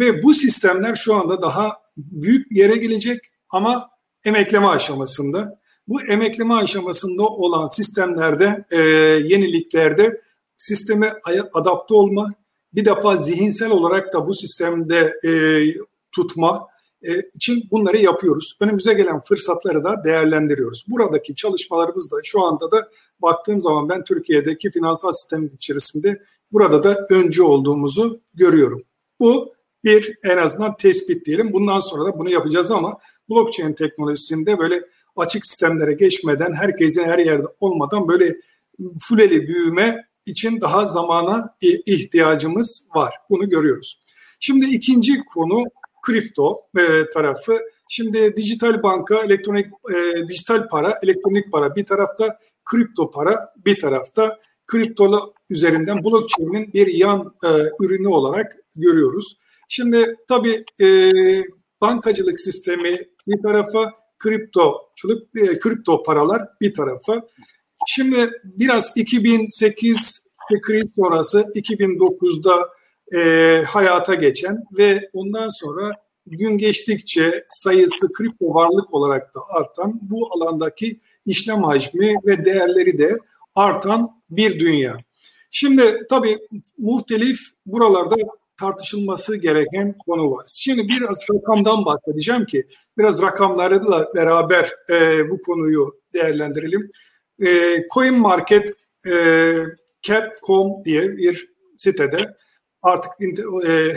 Ve 0.00 0.22
bu 0.22 0.34
sistemler 0.34 0.96
şu 0.96 1.14
anda 1.14 1.42
daha 1.42 1.72
büyük 1.96 2.52
yere 2.52 2.76
gelecek 2.76 3.20
ama 3.50 3.90
emekleme 4.24 4.66
aşamasında. 4.66 5.60
Bu 5.88 6.02
emekleme 6.02 6.54
aşamasında 6.54 7.22
olan 7.22 7.68
sistemlerde, 7.68 8.64
e, 8.70 8.80
yeniliklerde 9.24 10.20
sisteme 10.56 11.14
adapte 11.52 11.94
olma, 11.94 12.32
bir 12.74 12.84
defa 12.84 13.16
zihinsel 13.16 13.70
olarak 13.70 14.12
da 14.12 14.26
bu 14.26 14.34
sistemde 14.34 15.14
e, 15.24 15.30
tutma 16.12 16.68
e, 17.02 17.20
için 17.34 17.68
bunları 17.70 17.96
yapıyoruz. 17.96 18.56
Önümüze 18.60 18.94
gelen 18.94 19.20
fırsatları 19.20 19.84
da 19.84 20.04
değerlendiriyoruz. 20.04 20.84
Buradaki 20.88 21.34
çalışmalarımız 21.34 22.12
da 22.12 22.16
şu 22.24 22.44
anda 22.44 22.70
da 22.70 22.88
baktığım 23.22 23.60
zaman 23.60 23.88
ben 23.88 24.04
Türkiye'deki 24.04 24.70
finansal 24.70 25.12
sistemin 25.12 25.52
içerisinde 25.56 26.22
burada 26.52 26.84
da 26.84 27.06
öncü 27.10 27.42
olduğumuzu 27.42 28.20
görüyorum. 28.34 28.82
Bu 29.20 29.54
bir 29.84 30.18
en 30.24 30.36
azından 30.36 30.76
tespit 30.76 31.26
diyelim. 31.26 31.52
Bundan 31.52 31.80
sonra 31.80 32.04
da 32.04 32.18
bunu 32.18 32.30
yapacağız 32.30 32.70
ama 32.70 32.98
blockchain 33.30 33.72
teknolojisinde 33.72 34.58
böyle 34.58 34.82
açık 35.16 35.46
sistemlere 35.46 35.92
geçmeden, 35.92 36.52
herkesin 36.52 37.04
her 37.04 37.18
yerde 37.18 37.46
olmadan 37.60 38.08
böyle 38.08 38.34
fuleli 39.08 39.48
büyüme 39.48 40.06
için 40.26 40.60
daha 40.60 40.84
zamana 40.86 41.56
ihtiyacımız 41.86 42.86
var. 42.94 43.14
Bunu 43.30 43.48
görüyoruz. 43.50 44.00
Şimdi 44.40 44.66
ikinci 44.66 45.24
konu 45.24 45.64
kripto 46.02 46.60
e, 46.78 47.10
tarafı. 47.14 47.60
Şimdi 47.88 48.36
dijital 48.36 48.82
banka, 48.82 49.24
elektronik 49.24 49.66
e, 49.66 50.28
dijital 50.28 50.68
para, 50.68 50.98
elektronik 51.02 51.52
para 51.52 51.76
bir 51.76 51.84
tarafta, 51.84 52.38
kripto 52.64 53.10
para 53.10 53.52
bir 53.64 53.78
tarafta. 53.78 54.38
Kriptolu 54.66 55.34
üzerinden 55.50 56.04
blockchain'in 56.04 56.72
bir 56.72 56.86
yan 56.86 57.34
e, 57.44 57.48
ürünü 57.80 58.08
olarak 58.08 58.56
görüyoruz. 58.76 59.36
Şimdi 59.68 60.16
tabii 60.28 60.64
e, 60.80 61.12
bankacılık 61.80 62.40
sistemi 62.40 62.98
bir 63.28 63.42
tarafa, 63.42 63.92
kriptoçuluk, 64.18 65.22
e, 65.36 65.58
kripto 65.58 66.02
paralar 66.02 66.42
bir 66.60 66.74
tarafa. 66.74 67.26
Şimdi 67.86 68.30
biraz 68.44 68.92
2008 68.96 70.20
kriz 70.62 70.92
sonrası 70.96 71.40
2009'da 71.54 72.68
e, 73.18 73.62
hayata 73.62 74.14
geçen 74.14 74.64
ve 74.72 75.10
ondan 75.12 75.48
sonra 75.48 75.92
gün 76.26 76.58
geçtikçe 76.58 77.44
sayısı 77.48 78.12
kripto 78.12 78.54
varlık 78.54 78.94
olarak 78.94 79.34
da 79.34 79.40
artan 79.48 79.98
bu 80.02 80.28
alandaki 80.32 81.00
işlem 81.26 81.62
hacmi 81.62 82.14
ve 82.24 82.44
değerleri 82.44 82.98
de 82.98 83.18
artan 83.54 84.22
bir 84.30 84.60
dünya. 84.60 84.96
Şimdi 85.50 86.06
tabii 86.10 86.38
muhtelif 86.78 87.40
buralarda 87.66 88.16
tartışılması 88.60 89.36
gereken 89.36 89.98
konu 90.06 90.30
var. 90.30 90.44
Şimdi 90.48 90.88
biraz 90.88 91.26
rakamdan 91.34 91.84
bahsedeceğim 91.84 92.44
ki 92.44 92.64
biraz 92.98 93.22
rakamlarla 93.22 94.14
beraber 94.14 94.72
e, 94.90 95.30
bu 95.30 95.40
konuyu 95.42 96.00
değerlendirelim. 96.14 96.90
E, 97.44 97.82
Coin 97.94 98.18
Market 98.18 98.76
e, 99.06 99.12
Cap.com 100.02 100.84
diye 100.84 101.16
bir 101.16 101.48
sitede 101.76 102.36
artık 102.82 103.12
e, 103.66 103.96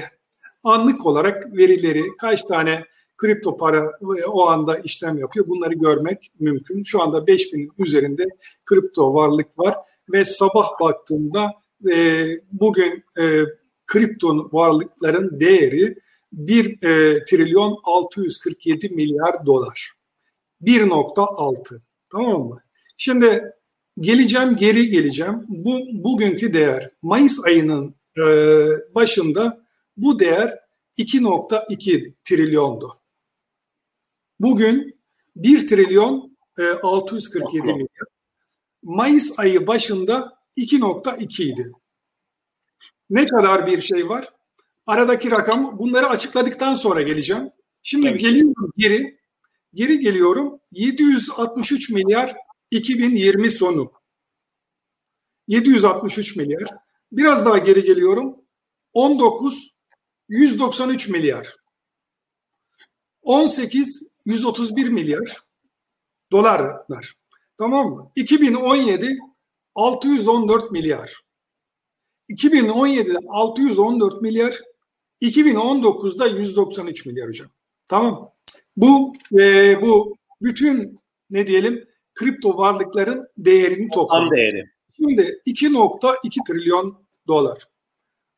anlık 0.63 1.05
olarak 1.05 1.57
verileri 1.57 2.03
kaç 2.17 2.43
tane 2.43 2.83
kripto 3.17 3.57
para 3.57 3.91
o 4.27 4.47
anda 4.47 4.77
işlem 4.79 5.17
yapıyor 5.17 5.47
bunları 5.47 5.73
görmek 5.73 6.31
mümkün. 6.39 6.83
Şu 6.83 7.01
anda 7.01 7.17
5000'in 7.17 7.71
üzerinde 7.77 8.23
kripto 8.65 9.13
varlık 9.13 9.59
var 9.59 9.75
ve 10.09 10.25
sabah 10.25 10.79
baktığımda 10.81 11.53
e, 11.91 12.25
bugün 12.51 13.03
e, 13.19 13.43
kripto 13.87 14.49
varlıkların 14.51 15.39
değeri 15.39 15.95
1 16.31 16.65
e, 16.65 17.25
trilyon 17.25 17.79
647 17.83 18.89
milyar 18.89 19.45
dolar. 19.45 19.91
1.6 20.63 21.81
tamam 22.11 22.47
mı? 22.47 22.61
Şimdi 23.01 23.43
geleceğim 23.99 24.55
geri 24.55 24.89
geleceğim. 24.89 25.45
Bu 25.47 25.79
bugünkü 25.93 26.53
değer 26.53 26.89
Mayıs 27.01 27.39
ayının 27.45 27.95
e, 28.17 28.23
başında 28.95 29.65
bu 29.97 30.19
değer 30.19 30.59
2.2 30.97 32.13
trilyondu. 32.23 33.01
Bugün 34.39 35.01
1 35.35 35.67
trilyon 35.67 36.37
e, 36.59 36.63
647 36.63 37.73
milyar. 37.73 38.07
Mayıs 38.83 39.39
ayı 39.39 39.67
başında 39.67 40.39
2.2 40.57 41.43
idi. 41.43 41.71
Ne 43.09 43.27
kadar 43.27 43.67
bir 43.67 43.81
şey 43.81 44.09
var? 44.09 44.29
Aradaki 44.87 45.31
rakam 45.31 45.79
bunları 45.79 46.07
açıkladıktan 46.07 46.73
sonra 46.73 47.01
geleceğim. 47.01 47.49
Şimdi 47.83 48.09
Tabii. 48.09 48.19
geliyorum 48.19 48.71
geri. 48.77 49.19
Geri 49.73 49.99
geliyorum. 49.99 50.59
763 50.71 51.89
milyar 51.89 52.35
2020 52.71 53.51
sonu. 53.51 53.91
763 55.47 56.35
milyar. 56.35 56.69
Biraz 57.11 57.45
daha 57.45 57.57
geri 57.57 57.83
geliyorum. 57.83 58.35
19 58.93 59.75
193 60.29 61.07
milyar. 61.07 61.55
18 63.21 64.03
131 64.25 64.89
milyar 64.89 65.43
dolarlar. 66.31 67.15
Tamam 67.57 67.89
mı? 67.89 68.11
2017 68.15 69.17
614 69.75 70.71
milyar. 70.71 71.29
2017'de 72.29 73.17
614 73.29 74.21
milyar, 74.21 74.61
2019'da 75.21 76.27
193 76.27 77.05
milyar 77.05 77.27
hocam. 77.27 77.49
Tamam. 77.87 78.31
Bu 78.77 79.13
e, 79.39 79.81
bu 79.81 80.17
bütün 80.41 80.99
ne 81.29 81.47
diyelim 81.47 81.88
kripto 82.19 82.57
varlıkların 82.57 83.27
değerini 83.37 83.89
topladı. 83.89 84.31
değeri. 84.31 84.65
Şimdi 84.95 85.41
2.2 85.47 86.47
trilyon 86.47 86.97
dolar. 87.27 87.63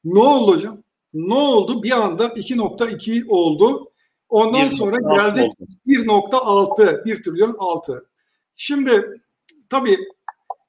Ne 0.04 0.20
oldu 0.20 0.56
hocam? 0.56 0.84
Ne 1.14 1.34
oldu? 1.34 1.84
Bir 1.84 1.92
anda 1.92 2.28
2.2 2.28 3.28
oldu. 3.28 3.92
Ondan 4.30 4.70
1. 4.70 4.70
sonra 4.70 4.98
geldik 5.16 5.52
1.6, 5.88 7.06
1 7.06 7.24
trilyon 7.24 7.56
6. 7.60 8.06
Şimdi 8.56 9.22
tabii 9.70 9.98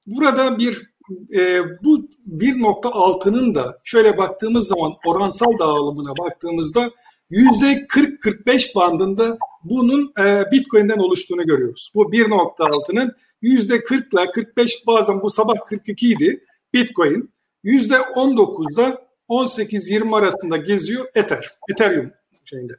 burada 0.07 0.59
bir 0.59 0.93
e, 1.35 1.63
bu 1.85 2.09
1.6'nın 2.27 3.55
da 3.55 3.79
şöyle 3.85 4.19
baktığımız 4.19 4.69
zaman 4.69 4.93
oransal 5.07 5.59
dağılımına 5.59 6.17
baktığımızda 6.19 6.91
40-45 7.33 8.75
bandında 8.75 9.39
bunun 9.65 10.13
e, 10.19 10.45
Bitcoin'den 10.53 10.99
oluştuğunu 10.99 11.47
görüyoruz. 11.47 11.93
Bu 11.95 12.13
1.6'nın 12.13 13.17
yüzde 13.43 13.83
40 13.83 14.15
ile 14.15 14.31
45 14.31 14.87
bazen 14.87 15.23
bu 15.23 15.31
sabah 15.31 15.55
42 15.67 16.09
idi 16.09 16.45
Bitcoin. 16.75 17.33
Yüzde 17.63 17.95
19'da 17.95 19.09
18-20 19.29 20.19
arasında 20.19 20.57
geziyor 20.57 21.07
Ether, 21.15 21.51
Ethereum 21.71 22.11
şeyinde. 22.45 22.73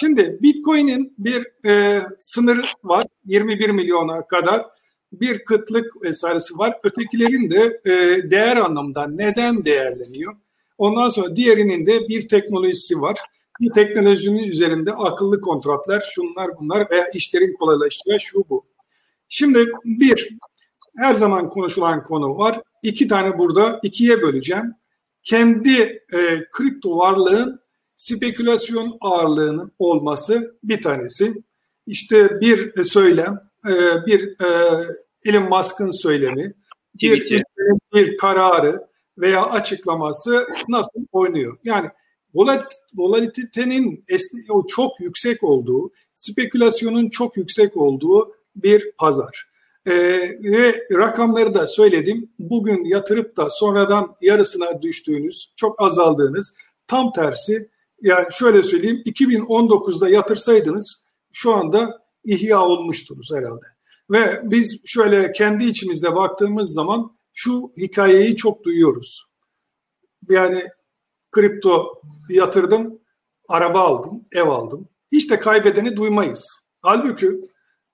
Şimdi 0.00 0.38
Bitcoin'in 0.42 1.14
bir 1.18 1.68
e, 1.68 2.02
sınırı 2.20 2.62
var 2.84 3.06
21 3.24 3.70
milyona 3.70 4.26
kadar 4.26 4.66
bir 5.12 5.44
kıtlık 5.44 6.02
vesairesi 6.02 6.58
var. 6.58 6.74
Ötekilerin 6.84 7.50
de 7.50 7.80
e, 7.84 7.90
değer 8.30 8.56
anlamında 8.56 9.06
neden 9.06 9.64
değerleniyor? 9.64 10.36
Ondan 10.78 11.08
sonra 11.08 11.36
diğerinin 11.36 11.86
de 11.86 12.08
bir 12.08 12.28
teknolojisi 12.28 13.00
var. 13.00 13.18
Bir 13.60 13.70
teknolojinin 13.70 14.48
üzerinde 14.48 14.92
akıllı 14.92 15.40
kontratlar, 15.40 16.10
şunlar 16.14 16.48
bunlar 16.60 16.90
veya 16.90 17.08
işlerin 17.08 17.54
kolaylaştığı 17.54 18.20
şu 18.20 18.44
bu. 18.50 18.64
Şimdi 19.28 19.72
bir, 19.84 20.36
her 20.96 21.14
zaman 21.14 21.50
konuşulan 21.50 22.04
konu 22.04 22.38
var. 22.38 22.60
İki 22.82 23.08
tane 23.08 23.38
burada 23.38 23.80
ikiye 23.82 24.22
böleceğim. 24.22 24.74
Kendi 25.22 25.80
e, 26.12 26.44
kripto 26.52 26.98
varlığın 26.98 27.60
spekülasyon 27.96 28.96
ağırlığının 29.00 29.72
olması 29.78 30.58
bir 30.62 30.82
tanesi. 30.82 31.34
İşte 31.86 32.40
bir 32.40 32.84
söylem, 32.84 33.40
e, 33.66 33.72
bir 34.06 34.28
e, 34.28 34.48
Elon 35.24 35.48
Musk'ın 35.48 35.90
söylemi, 35.90 36.54
bir, 36.94 37.42
bir 37.94 38.16
kararı 38.16 38.86
veya 39.18 39.46
açıklaması 39.46 40.46
nasıl 40.68 41.06
oynuyor? 41.12 41.58
Yani 41.64 41.88
volatilitenin 42.94 44.04
o 44.50 44.66
çok 44.66 45.00
yüksek 45.00 45.44
olduğu, 45.44 45.90
spekülasyonun 46.14 47.10
çok 47.10 47.36
yüksek 47.36 47.76
olduğu 47.76 48.34
bir 48.56 48.92
pazar. 48.98 49.48
Ee, 49.86 49.92
ve 50.42 50.86
rakamları 50.92 51.54
da 51.54 51.66
söyledim. 51.66 52.30
Bugün 52.38 52.84
yatırıp 52.84 53.36
da 53.36 53.50
sonradan 53.50 54.16
yarısına 54.20 54.82
düştüğünüz, 54.82 55.52
çok 55.56 55.82
azaldığınız 55.82 56.54
tam 56.86 57.12
tersi. 57.12 57.68
Yani 58.02 58.26
şöyle 58.32 58.62
söyleyeyim 58.62 59.02
2019'da 59.06 60.08
yatırsaydınız 60.08 61.04
şu 61.32 61.54
anda 61.54 62.02
ihya 62.24 62.62
olmuştunuz 62.62 63.30
herhalde. 63.34 63.66
Ve 64.10 64.40
biz 64.44 64.80
şöyle 64.84 65.32
kendi 65.32 65.64
içimizde 65.64 66.14
baktığımız 66.14 66.72
zaman 66.72 67.16
şu 67.32 67.70
hikayeyi 67.78 68.36
çok 68.36 68.64
duyuyoruz. 68.64 69.24
Yani 70.30 70.62
kripto 71.34 72.02
yatırdım, 72.28 73.00
araba 73.48 73.80
aldım, 73.80 74.24
ev 74.32 74.48
aldım. 74.48 74.88
Hiç 75.12 75.30
de 75.30 75.40
kaybedeni 75.40 75.96
duymayız. 75.96 76.46
Halbuki 76.80 77.30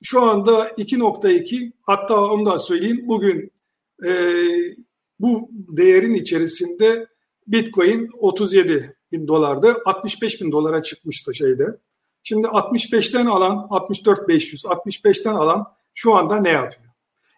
şu 0.03 0.22
anda 0.22 0.68
2.2 0.68 1.72
hatta 1.82 2.24
onu 2.24 2.47
da 2.47 2.59
söyleyeyim 2.59 3.01
bugün 3.09 3.53
e, 4.07 4.11
bu 5.18 5.49
değerin 5.53 6.14
içerisinde 6.14 7.07
Bitcoin 7.47 8.09
37 8.18 8.97
bin 9.12 9.28
dolardı. 9.28 9.76
65 9.84 10.41
bin 10.41 10.53
dolara 10.53 10.82
çıkmıştı 10.82 11.34
şeyde. 11.34 11.64
Şimdi 12.22 12.47
65'ten 12.47 13.26
alan 13.26 13.66
64 13.70 14.28
500, 14.28 14.64
65'ten 14.64 15.34
alan 15.34 15.66
şu 15.95 16.14
anda 16.14 16.41
ne 16.41 16.49
yapıyor? 16.49 16.91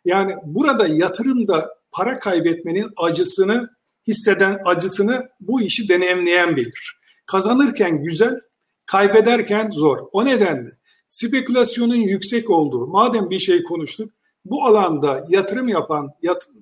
Yani 0.04 0.34
burada 0.44 0.86
yatırımda 0.86 1.74
para 1.92 2.18
kaybetmenin 2.18 2.90
acısını 2.96 3.68
hisseden 4.06 4.58
acısını 4.64 5.28
bu 5.40 5.60
işi 5.60 5.88
deneyimleyen 5.88 6.56
bilir. 6.56 6.96
Kazanırken 7.26 8.02
güzel, 8.02 8.40
kaybederken 8.86 9.70
zor. 9.70 9.98
O 10.12 10.24
nedenle 10.24 10.70
spekülasyonun 11.08 11.94
yüksek 11.94 12.50
olduğu, 12.50 12.86
madem 12.86 13.30
bir 13.30 13.38
şey 13.38 13.62
konuştuk, 13.62 14.12
bu 14.44 14.64
alanda 14.64 15.26
yatırım 15.28 15.68
yapan 15.68 16.10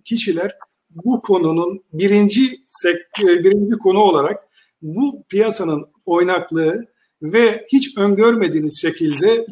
kişiler 0.05 0.53
bu 0.91 1.21
konunun 1.21 1.83
birinci 1.93 2.63
e, 3.23 3.45
birinci 3.45 3.79
konu 3.79 3.99
olarak 3.99 4.39
bu 4.83 5.25
piyasanın 5.29 5.87
oynaklığı 6.07 6.85
ve 7.23 7.63
hiç 7.73 7.99
öngörmediğiniz 7.99 8.81
şekilde 8.81 9.47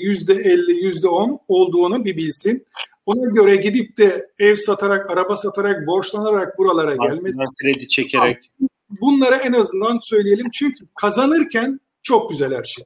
yüzde 0.00 0.34
elli, 0.34 0.84
yüzde 0.84 1.08
on 1.08 1.38
olduğunu 1.48 2.04
bir 2.04 2.16
bilsin. 2.16 2.66
Ona 3.06 3.30
göre 3.30 3.56
gidip 3.56 3.98
de 3.98 4.26
ev 4.38 4.54
satarak, 4.54 5.10
araba 5.10 5.36
satarak, 5.36 5.86
borçlanarak 5.86 6.58
buralara 6.58 6.96
gelmesi. 6.96 7.38
Kredi 7.62 7.88
çekerek. 7.88 8.52
Bunları 9.00 9.34
en 9.34 9.52
azından 9.52 9.98
söyleyelim 10.02 10.50
çünkü 10.52 10.84
kazanırken 10.94 11.80
çok 12.02 12.30
güzel 12.30 12.54
her 12.54 12.64
şey. 12.64 12.84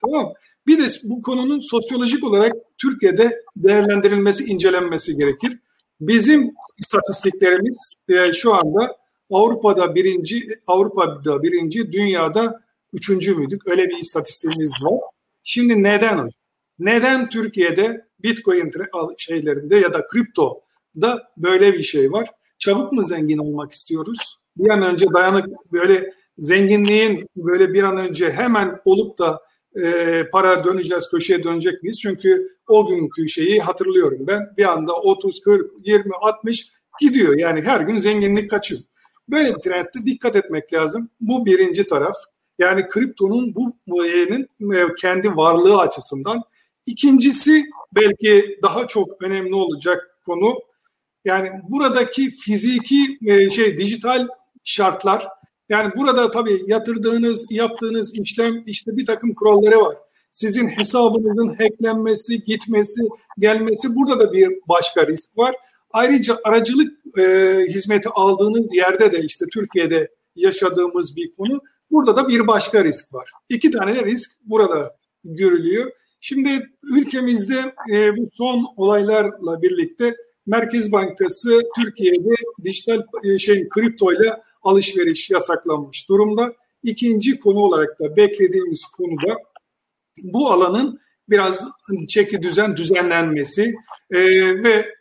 Tamam 0.00 0.32
Bir 0.66 0.78
de 0.78 0.88
bu 1.04 1.22
konunun 1.22 1.60
sosyolojik 1.60 2.24
olarak 2.24 2.52
Türkiye'de 2.78 3.32
değerlendirilmesi, 3.56 4.44
incelenmesi 4.44 5.16
gerekir. 5.16 5.58
Bizim 6.00 6.54
istatistiklerimiz 6.78 7.94
e, 8.08 8.32
şu 8.32 8.54
anda 8.54 8.96
Avrupa'da 9.30 9.94
birinci, 9.94 10.48
Avrupa'da 10.66 11.42
birinci, 11.42 11.92
dünyada 11.92 12.60
üçüncü 12.92 13.34
müydük? 13.34 13.68
Öyle 13.68 13.88
bir 13.88 13.96
istatistiğimiz 13.96 14.72
var. 14.82 15.00
Şimdi 15.42 15.82
neden? 15.82 16.30
Neden 16.78 17.28
Türkiye'de 17.28 18.09
Bitcoin 18.22 18.70
şeylerinde 19.18 19.76
ya 19.76 19.92
da 19.92 20.06
kripto 20.06 20.60
da 21.00 21.22
böyle 21.36 21.72
bir 21.72 21.82
şey 21.82 22.12
var? 22.12 22.30
Çabuk 22.58 22.92
mu 22.92 23.04
zengin 23.04 23.38
olmak 23.38 23.72
istiyoruz? 23.72 24.38
Bir 24.56 24.70
an 24.70 24.82
önce 24.82 25.06
dayanık 25.12 25.46
böyle 25.72 26.12
zenginliğin 26.38 27.28
böyle 27.36 27.72
bir 27.72 27.82
an 27.82 27.96
önce 27.96 28.32
hemen 28.32 28.80
olup 28.84 29.18
da 29.18 29.40
e, 29.82 30.24
para 30.32 30.64
döneceğiz, 30.64 31.10
köşeye 31.10 31.44
dönecek 31.44 31.82
miyiz? 31.82 32.00
Çünkü 32.00 32.56
o 32.68 32.88
günkü 32.88 33.28
şeyi 33.28 33.60
hatırlıyorum 33.60 34.26
ben. 34.26 34.56
Bir 34.56 34.72
anda 34.72 34.92
30, 34.92 35.40
40, 35.40 35.70
20, 35.84 36.04
60 36.20 36.72
gidiyor. 37.00 37.38
Yani 37.38 37.60
her 37.62 37.80
gün 37.80 37.98
zenginlik 37.98 38.50
kaçıyor. 38.50 38.80
Böyle 39.28 39.54
bir 39.54 39.60
trendde 39.60 40.06
dikkat 40.06 40.36
etmek 40.36 40.72
lazım. 40.72 41.10
Bu 41.20 41.46
birinci 41.46 41.86
taraf. 41.86 42.16
Yani 42.58 42.88
kriptonun 42.88 43.54
bu 43.54 43.72
muayenin 43.86 44.48
e, 44.74 44.94
kendi 45.00 45.36
varlığı 45.36 45.78
açısından. 45.78 46.42
İkincisi 46.86 47.64
belki 47.94 48.58
daha 48.62 48.86
çok 48.86 49.22
önemli 49.22 49.54
olacak 49.54 50.18
konu. 50.26 50.54
Yani 51.24 51.50
buradaki 51.68 52.30
fiziki 52.30 53.18
e, 53.26 53.50
şey 53.50 53.78
dijital 53.78 54.28
şartlar 54.64 55.28
yani 55.70 55.92
burada 55.96 56.30
tabii 56.30 56.60
yatırdığınız, 56.66 57.46
yaptığınız 57.50 58.18
işlem 58.18 58.62
işte 58.66 58.96
bir 58.96 59.06
takım 59.06 59.34
kuralları 59.34 59.80
var. 59.80 59.96
Sizin 60.32 60.68
hesabınızın 60.68 61.48
hacklenmesi, 61.48 62.42
gitmesi, 62.42 63.00
gelmesi 63.38 63.96
burada 63.96 64.20
da 64.20 64.32
bir 64.32 64.48
başka 64.68 65.06
risk 65.06 65.38
var. 65.38 65.54
Ayrıca 65.90 66.38
aracılık 66.44 67.18
e, 67.18 67.22
hizmeti 67.68 68.08
aldığınız 68.08 68.74
yerde 68.74 69.12
de 69.12 69.18
işte 69.18 69.44
Türkiye'de 69.52 70.08
yaşadığımız 70.36 71.16
bir 71.16 71.32
konu. 71.32 71.60
Burada 71.90 72.16
da 72.16 72.28
bir 72.28 72.46
başka 72.46 72.84
risk 72.84 73.14
var. 73.14 73.30
İki 73.48 73.70
tane 73.70 74.04
risk 74.04 74.30
burada 74.44 74.96
görülüyor. 75.24 75.90
Şimdi 76.20 76.70
ülkemizde 76.82 77.74
e, 77.92 78.16
bu 78.16 78.28
son 78.32 78.66
olaylarla 78.76 79.62
birlikte 79.62 80.16
Merkez 80.46 80.92
Bankası 80.92 81.62
Türkiye'de 81.76 82.34
dijital 82.64 83.02
e, 83.24 83.38
şey 83.38 83.68
kriptoyla 83.68 84.42
alışveriş 84.62 85.30
yasaklanmış 85.30 86.08
durumda. 86.08 86.52
İkinci 86.82 87.38
konu 87.38 87.58
olarak 87.58 88.00
da 88.00 88.16
beklediğimiz 88.16 88.86
konu 88.86 89.16
da 89.28 89.36
bu 90.22 90.50
alanın 90.50 91.00
biraz 91.28 91.68
çeki 92.08 92.42
düzen 92.42 92.76
düzenlenmesi 92.76 93.74
e, 94.10 94.18
ve 94.64 94.94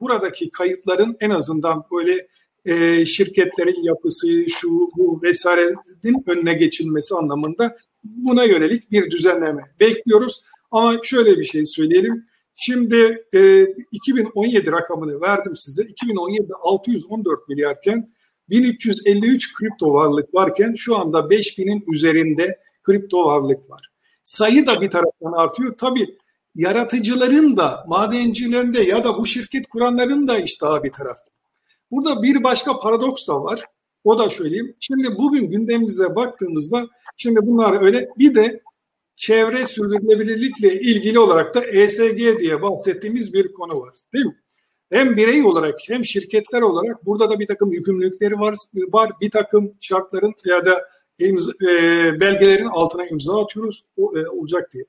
buradaki 0.00 0.50
kayıpların 0.50 1.16
en 1.20 1.30
azından 1.30 1.84
böyle 1.92 2.28
e, 2.64 3.06
şirketlerin 3.06 3.82
yapısı, 3.82 4.50
şu 4.50 4.68
bu 4.70 5.20
vesairenin 5.22 6.24
önüne 6.26 6.54
geçilmesi 6.54 7.14
anlamında 7.14 7.76
buna 8.04 8.44
yönelik 8.44 8.90
bir 8.90 9.10
düzenleme 9.10 9.62
bekliyoruz. 9.80 10.42
Ama 10.70 10.96
şöyle 11.02 11.38
bir 11.38 11.44
şey 11.44 11.66
söyleyelim. 11.66 12.26
Şimdi 12.54 13.24
e, 13.34 13.66
2017 13.92 14.72
rakamını 14.72 15.20
verdim 15.20 15.56
size. 15.56 15.82
2017'de 15.82 16.52
614 16.62 17.48
milyarken 17.48 18.10
1353 18.48 19.54
kripto 19.54 19.94
varlık 19.94 20.34
varken 20.34 20.74
şu 20.74 20.96
anda 20.96 21.18
5000'in 21.18 21.84
üzerinde 21.92 22.58
kripto 22.82 23.24
varlık 23.24 23.70
var. 23.70 23.90
Sayı 24.22 24.66
da 24.66 24.80
bir 24.80 24.90
taraftan 24.90 25.32
artıyor. 25.32 25.74
Tabii 25.78 26.18
yaratıcıların 26.54 27.56
da, 27.56 27.84
madencilerin 27.88 28.74
de 28.74 28.82
ya 28.82 29.04
da 29.04 29.18
bu 29.18 29.26
şirket 29.26 29.68
kuranların 29.68 30.28
da 30.28 30.38
iştahı 30.38 30.82
bir 30.82 30.92
tarafta. 30.92 31.30
Burada 31.90 32.22
bir 32.22 32.44
başka 32.44 32.78
paradoks 32.78 33.28
da 33.28 33.42
var. 33.42 33.64
O 34.04 34.18
da 34.18 34.30
söyleyeyim. 34.30 34.76
Şimdi 34.80 35.18
bugün 35.18 35.50
gündemimize 35.50 36.14
baktığımızda 36.14 36.88
şimdi 37.16 37.40
bunlar 37.42 37.82
öyle 37.82 38.08
bir 38.18 38.34
de 38.34 38.60
çevre 39.16 39.66
sürdürülebilirlikle 39.66 40.80
ilgili 40.80 41.18
olarak 41.18 41.54
da 41.54 41.64
ESG 41.64 42.38
diye 42.40 42.62
bahsettiğimiz 42.62 43.34
bir 43.34 43.52
konu 43.52 43.80
var. 43.80 43.94
Değil 44.12 44.26
mi? 44.26 44.36
Hem 44.92 45.16
birey 45.16 45.42
olarak 45.42 45.78
hem 45.88 46.04
şirketler 46.04 46.60
olarak 46.60 47.06
burada 47.06 47.30
da 47.30 47.40
bir 47.40 47.46
takım 47.46 47.72
yükümlülükleri 47.72 48.34
var. 48.34 48.54
var. 48.74 49.10
Bir 49.20 49.30
takım 49.30 49.72
şartların 49.80 50.34
ya 50.44 50.66
da 50.66 50.80
imza, 51.18 51.50
e, 51.62 52.20
belgelerin 52.20 52.66
altına 52.66 53.06
imza 53.06 53.42
atıyoruz 53.42 53.84
o, 53.96 54.18
e, 54.18 54.28
olacak 54.28 54.72
diye. 54.72 54.84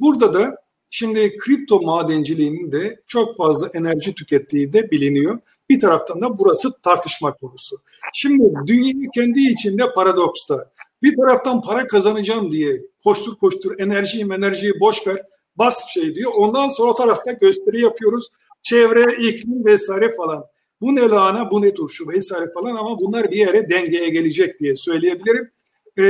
Burada 0.00 0.34
da 0.34 0.56
şimdi 0.90 1.36
kripto 1.36 1.80
madenciliğinin 1.80 2.72
de 2.72 3.00
çok 3.06 3.36
fazla 3.36 3.70
enerji 3.74 4.14
tükettiği 4.14 4.72
de 4.72 4.90
biliniyor. 4.90 5.38
Bir 5.70 5.80
taraftan 5.80 6.20
da 6.20 6.38
burası 6.38 6.72
tartışma 6.82 7.34
konusu. 7.34 7.76
Şimdi 8.12 8.52
dünya 8.66 9.10
kendi 9.14 9.40
içinde 9.40 9.92
paradoksta. 9.92 10.70
Bir 11.02 11.16
taraftan 11.16 11.62
para 11.62 11.86
kazanacağım 11.86 12.52
diye 12.52 12.80
koştur 13.04 13.36
koştur 13.36 13.78
enerjiyi 13.78 14.24
enerjiyi 14.24 14.80
boş 14.80 15.06
ver 15.06 15.16
bas 15.56 15.88
şey 15.94 16.14
diyor. 16.14 16.32
Ondan 16.34 16.68
sonra 16.68 16.90
o 16.90 16.94
tarafta 16.94 17.32
gösteri 17.32 17.80
yapıyoruz 17.80 18.28
çevre, 18.62 19.28
iklim 19.28 19.64
vesaire 19.64 20.16
falan. 20.16 20.44
Bu 20.80 20.94
ne 20.94 21.00
lahana, 21.00 21.50
bu 21.50 21.62
ne 21.62 21.74
turşu 21.74 22.08
vesaire 22.08 22.52
falan 22.52 22.76
ama 22.76 23.00
bunlar 23.00 23.30
bir 23.30 23.36
yere 23.36 23.70
dengeye 23.70 24.08
gelecek 24.08 24.60
diye 24.60 24.76
söyleyebilirim. 24.76 25.50
E, 25.96 26.04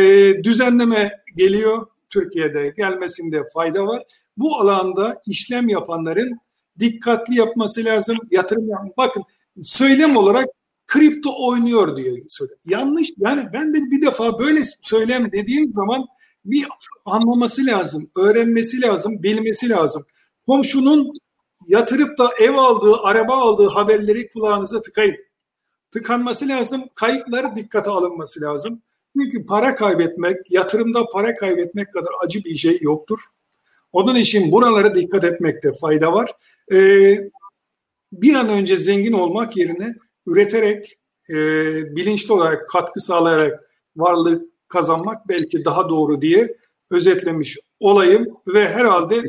düzenleme 0.44 1.12
geliyor 1.36 1.86
Türkiye'de 2.10 2.74
gelmesinde 2.76 3.42
fayda 3.54 3.86
var. 3.86 4.02
Bu 4.36 4.56
alanda 4.56 5.20
işlem 5.26 5.68
yapanların 5.68 6.38
dikkatli 6.78 7.38
yapması 7.38 7.84
lazım. 7.84 8.18
Yatırım 8.30 8.68
yapmak. 8.68 8.96
Bakın 8.96 9.22
söylem 9.62 10.16
olarak 10.16 10.46
kripto 10.86 11.30
oynuyor 11.48 11.96
diye 11.96 12.12
söylüyor. 12.28 12.58
Yanlış. 12.66 13.08
Yani 13.18 13.48
ben 13.52 13.74
de 13.74 13.78
bir 13.90 14.02
defa 14.02 14.38
böyle 14.38 14.62
söylem 14.82 15.32
dediğim 15.32 15.72
zaman 15.72 16.06
bir 16.44 16.66
anlaması 17.04 17.66
lazım, 17.66 18.10
öğrenmesi 18.16 18.80
lazım, 18.80 19.22
bilmesi 19.22 19.68
lazım. 19.68 20.04
Komşunun 20.46 21.12
yatırıp 21.66 22.18
da 22.18 22.30
ev 22.38 22.54
aldığı, 22.54 22.96
araba 23.02 23.34
aldığı 23.34 23.68
haberleri 23.68 24.28
kulağınıza 24.28 24.82
tıkayın. 24.82 25.16
Tıkanması 25.90 26.48
lazım, 26.48 26.84
kayıpları 26.94 27.56
dikkate 27.56 27.90
alınması 27.90 28.40
lazım. 28.40 28.82
Çünkü 29.16 29.46
para 29.46 29.74
kaybetmek, 29.74 30.36
yatırımda 30.50 31.06
para 31.12 31.36
kaybetmek 31.36 31.92
kadar 31.92 32.10
acı 32.24 32.44
bir 32.44 32.56
şey 32.56 32.78
yoktur. 32.80 33.20
Onun 33.92 34.14
için 34.14 34.52
buralara 34.52 34.94
dikkat 34.94 35.24
etmekte 35.24 35.72
fayda 35.80 36.12
var. 36.12 36.32
Ee, 36.72 37.30
bir 38.22 38.34
an 38.34 38.48
önce 38.48 38.76
zengin 38.76 39.12
olmak 39.12 39.56
yerine 39.56 39.94
üreterek, 40.26 40.98
e, 41.30 41.34
bilinçli 41.96 42.32
olarak 42.32 42.68
katkı 42.68 43.00
sağlayarak 43.00 43.70
varlık 43.96 44.42
kazanmak 44.68 45.28
belki 45.28 45.64
daha 45.64 45.88
doğru 45.88 46.20
diye 46.22 46.56
özetlemiş 46.90 47.58
olayım 47.80 48.26
ve 48.46 48.68
herhalde 48.68 49.22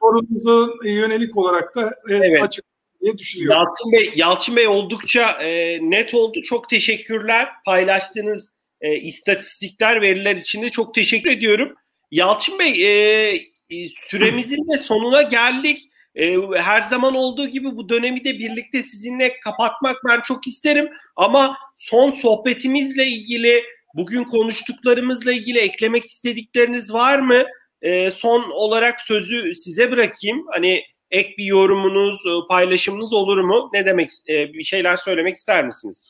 sorunuza 0.00 0.72
yönelik 0.84 1.36
olarak 1.36 1.76
da 1.76 1.82
e, 2.10 2.14
evet. 2.14 2.42
açık 2.42 2.64
diye 3.02 3.18
düşünüyorum. 3.18 3.58
Yalçın 3.58 3.92
Bey, 3.92 4.12
Yalçın 4.16 4.56
Bey 4.56 4.68
oldukça 4.68 5.30
e, 5.30 5.78
net 5.90 6.14
oldu. 6.14 6.42
Çok 6.42 6.68
teşekkürler. 6.68 7.48
Paylaştığınız 7.66 8.50
e, 8.80 8.96
istatistikler, 8.96 10.02
veriler 10.02 10.36
için 10.36 10.62
de 10.62 10.70
çok 10.70 10.94
teşekkür 10.94 11.30
ediyorum. 11.30 11.74
Yalçın 12.10 12.58
Bey, 12.58 12.84
e, 12.84 13.34
e 13.70 13.88
süremizin 13.88 14.72
de 14.72 14.78
sonuna 14.78 15.22
geldik. 15.22 15.90
E, 16.14 16.36
her 16.54 16.82
zaman 16.82 17.14
olduğu 17.14 17.46
gibi 17.46 17.76
bu 17.76 17.88
dönemi 17.88 18.24
de 18.24 18.38
birlikte 18.38 18.82
sizinle 18.82 19.40
kapatmak 19.40 19.96
ben 20.08 20.20
çok 20.20 20.46
isterim. 20.46 20.88
Ama 21.16 21.56
son 21.76 22.12
sohbetimizle 22.12 23.06
ilgili, 23.06 23.62
bugün 23.94 24.24
konuştuklarımızla 24.24 25.32
ilgili 25.32 25.58
eklemek 25.58 26.04
istedikleriniz 26.04 26.92
var 26.92 27.18
mı? 27.18 27.42
E, 27.82 28.10
son 28.10 28.50
olarak 28.50 29.00
sözü 29.00 29.54
size 29.54 29.90
bırakayım. 29.90 30.46
Hani 30.52 30.82
ek 31.10 31.34
bir 31.38 31.44
yorumunuz, 31.44 32.26
e, 32.26 32.48
paylaşımınız 32.48 33.12
olur 33.12 33.38
mu? 33.38 33.70
Ne 33.72 33.86
demek, 33.86 34.10
bir 34.28 34.64
şeyler 34.64 34.96
söylemek 34.96 35.36
ister 35.36 35.66
misiniz? 35.66 36.02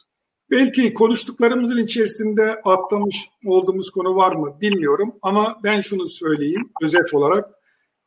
Belki 0.50 0.94
konuştuklarımızın 0.94 1.84
içerisinde 1.84 2.60
atlamış 2.64 3.16
olduğumuz 3.46 3.90
konu 3.90 4.16
var 4.16 4.32
mı 4.32 4.60
bilmiyorum 4.60 5.14
ama 5.22 5.60
ben 5.64 5.80
şunu 5.80 6.08
söyleyeyim 6.08 6.70
özet 6.82 7.14
olarak 7.14 7.50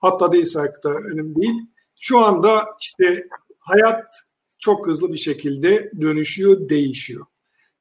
atladıysak 0.02 0.84
da 0.84 0.90
önemli 0.90 1.36
değil. 1.36 1.62
Şu 1.98 2.20
anda 2.20 2.66
işte 2.82 3.28
hayat 3.60 4.06
çok 4.60 4.88
hızlı 4.88 5.14
bir 5.14 5.18
şekilde 5.18 5.92
dönüşüyor, 6.02 6.70
değişiyor. 6.70 7.26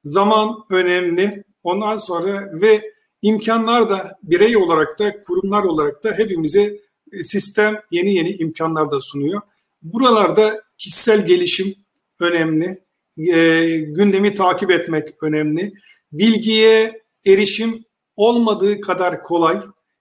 Zaman 0.03 0.57
önemli. 0.71 1.45
Ondan 1.63 1.97
sonra 1.97 2.51
ve 2.53 2.93
imkanlar 3.23 3.91
da 3.91 4.19
birey 4.23 4.57
olarak 4.57 4.99
da 4.99 5.21
kurumlar 5.21 5.63
olarak 5.63 6.05
da 6.05 6.13
hepimize 6.13 6.81
e, 7.13 7.23
sistem 7.23 7.81
yeni 7.91 8.15
yeni 8.15 8.31
imkanlar 8.31 8.91
da 8.91 9.01
sunuyor. 9.01 9.41
Buralarda 9.83 10.63
kişisel 10.79 11.27
gelişim 11.27 11.75
önemli, 12.21 12.83
e, 13.19 13.67
gündemi 13.79 14.35
takip 14.35 14.71
etmek 14.71 15.23
önemli, 15.23 15.73
bilgiye 16.13 17.03
erişim 17.27 17.85
olmadığı 18.17 18.81
kadar 18.81 19.23
kolay. 19.23 19.61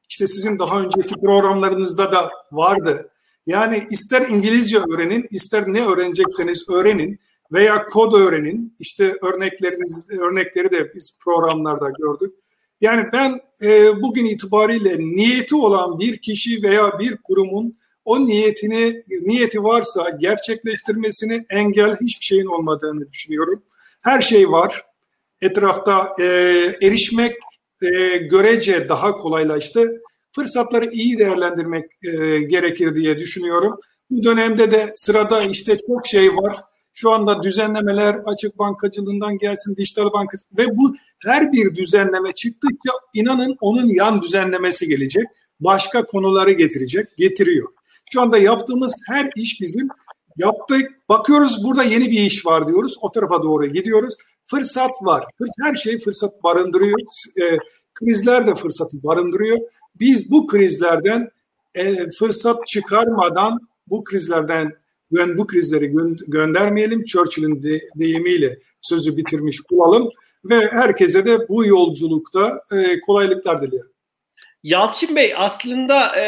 İşte 0.09 0.27
sizin 0.27 0.59
daha 0.59 0.81
önceki 0.81 1.15
programlarınızda 1.15 2.11
da 2.11 2.31
vardı. 2.51 3.11
Yani 3.47 3.87
ister 3.89 4.29
İngilizce 4.29 4.77
öğrenin, 4.77 5.27
ister 5.31 5.67
ne 5.67 5.85
öğrenecekseniz 5.85 6.69
öğrenin 6.69 7.19
veya 7.51 7.85
kod 7.85 8.13
öğrenin. 8.13 8.75
İşte 8.79 9.17
örnekleriniz 9.21 10.05
örnekleri 10.09 10.71
de 10.71 10.93
biz 10.95 11.13
programlarda 11.19 11.89
gördük. 11.89 12.35
Yani 12.81 13.05
ben 13.13 13.39
e, 13.61 14.01
bugün 14.01 14.25
itibariyle 14.25 14.99
niyeti 14.99 15.55
olan 15.55 15.99
bir 15.99 16.17
kişi 16.17 16.63
veya 16.63 16.99
bir 16.99 17.17
kurumun 17.17 17.77
o 18.05 18.25
niyetini 18.25 19.03
niyeti 19.21 19.63
varsa 19.63 20.09
gerçekleştirmesini 20.09 21.45
engel 21.49 21.97
hiçbir 22.01 22.25
şeyin 22.25 22.45
olmadığını 22.45 23.11
düşünüyorum. 23.11 23.63
Her 24.01 24.21
şey 24.21 24.51
var. 24.51 24.85
Etrafta 25.41 26.13
e, 26.19 26.25
erişmek 26.81 27.35
e, 27.81 28.17
görece 28.17 28.89
daha 28.89 29.11
kolaylaştı. 29.11 30.01
Fırsatları 30.35 30.85
iyi 30.91 31.19
değerlendirmek 31.19 31.85
e, 32.03 32.39
gerekir 32.39 32.95
diye 32.95 33.19
düşünüyorum. 33.19 33.79
Bu 34.09 34.23
dönemde 34.23 34.71
de 34.71 34.91
sırada 34.95 35.43
işte 35.43 35.77
çok 35.87 36.07
şey 36.07 36.35
var. 36.35 36.61
Şu 36.93 37.11
anda 37.11 37.43
düzenlemeler 37.43 38.15
açık 38.25 38.59
bankacılığından 38.59 39.37
gelsin 39.37 39.75
dijital 39.75 40.13
bankası 40.13 40.47
ve 40.57 40.77
bu 40.77 40.95
her 41.23 41.51
bir 41.51 41.75
düzenleme 41.75 42.31
çıktıkça 42.31 42.91
inanın 43.13 43.55
onun 43.61 43.87
yan 43.87 44.21
düzenlemesi 44.21 44.87
gelecek. 44.87 45.23
Başka 45.59 46.05
konuları 46.05 46.51
getirecek, 46.51 47.17
getiriyor. 47.17 47.69
Şu 48.11 48.21
anda 48.21 48.37
yaptığımız 48.37 48.93
her 49.09 49.29
iş 49.35 49.61
bizim 49.61 49.87
yaptık. 50.37 50.91
Bakıyoruz 51.09 51.63
burada 51.63 51.83
yeni 51.83 52.11
bir 52.11 52.19
iş 52.19 52.45
var 52.45 52.67
diyoruz. 52.67 52.95
O 53.01 53.11
tarafa 53.11 53.43
doğru 53.43 53.65
gidiyoruz. 53.65 54.15
Fırsat 54.45 54.91
var. 55.01 55.25
Her 55.61 55.75
şey 55.75 55.99
fırsat 55.99 56.43
barındırıyor. 56.43 56.99
E, 57.41 57.57
krizler 57.93 58.47
de 58.47 58.55
fırsatı 58.55 59.03
barındırıyor. 59.03 59.59
Biz 59.99 60.31
bu 60.31 60.47
krizlerden 60.47 61.29
e, 61.75 62.09
fırsat 62.19 62.67
çıkarmadan 62.67 63.59
bu 63.87 64.03
krizlerden 64.03 64.71
bu 65.11 65.47
krizleri 65.47 65.85
gö- 65.85 66.31
göndermeyelim. 66.31 67.05
Churchill'in 67.05 67.63
de, 67.63 67.79
deyimiyle 67.95 68.59
sözü 68.81 69.17
bitirmiş 69.17 69.61
olalım 69.71 70.09
ve 70.45 70.67
herkese 70.71 71.25
de 71.25 71.49
bu 71.49 71.65
yolculukta 71.65 72.61
e, 72.71 72.99
kolaylıklar 72.99 73.61
dilerim. 73.61 73.89
Yalçın 74.63 75.15
Bey 75.15 75.33
aslında 75.37 76.15
e, 76.19 76.23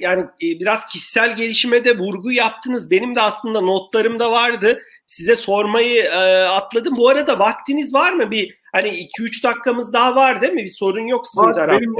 yani 0.00 0.22
e, 0.22 0.46
biraz 0.60 0.86
kişisel 0.86 1.36
gelişime 1.36 1.84
de 1.84 1.98
vurgu 1.98 2.32
yaptınız. 2.32 2.90
Benim 2.90 3.14
de 3.14 3.20
aslında 3.20 3.60
notlarımda 3.60 4.30
vardı. 4.30 4.82
Size 5.06 5.36
sormayı 5.36 6.02
e, 6.02 6.44
atladım. 6.44 6.96
Bu 6.96 7.08
arada 7.08 7.38
vaktiniz 7.38 7.94
var 7.94 8.12
mı? 8.12 8.30
Bir 8.30 8.58
hani 8.72 8.88
2-3 8.88 9.42
dakikamız 9.42 9.92
daha 9.92 10.16
var 10.16 10.40
değil 10.40 10.52
mi? 10.52 10.64
Bir 10.64 10.68
sorun 10.68 11.06
yok 11.06 11.26
sizin 11.26 11.46
var, 11.46 11.54
tarafta. 11.54 11.80
Benim 11.80 11.94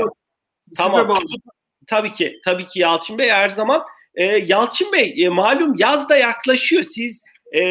Tamam. 0.77 1.09
Bağlı. 1.09 1.27
Tabii 1.87 2.13
ki. 2.13 2.41
Tabii 2.45 2.67
ki 2.67 2.81
Yalçın 2.81 3.19
Bey 3.19 3.31
her 3.31 3.51
zaman. 3.51 3.83
E, 4.15 4.25
Yalçın 4.25 4.93
Bey 4.93 5.15
e, 5.19 5.29
malum 5.29 5.75
yaz 5.79 6.09
da 6.09 6.17
yaklaşıyor. 6.17 6.85
Siz 6.85 7.23
e, 7.53 7.63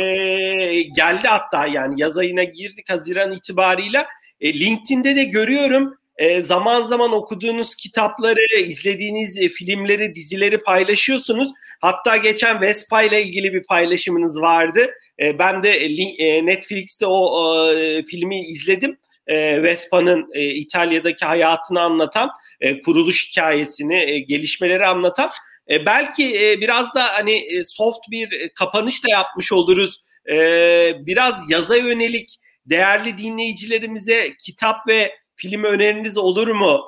geldi 0.81 1.27
hatta 1.27 1.67
yani 1.67 2.01
yaz 2.01 2.17
ayına 2.17 2.43
girdik 2.43 2.89
Haziran 2.89 3.31
itibarıyla. 3.31 4.07
E, 4.41 4.59
LinkedIn'de 4.59 5.15
de 5.15 5.23
görüyorum 5.23 6.01
e, 6.21 6.41
zaman 6.41 6.83
zaman 6.83 7.13
okuduğunuz 7.13 7.75
kitapları, 7.75 8.59
izlediğiniz 8.59 9.37
e, 9.37 9.49
filmleri, 9.49 10.15
dizileri 10.15 10.57
paylaşıyorsunuz. 10.63 11.49
Hatta 11.81 12.17
geçen 12.17 12.61
Vespa 12.61 13.01
ile 13.01 13.23
ilgili 13.23 13.53
bir 13.53 13.63
paylaşımınız 13.63 14.41
vardı. 14.41 14.91
E, 15.19 15.39
ben 15.39 15.63
de 15.63 15.69
e, 15.69 16.45
Netflix'te 16.45 17.05
o 17.05 17.71
e, 17.73 18.03
filmi 18.03 18.41
izledim. 18.41 18.97
E, 19.27 19.63
Vespa'nın 19.63 20.29
e, 20.33 20.45
İtalya'daki 20.45 21.25
hayatını 21.25 21.81
anlatan, 21.81 22.29
e, 22.61 22.81
kuruluş 22.81 23.29
hikayesini, 23.29 23.95
e, 23.95 24.19
gelişmeleri 24.19 24.87
anlatan. 24.87 25.29
E, 25.69 25.85
belki 25.85 26.57
biraz 26.61 26.95
da 26.95 27.03
hani 27.03 27.43
soft 27.65 27.99
bir 28.11 28.49
kapanış 28.55 29.03
da 29.03 29.09
yapmış 29.09 29.51
oluruz. 29.51 30.01
Biraz 31.05 31.49
yaza 31.49 31.75
yönelik 31.75 32.39
değerli 32.65 33.17
dinleyicilerimize 33.17 34.33
kitap 34.45 34.87
ve 34.87 35.11
film 35.35 35.63
öneriniz 35.63 36.17
olur 36.17 36.47
mu? 36.47 36.81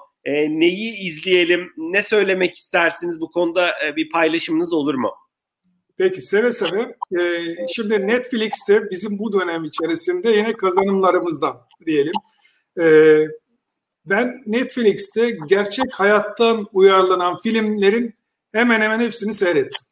Neyi 0.50 0.94
izleyelim? 0.94 1.74
Ne 1.78 2.04
söylemek 2.04 2.56
istersiniz 2.56 3.20
bu 3.20 3.32
konuda 3.32 3.74
bir 3.96 4.10
paylaşımınız 4.10 4.74
olur 4.74 4.96
mu? 4.96 5.12
Peki 5.98 6.22
seve 6.22 6.52
seve. 6.52 6.96
Şimdi 7.76 8.08
Netflix'te 8.08 8.90
bizim 8.92 9.20
bu 9.20 9.34
dönem 9.34 9.64
içerisinde 9.64 10.30
yine 10.30 10.54
kazanımlarımızdan 10.54 11.58
diyelim. 11.86 12.14
Ben 14.06 14.44
Netflix'te 14.46 15.38
gerçek 15.48 15.86
hayattan 15.94 16.68
uyarlanan 16.74 17.40
filmlerin 17.44 18.14
hemen 18.52 18.82
hemen 18.82 19.00
hepsini 19.00 19.34
seyrettim. 19.34 19.88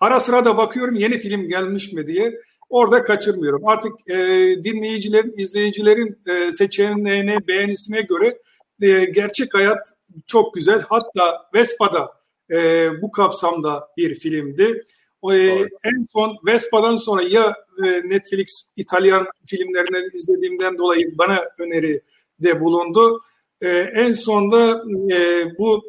Ara 0.00 0.20
sıra 0.20 0.44
da 0.44 0.56
bakıyorum 0.56 0.94
yeni 0.94 1.18
film 1.18 1.48
gelmiş 1.48 1.92
mi 1.92 2.06
diye. 2.06 2.40
Orada 2.70 3.04
kaçırmıyorum. 3.04 3.68
Artık 3.68 4.10
e, 4.10 4.16
dinleyicilerin, 4.64 5.34
izleyicilerin 5.36 6.18
e, 6.28 6.52
seçeneğine, 6.52 7.46
beğenisine 7.48 8.00
göre 8.00 8.38
e, 8.82 9.04
gerçek 9.04 9.54
hayat 9.54 9.92
çok 10.26 10.54
güzel. 10.54 10.82
Hatta 10.88 11.48
Vespa'da 11.54 12.10
e, 12.50 12.88
bu 13.02 13.10
kapsamda 13.10 13.88
bir 13.96 14.14
filmdi. 14.14 14.84
O, 15.22 15.34
e, 15.34 15.68
en 15.84 16.06
son 16.12 16.36
Vespa'dan 16.46 16.96
sonra 16.96 17.22
ya 17.22 17.54
e, 17.84 18.08
Netflix 18.08 18.66
İtalyan 18.76 19.26
filmlerini 19.46 20.16
izlediğimden 20.16 20.78
dolayı 20.78 21.18
bana 21.18 21.40
öneri 21.58 22.00
de 22.40 22.60
bulundu. 22.60 23.20
E, 23.60 23.68
en 23.78 24.12
sonda 24.12 24.82
e, 25.12 25.44
bu 25.58 25.82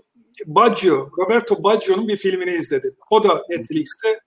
Baggio, 0.46 1.10
Roberto 1.18 1.64
Baggio'nun 1.64 2.08
bir 2.08 2.18
filmini 2.18 2.52
izledim. 2.52 2.96
O 3.10 3.24
da 3.24 3.42
Netflix'te. 3.50 4.20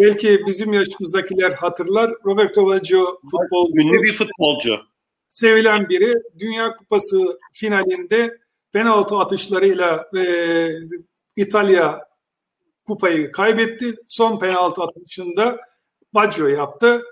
Belki 0.00 0.40
bizim 0.46 0.72
yaşımızdakiler 0.72 1.52
hatırlar. 1.52 2.14
Roberto 2.24 2.66
Baggio 2.66 3.20
futbolcu. 3.30 3.82
Ünlü 3.82 4.02
bir 4.02 4.16
futbolcu. 4.16 4.76
Sevilen 5.28 5.88
biri. 5.88 6.14
Dünya 6.38 6.76
Kupası 6.76 7.38
finalinde 7.52 8.38
penaltı 8.72 9.16
atışlarıyla 9.16 10.08
e, 10.16 10.22
İtalya 11.36 12.00
kupayı 12.86 13.32
kaybetti. 13.32 13.94
Son 14.08 14.38
penaltı 14.38 14.82
atışında 14.82 15.58
Baggio 16.14 16.46
yaptı. 16.46 17.02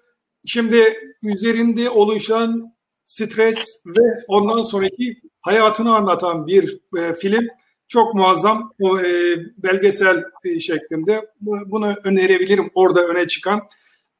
Şimdi 0.46 0.94
üzerinde 1.22 1.90
oluşan 1.90 2.76
stres 3.04 3.82
ve 3.86 4.24
ondan 4.28 4.62
sonraki 4.62 5.20
hayatını 5.46 5.96
anlatan 5.96 6.46
bir 6.46 6.78
e, 6.98 7.14
film 7.14 7.48
çok 7.88 8.14
muazzam 8.14 8.72
o 8.80 9.00
e, 9.00 9.36
belgesel 9.56 10.24
e, 10.44 10.60
şeklinde 10.60 11.30
bunu 11.66 11.94
önerebilirim 12.04 12.70
orada 12.74 13.06
öne 13.06 13.26
çıkan. 13.26 13.60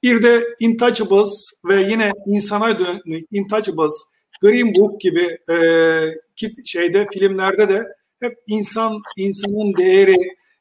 Bir 0.02 0.22
de 0.22 0.44
Intouchables 0.60 1.50
ve 1.64 1.82
yine 1.82 2.12
insana 2.26 2.78
dönük 2.78 3.28
Intouchables, 3.32 3.94
Green 4.42 4.74
Book 4.74 5.00
gibi 5.00 5.38
e, 5.50 5.56
şeyde 6.64 7.06
filmlerde 7.12 7.68
de 7.68 7.86
hep 8.20 8.34
insan 8.46 9.02
insanın 9.16 9.76
değeri, 9.76 10.16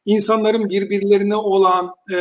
insanların 0.06 0.70
birbirlerine 0.70 1.36
olan 1.36 1.96
e, 2.14 2.18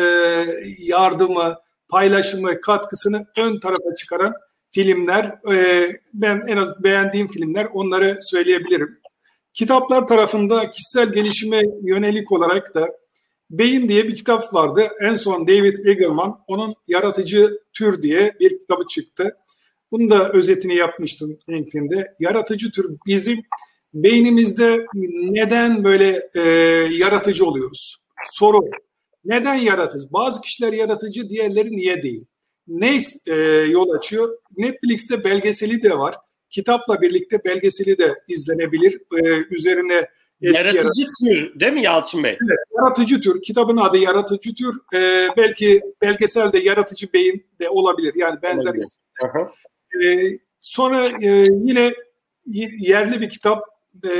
yardımı, 0.79 1.55
paylaşımı, 1.89 2.61
katkısını 2.61 3.27
ön 3.37 3.61
tarafa 3.61 3.95
çıkaran 3.99 4.35
filmler. 4.75 5.25
E, 5.53 5.89
ben 6.15 6.43
en 6.49 6.57
az 6.57 6.85
beğendiğim 6.85 7.29
filmler 7.29 7.67
onları 7.73 8.19
söyleyebilirim. 8.23 8.99
Kitaplar 9.55 10.07
tarafında 10.07 10.71
kişisel 10.71 11.13
gelişime 11.13 11.63
yönelik 11.83 12.33
olarak 12.33 12.75
da 12.75 13.05
Beyin 13.51 13.89
diye 13.89 14.09
bir 14.09 14.17
kitap 14.17 14.55
vardı. 14.55 14.89
En 15.01 15.15
son 15.15 15.49
David 15.49 15.87
Eagleman, 15.87 16.41
onun 16.47 16.75
Yaratıcı 16.89 17.59
Tür 17.73 18.03
diye 18.03 18.35
bir 18.41 18.59
kitabı 18.59 18.87
çıktı. 18.87 19.37
Bunu 19.91 20.11
da 20.11 20.33
özetini 20.33 20.75
yapmıştım 20.75 21.39
LinkedIn'de. 21.51 22.15
Yaratıcı 22.21 22.71
tür 22.71 22.97
bizim 23.07 23.43
beynimizde 23.95 24.87
neden 25.31 25.85
böyle 25.85 26.31
e, 26.35 26.41
yaratıcı 26.91 27.47
oluyoruz? 27.47 27.97
Soru. 28.31 28.61
Neden 29.25 29.55
yaratıcı? 29.55 30.13
Bazı 30.13 30.41
kişiler 30.41 30.73
yaratıcı, 30.73 31.29
diğerleri 31.29 31.77
niye 31.77 32.03
değil? 32.03 32.25
Ne 32.69 33.01
e, 33.27 33.35
yol 33.71 33.91
açıyor? 33.91 34.39
Netflix'te 34.57 35.25
belgeseli 35.25 35.83
de 35.83 35.99
var 35.99 36.15
kitapla 36.55 37.01
birlikte 37.03 37.45
belgeseli 37.45 37.99
de 37.99 38.15
izlenebilir. 38.29 39.01
Ee, 39.17 39.55
üzerine 39.55 40.09
Yaratıcı 40.41 41.07
tür 41.21 41.61
değil 41.61 41.73
mi 41.73 41.83
Yalçın 41.83 42.25
Bey? 42.25 42.39
Evet, 42.43 42.59
yaratıcı 42.77 43.21
tür. 43.21 43.43
Kitabın 43.43 43.77
adı 43.77 43.99
yaratıcı 43.99 44.55
tür. 44.55 44.77
Ee, 44.95 45.29
belki 45.37 45.81
belgesel 46.03 46.53
de 46.53 46.59
yaratıcı 46.59 47.13
beyin 47.13 47.47
de 47.61 47.69
olabilir. 47.69 48.13
Yani 48.17 48.43
benzer 48.43 48.75
ee, 50.05 50.39
sonra 50.61 51.09
e, 51.09 51.47
yine 51.51 51.95
yerli 52.79 53.21
bir 53.21 53.31
kitap 53.31 53.65
e, 54.05 54.13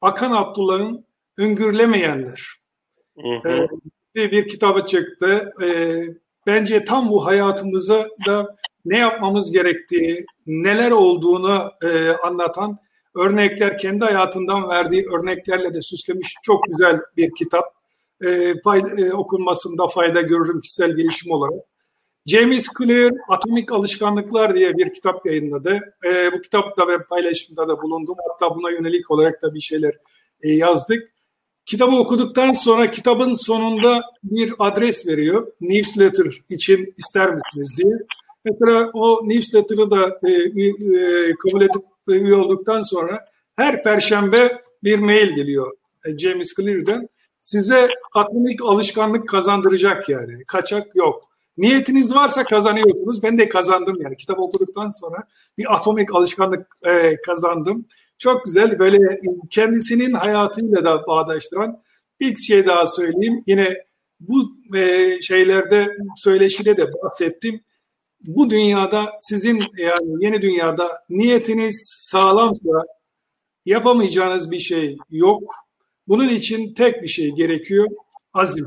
Akan 0.00 0.32
Abdullah'ın 0.32 1.04
Öngürlemeyenler. 1.38 2.48
Ee, 3.46 3.66
bir, 4.14 4.30
bir 4.30 4.48
kitabı 4.48 4.84
çıktı. 4.86 5.52
Ee, 5.62 6.04
bence 6.46 6.84
tam 6.84 7.08
bu 7.08 7.26
hayatımıza 7.26 8.08
da 8.26 8.56
ne 8.84 8.98
yapmamız 8.98 9.52
gerektiği, 9.52 10.26
neler 10.46 10.90
olduğunu 10.90 11.72
e, 11.82 12.08
anlatan 12.10 12.78
örnekler 13.16 13.78
kendi 13.78 14.04
hayatından 14.04 14.68
verdiği 14.68 15.06
örneklerle 15.06 15.74
de 15.74 15.82
süslemiş 15.82 16.34
çok 16.42 16.64
güzel 16.64 17.00
bir 17.16 17.30
kitap. 17.38 17.64
E, 18.24 18.54
pay, 18.64 18.82
e, 18.98 19.12
okunmasında 19.12 19.88
fayda 19.88 20.20
görürüm 20.20 20.60
kişisel 20.60 20.96
gelişim 20.96 21.32
olarak. 21.32 21.64
James 22.26 22.66
Clear 22.78 23.12
Atomik 23.28 23.72
Alışkanlıklar 23.72 24.54
diye 24.54 24.76
bir 24.76 24.94
kitap 24.94 25.26
yayınladı. 25.26 25.80
E, 26.06 26.32
bu 26.32 26.40
kitapta 26.40 26.88
ve 26.88 26.98
paylaşımda 26.98 27.68
da 27.68 27.82
bulundum. 27.82 28.16
Hatta 28.30 28.54
buna 28.54 28.70
yönelik 28.70 29.10
olarak 29.10 29.42
da 29.42 29.54
bir 29.54 29.60
şeyler 29.60 29.92
e, 30.42 30.48
yazdık. 30.48 31.13
Kitabı 31.66 31.96
okuduktan 31.96 32.52
sonra 32.52 32.90
kitabın 32.90 33.32
sonunda 33.32 34.02
bir 34.22 34.52
adres 34.58 35.06
veriyor. 35.06 35.52
Newsletter 35.60 36.42
için 36.50 36.94
ister 36.98 37.34
misiniz 37.34 37.74
diye. 37.78 37.94
Mesela 38.44 38.90
o 38.92 39.28
newsletter'ı 39.28 39.90
da 39.90 40.18
e, 40.22 40.32
e, 40.32 41.34
kabul 41.34 41.62
edip 41.62 41.82
üye 42.08 42.34
olduktan 42.34 42.82
sonra 42.82 43.24
her 43.56 43.82
perşembe 43.82 44.62
bir 44.84 44.98
mail 44.98 45.34
geliyor 45.34 45.72
e, 46.04 46.18
James 46.18 46.54
Clear'den. 46.54 47.08
Size 47.40 47.88
atomik 48.14 48.62
alışkanlık 48.62 49.28
kazandıracak 49.28 50.08
yani. 50.08 50.44
Kaçak 50.46 50.96
yok. 50.96 51.28
Niyetiniz 51.58 52.14
varsa 52.14 52.44
kazanıyorsunuz. 52.44 53.22
Ben 53.22 53.38
de 53.38 53.48
kazandım 53.48 54.02
yani. 54.02 54.16
Kitap 54.16 54.38
okuduktan 54.38 54.88
sonra 54.88 55.16
bir 55.58 55.74
atomik 55.74 56.14
alışkanlık 56.14 56.66
e, 56.86 57.16
kazandım. 57.26 57.86
Çok 58.24 58.44
güzel 58.44 58.78
böyle 58.78 59.20
kendisinin 59.50 60.12
hayatıyla 60.12 60.84
da 60.84 61.06
bağdaştıran 61.06 61.82
bir 62.20 62.36
şey 62.36 62.66
daha 62.66 62.86
söyleyeyim. 62.86 63.42
Yine 63.46 63.76
bu 64.20 64.52
e, 64.76 65.18
şeylerde 65.22 65.96
söyleşide 66.16 66.76
de 66.76 66.92
bahsettim. 66.92 67.60
Bu 68.20 68.50
dünyada 68.50 69.12
sizin 69.18 69.62
yani 69.78 70.24
yeni 70.24 70.42
dünyada 70.42 70.88
niyetiniz 71.08 72.00
sağlamsa 72.02 72.86
yapamayacağınız 73.66 74.50
bir 74.50 74.60
şey 74.60 74.96
yok. 75.10 75.54
Bunun 76.08 76.28
için 76.28 76.74
tek 76.74 77.02
bir 77.02 77.08
şey 77.08 77.30
gerekiyor. 77.30 77.88
Azim. 78.32 78.66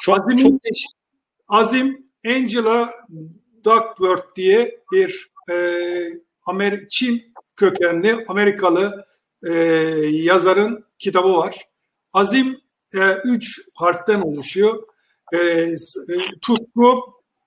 Çok, 0.00 0.18
Azimin, 0.18 0.50
çok 0.50 0.60
Azim 1.48 2.10
Angela 2.26 2.94
Duckworth 3.64 4.36
diye 4.36 4.80
bir 4.92 5.30
e, 5.50 5.56
Amer 6.46 6.88
Çin 6.88 7.33
kökenli 7.56 8.24
Amerikalı 8.28 9.06
e, 9.46 9.52
yazarın 10.10 10.84
kitabı 10.98 11.32
var. 11.32 11.68
Azim 12.12 12.60
e, 12.94 13.00
üç 13.24 13.60
harften 13.74 14.20
oluşuyor. 14.20 14.82
E, 15.32 15.38
e, 15.38 15.76
tutku, 16.42 17.00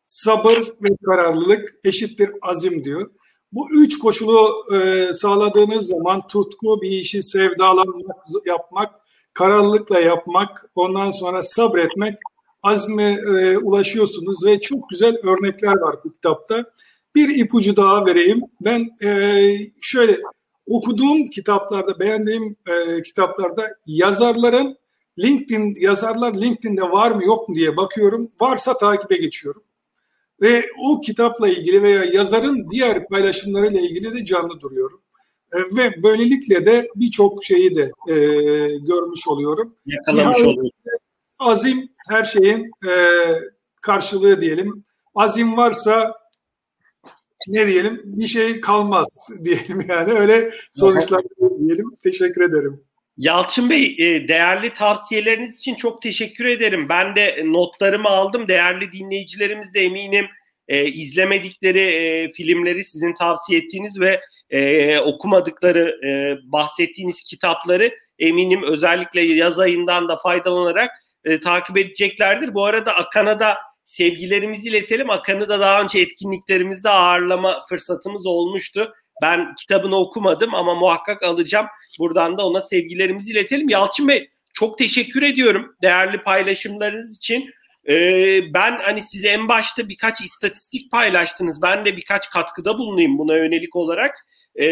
sabır 0.07 0.57
ve 0.57 0.89
kararlılık 1.05 1.75
eşittir 1.83 2.29
azim 2.41 2.83
diyor. 2.83 3.09
Bu 3.51 3.67
üç 3.71 3.99
koşulu 3.99 4.65
e, 4.73 5.13
sağladığınız 5.13 5.87
zaman 5.87 6.27
tutku 6.27 6.81
bir 6.81 6.89
işi 6.89 7.23
sevdalanmak, 7.23 8.17
yapmak, 8.45 8.95
kararlılıkla 9.33 9.99
yapmak, 9.99 10.69
ondan 10.75 11.11
sonra 11.11 11.43
sabretmek 11.43 12.17
azme 12.63 13.03
e, 13.13 13.57
ulaşıyorsunuz 13.57 14.45
ve 14.45 14.61
çok 14.61 14.89
güzel 14.89 15.17
örnekler 15.23 15.77
var 15.77 15.95
bu 16.03 16.11
kitapta. 16.11 16.65
Bir 17.17 17.35
ipucu 17.35 17.75
daha 17.75 18.05
vereyim. 18.05 18.41
Ben 18.61 18.89
e, 19.03 19.09
şöyle 19.81 20.17
okuduğum 20.67 21.29
kitaplarda, 21.29 21.99
beğendiğim 21.99 22.55
e, 22.67 23.01
kitaplarda 23.01 23.67
yazarların 23.85 24.77
LinkedIn 25.19 25.75
yazarlar 25.79 26.33
LinkedIn'de 26.33 26.81
var 26.81 27.11
mı 27.11 27.23
yok 27.23 27.49
mu 27.49 27.55
diye 27.55 27.77
bakıyorum. 27.77 28.29
Varsa 28.41 28.77
takibe 28.77 29.17
geçiyorum. 29.17 29.63
Ve 30.41 30.65
o 30.83 31.01
kitapla 31.01 31.49
ilgili 31.49 31.83
veya 31.83 32.03
yazarın 32.03 32.69
diğer 32.69 33.07
paylaşımlarıyla 33.07 33.79
ilgili 33.79 34.13
de 34.13 34.25
canlı 34.25 34.59
duruyorum. 34.59 35.01
E, 35.53 35.57
ve 35.77 36.03
böylelikle 36.03 36.65
de 36.65 36.89
birçok 36.95 37.45
şeyi 37.45 37.75
de 37.75 37.91
e, 38.09 38.15
görmüş 38.77 39.27
oluyorum. 39.27 39.75
Yakalamış 39.85 40.41
oluyorum. 40.41 40.71
Azim 41.39 41.89
her 42.09 42.23
şeyin 42.23 42.71
e, 42.87 42.93
karşılığı 43.81 44.41
diyelim. 44.41 44.83
Azim 45.15 45.57
varsa 45.57 46.26
ne 47.47 47.67
diyelim 47.67 48.01
bir 48.05 48.27
şey 48.27 48.61
kalmaz 48.61 49.29
diyelim 49.43 49.85
yani 49.89 50.13
öyle 50.13 50.51
sonuçlar 50.73 51.21
diyelim. 51.59 51.85
Teşekkür 52.03 52.41
ederim. 52.41 52.87
Yalçın 53.17 53.69
Bey 53.69 53.95
e, 53.99 54.27
değerli 54.27 54.73
tavsiyeleriniz 54.73 55.57
için 55.57 55.75
çok 55.75 56.01
teşekkür 56.01 56.45
ederim. 56.45 56.89
Ben 56.89 57.15
de 57.15 57.43
notlarımı 57.45 58.09
aldım. 58.09 58.47
Değerli 58.47 58.91
dinleyicilerimiz 58.91 59.73
de 59.73 59.81
eminim 59.81 60.25
e, 60.67 60.85
izlemedikleri 60.85 61.79
e, 61.79 62.31
filmleri 62.31 62.83
sizin 62.83 63.13
tavsiye 63.13 63.59
ettiğiniz 63.59 63.99
ve 63.99 64.21
okumadıkları 65.03 65.95
bahsettiğiniz 66.43 67.23
kitapları 67.23 67.91
eminim 68.19 68.63
özellikle 68.63 69.21
yaz 69.21 69.59
ayından 69.59 70.07
da 70.07 70.17
faydalanarak 70.17 70.89
takip 71.43 71.77
edeceklerdir. 71.77 72.53
Bu 72.53 72.65
arada 72.65 72.95
Akan'a 72.95 73.39
sevgilerimizi 73.87 74.69
iletelim. 74.69 75.09
Akan'ı 75.09 75.49
da 75.49 75.59
daha 75.59 75.81
önce 75.81 75.99
etkinliklerimizde 75.99 76.89
ağırlama 76.89 77.65
fırsatımız 77.69 78.25
olmuştu. 78.25 78.93
Ben 79.21 79.55
kitabını 79.55 79.95
okumadım 79.95 80.55
ama 80.55 80.75
muhakkak 80.75 81.23
alacağım. 81.23 81.67
Buradan 81.99 82.37
da 82.37 82.47
ona 82.47 82.61
sevgilerimizi 82.61 83.31
iletelim. 83.31 83.69
Yalçın 83.69 84.07
Bey 84.07 84.29
çok 84.53 84.77
teşekkür 84.77 85.21
ediyorum 85.23 85.75
değerli 85.81 86.23
paylaşımlarınız 86.23 87.17
için. 87.17 87.49
Ee, 87.89 88.53
ben 88.53 88.79
hani 88.83 89.01
size 89.01 89.27
en 89.27 89.47
başta 89.47 89.89
birkaç 89.89 90.21
istatistik 90.21 90.91
paylaştınız. 90.91 91.61
Ben 91.61 91.85
de 91.85 91.97
birkaç 91.97 92.29
katkıda 92.29 92.77
bulunayım 92.77 93.17
buna 93.17 93.35
yönelik 93.35 93.75
olarak. 93.75 94.15
Ee, 94.55 94.65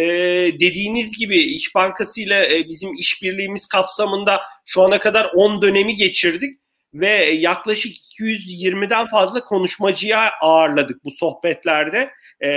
dediğiniz 0.59 1.17
gibi 1.17 1.39
İş 1.39 1.75
Bankası 1.75 2.21
ile 2.21 2.57
e, 2.57 2.69
bizim 2.69 2.93
işbirliğimiz 2.93 3.67
kapsamında 3.67 4.41
şu 4.65 4.81
ana 4.81 4.99
kadar 4.99 5.29
10 5.33 5.61
dönemi 5.61 5.95
geçirdik 5.95 6.55
ve 6.99 7.25
yaklaşık 7.25 7.95
220'den 8.19 9.07
fazla 9.07 9.39
konuşmacıya 9.39 10.31
ağırladık 10.41 11.03
bu 11.03 11.11
sohbetlerde. 11.11 12.09
Ee, 12.41 12.47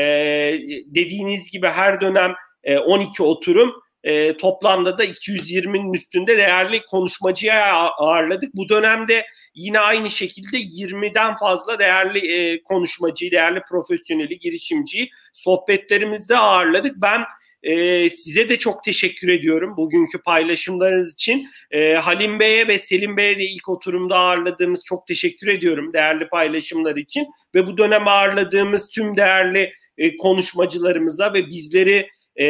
dediğiniz 0.87 1.51
gibi 1.51 1.67
her 1.67 2.01
dönem 2.01 2.35
e, 2.65 2.79
12 2.79 3.23
oturum 3.23 3.75
e, 4.05 4.37
toplamda 4.37 4.99
da 4.99 5.05
220'nin 5.05 5.93
üstünde 5.93 6.37
değerli 6.37 6.87
konuşmacıya 6.87 7.75
ağırladık. 7.75 8.55
Bu 8.55 8.69
dönemde 8.69 9.27
yine 9.55 9.81
aynı 9.81 10.11
şekilde 10.11 10.57
20'den 10.57 11.37
fazla 11.37 11.79
değerli 11.79 12.33
e, 12.35 12.63
konuşmacıyı, 12.63 13.31
değerli 13.31 13.63
profesyoneli, 13.69 14.39
girişimciyi 14.39 15.11
sohbetlerimizde 15.33 16.37
ağırladık. 16.37 16.93
Ben 16.97 17.25
e, 17.63 18.11
size 18.11 18.49
de 18.49 18.59
çok 18.59 18.85
teşekkür 18.85 19.29
ediyorum 19.29 19.77
bugünkü 19.77 20.23
paylaşımlarınız 20.23 21.15
için. 21.15 21.49
E, 21.71 21.95
Halim 21.95 22.41
Bey'e 22.41 22.69
ve 22.69 22.79
Selim 22.79 23.17
Bey'e 23.17 23.39
de 23.39 23.45
ilk 23.45 23.69
oturumda 23.69 24.17
ağırladığımız 24.17 24.85
çok 24.85 25.07
teşekkür 25.07 25.49
ediyorum 25.49 25.93
değerli 25.93 26.29
paylaşımlar 26.29 26.97
için. 26.97 27.27
Ve 27.55 27.67
bu 27.67 27.79
dönem 27.79 28.09
ağırladığımız 28.09 28.89
tüm 28.89 29.17
değerli 29.17 29.73
e, 29.99 30.17
konuşmacılarımıza 30.17 31.35
ve 31.35 31.47
bizleri 31.47 32.09
e, 32.39 32.45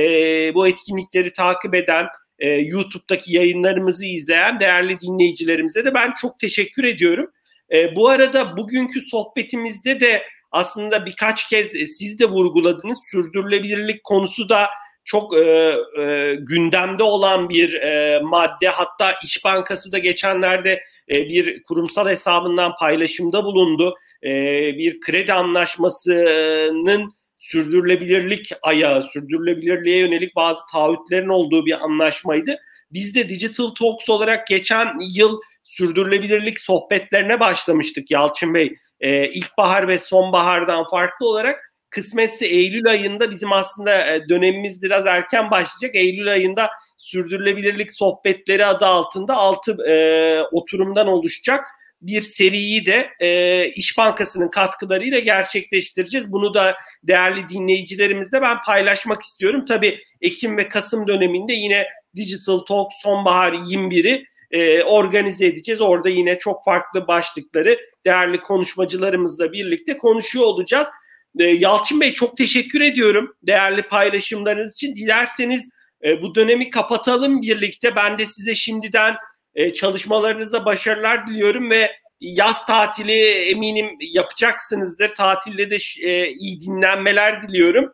bu 0.54 0.68
etkinlikleri 0.68 1.32
takip 1.32 1.74
eden, 1.74 2.06
e, 2.38 2.48
YouTube'daki 2.48 3.32
yayınlarımızı 3.32 4.06
izleyen 4.06 4.60
değerli 4.60 5.00
dinleyicilerimize 5.00 5.84
de 5.84 5.94
ben 5.94 6.12
çok 6.20 6.38
teşekkür 6.40 6.84
ediyorum. 6.84 7.30
E, 7.72 7.96
bu 7.96 8.08
arada 8.08 8.56
bugünkü 8.56 9.00
sohbetimizde 9.00 10.00
de 10.00 10.22
aslında 10.50 11.06
birkaç 11.06 11.48
kez 11.48 11.74
e, 11.74 11.86
siz 11.86 12.18
de 12.18 12.26
vurguladınız 12.26 12.98
sürdürülebilirlik 13.10 14.04
konusu 14.04 14.48
da 14.48 14.68
çok 15.08 15.36
e, 15.36 15.74
e, 15.98 16.34
gündemde 16.34 17.02
olan 17.02 17.48
bir 17.48 17.74
e, 17.74 18.20
madde. 18.22 18.68
Hatta 18.68 19.14
İş 19.24 19.44
Bankası 19.44 19.92
da 19.92 19.98
geçenlerde 19.98 20.82
e, 21.10 21.28
bir 21.28 21.62
kurumsal 21.62 22.08
hesabından 22.08 22.72
paylaşımda 22.78 23.44
bulundu. 23.44 23.94
E, 24.22 24.30
bir 24.78 25.00
kredi 25.00 25.32
anlaşmasının 25.32 27.10
sürdürülebilirlik 27.38 28.52
ayağı, 28.62 29.02
sürdürülebilirliğe 29.02 29.98
yönelik 29.98 30.36
bazı 30.36 30.60
taahhütlerin 30.72 31.28
olduğu 31.28 31.66
bir 31.66 31.84
anlaşmaydı. 31.84 32.58
Biz 32.92 33.14
de 33.14 33.28
Digital 33.28 33.68
Talks 33.68 34.08
olarak 34.08 34.46
geçen 34.46 34.88
yıl 35.14 35.40
sürdürülebilirlik 35.64 36.60
sohbetlerine 36.60 37.40
başlamıştık 37.40 38.10
Yalçın 38.10 38.54
Bey. 38.54 38.74
E, 39.00 39.28
ilkbahar 39.28 39.88
ve 39.88 39.98
sonbahardan 39.98 40.84
farklı 40.90 41.28
olarak 41.28 41.67
kısmetse 41.90 42.46
Eylül 42.46 42.86
ayında 42.86 43.30
bizim 43.30 43.52
aslında 43.52 44.14
e, 44.14 44.28
dönemimiz 44.28 44.82
biraz 44.82 45.06
erken 45.06 45.50
başlayacak. 45.50 45.94
Eylül 45.94 46.32
ayında 46.32 46.70
sürdürülebilirlik 46.98 47.92
sohbetleri 47.92 48.66
adı 48.66 48.86
altında 48.86 49.34
altı 49.34 49.86
e, 49.88 50.42
oturumdan 50.52 51.06
oluşacak 51.06 51.64
bir 52.02 52.20
seriyi 52.20 52.86
de 52.86 53.10
e, 53.20 53.68
İş 53.68 53.98
Bankası'nın 53.98 54.48
katkılarıyla 54.48 55.18
gerçekleştireceğiz. 55.18 56.32
Bunu 56.32 56.54
da 56.54 56.76
değerli 57.02 57.48
dinleyicilerimizle 57.48 58.42
ben 58.42 58.56
paylaşmak 58.66 59.22
istiyorum. 59.22 59.64
Tabii 59.64 60.00
Ekim 60.20 60.56
ve 60.56 60.68
Kasım 60.68 61.06
döneminde 61.06 61.52
yine 61.52 61.86
Digital 62.16 62.58
Talk 62.58 62.92
Sonbahar 63.02 63.52
21'i 63.52 64.24
e, 64.50 64.82
organize 64.82 65.46
edeceğiz. 65.46 65.80
Orada 65.80 66.08
yine 66.08 66.38
çok 66.38 66.64
farklı 66.64 67.08
başlıkları 67.08 67.78
değerli 68.06 68.40
konuşmacılarımızla 68.40 69.52
birlikte 69.52 69.96
konuşuyor 69.96 70.44
olacağız. 70.44 70.88
E, 71.38 71.44
Yalçın 71.44 72.00
Bey 72.00 72.12
çok 72.12 72.36
teşekkür 72.36 72.80
ediyorum 72.80 73.36
değerli 73.42 73.82
paylaşımlarınız 73.82 74.74
için. 74.74 74.96
Dilerseniz 74.96 75.68
E, 76.04 76.22
bu 76.22 76.34
dönemi 76.34 76.70
kapatalım 76.70 77.42
birlikte. 77.42 77.96
Ben 77.96 78.18
de 78.18 78.26
size 78.26 78.54
şimdiden 78.54 79.14
e, 79.54 79.72
çalışmalarınızda 79.72 80.64
başarılar 80.64 81.26
diliyorum 81.26 81.70
ve 81.70 81.92
yaz 82.20 82.66
tatili 82.66 83.20
eminim 83.22 83.86
yapacaksınızdır. 84.00 85.14
Tatilde 85.14 85.70
de 85.70 85.78
e, 86.00 86.30
iyi 86.30 86.60
dinlenmeler 86.60 87.48
diliyorum. 87.48 87.92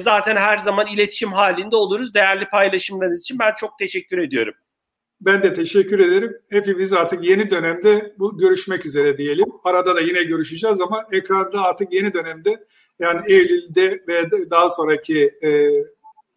Zaten 0.00 0.36
her 0.36 0.58
zaman 0.58 0.86
iletişim 0.86 1.32
halinde 1.32 1.76
oluruz. 1.76 2.14
Değerli 2.14 2.48
paylaşımlarınız 2.48 3.20
için 3.20 3.38
ben 3.38 3.54
çok 3.60 3.78
teşekkür 3.78 4.18
ediyorum. 4.18 4.54
Ben 5.20 5.42
de 5.42 5.52
teşekkür 5.52 5.98
ederim. 5.98 6.36
Hepimiz 6.50 6.92
artık 6.92 7.24
yeni 7.24 7.50
dönemde 7.50 8.14
bu 8.18 8.38
görüşmek 8.38 8.86
üzere 8.86 9.18
diyelim. 9.18 9.46
Arada 9.64 9.96
da 9.96 10.00
yine 10.00 10.22
görüşeceğiz 10.22 10.80
ama 10.80 11.04
ekranda 11.12 11.62
artık 11.62 11.92
yeni 11.92 12.14
dönemde 12.14 12.64
yani 13.00 13.20
Eylül'de 13.28 14.00
ve 14.08 14.30
daha 14.50 14.70
sonraki 14.70 15.30
e, 15.42 15.50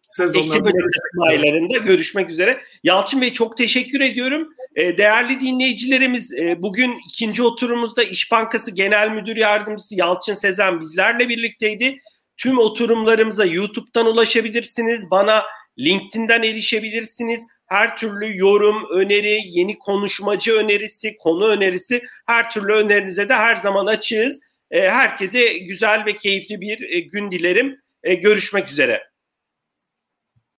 sezonlarda 0.06 0.70
görüşmek 0.70 1.28
aylarında 1.28 1.78
görüşmek 1.78 2.30
üzere. 2.30 2.60
Yalçın 2.84 3.20
Bey 3.20 3.32
çok 3.32 3.56
teşekkür 3.56 4.00
ediyorum. 4.00 4.48
E, 4.76 4.98
değerli 4.98 5.40
dinleyicilerimiz 5.40 6.32
e, 6.32 6.62
bugün 6.62 6.94
ikinci 7.08 7.42
oturumumuzda 7.42 8.02
İş 8.02 8.32
Bankası 8.32 8.70
Genel 8.70 9.10
Müdür 9.10 9.36
Yardımcısı 9.36 9.94
Yalçın 9.94 10.34
Sezen 10.34 10.80
bizlerle 10.80 11.28
birlikteydi. 11.28 11.98
Tüm 12.36 12.58
oturumlarımıza 12.58 13.44
YouTube'dan 13.44 14.06
ulaşabilirsiniz. 14.06 15.10
Bana 15.10 15.42
LinkedIn'den 15.78 16.42
erişebilirsiniz. 16.42 17.46
Her 17.66 17.96
türlü 17.96 18.38
yorum, 18.38 18.76
öneri, 18.90 19.40
yeni 19.44 19.78
konuşmacı 19.78 20.52
önerisi, 20.52 21.16
konu 21.16 21.46
önerisi 21.46 22.02
her 22.26 22.50
türlü 22.50 22.72
önerinize 22.72 23.28
de 23.28 23.34
her 23.34 23.56
zaman 23.56 23.86
açığız. 23.86 24.40
E, 24.74 24.90
herkese 24.90 25.58
güzel 25.58 26.06
ve 26.06 26.16
keyifli 26.16 26.60
bir 26.60 26.90
e, 26.90 27.00
gün 27.00 27.30
dilerim. 27.30 27.76
E, 28.02 28.14
görüşmek 28.14 28.70
üzere. 28.70 29.02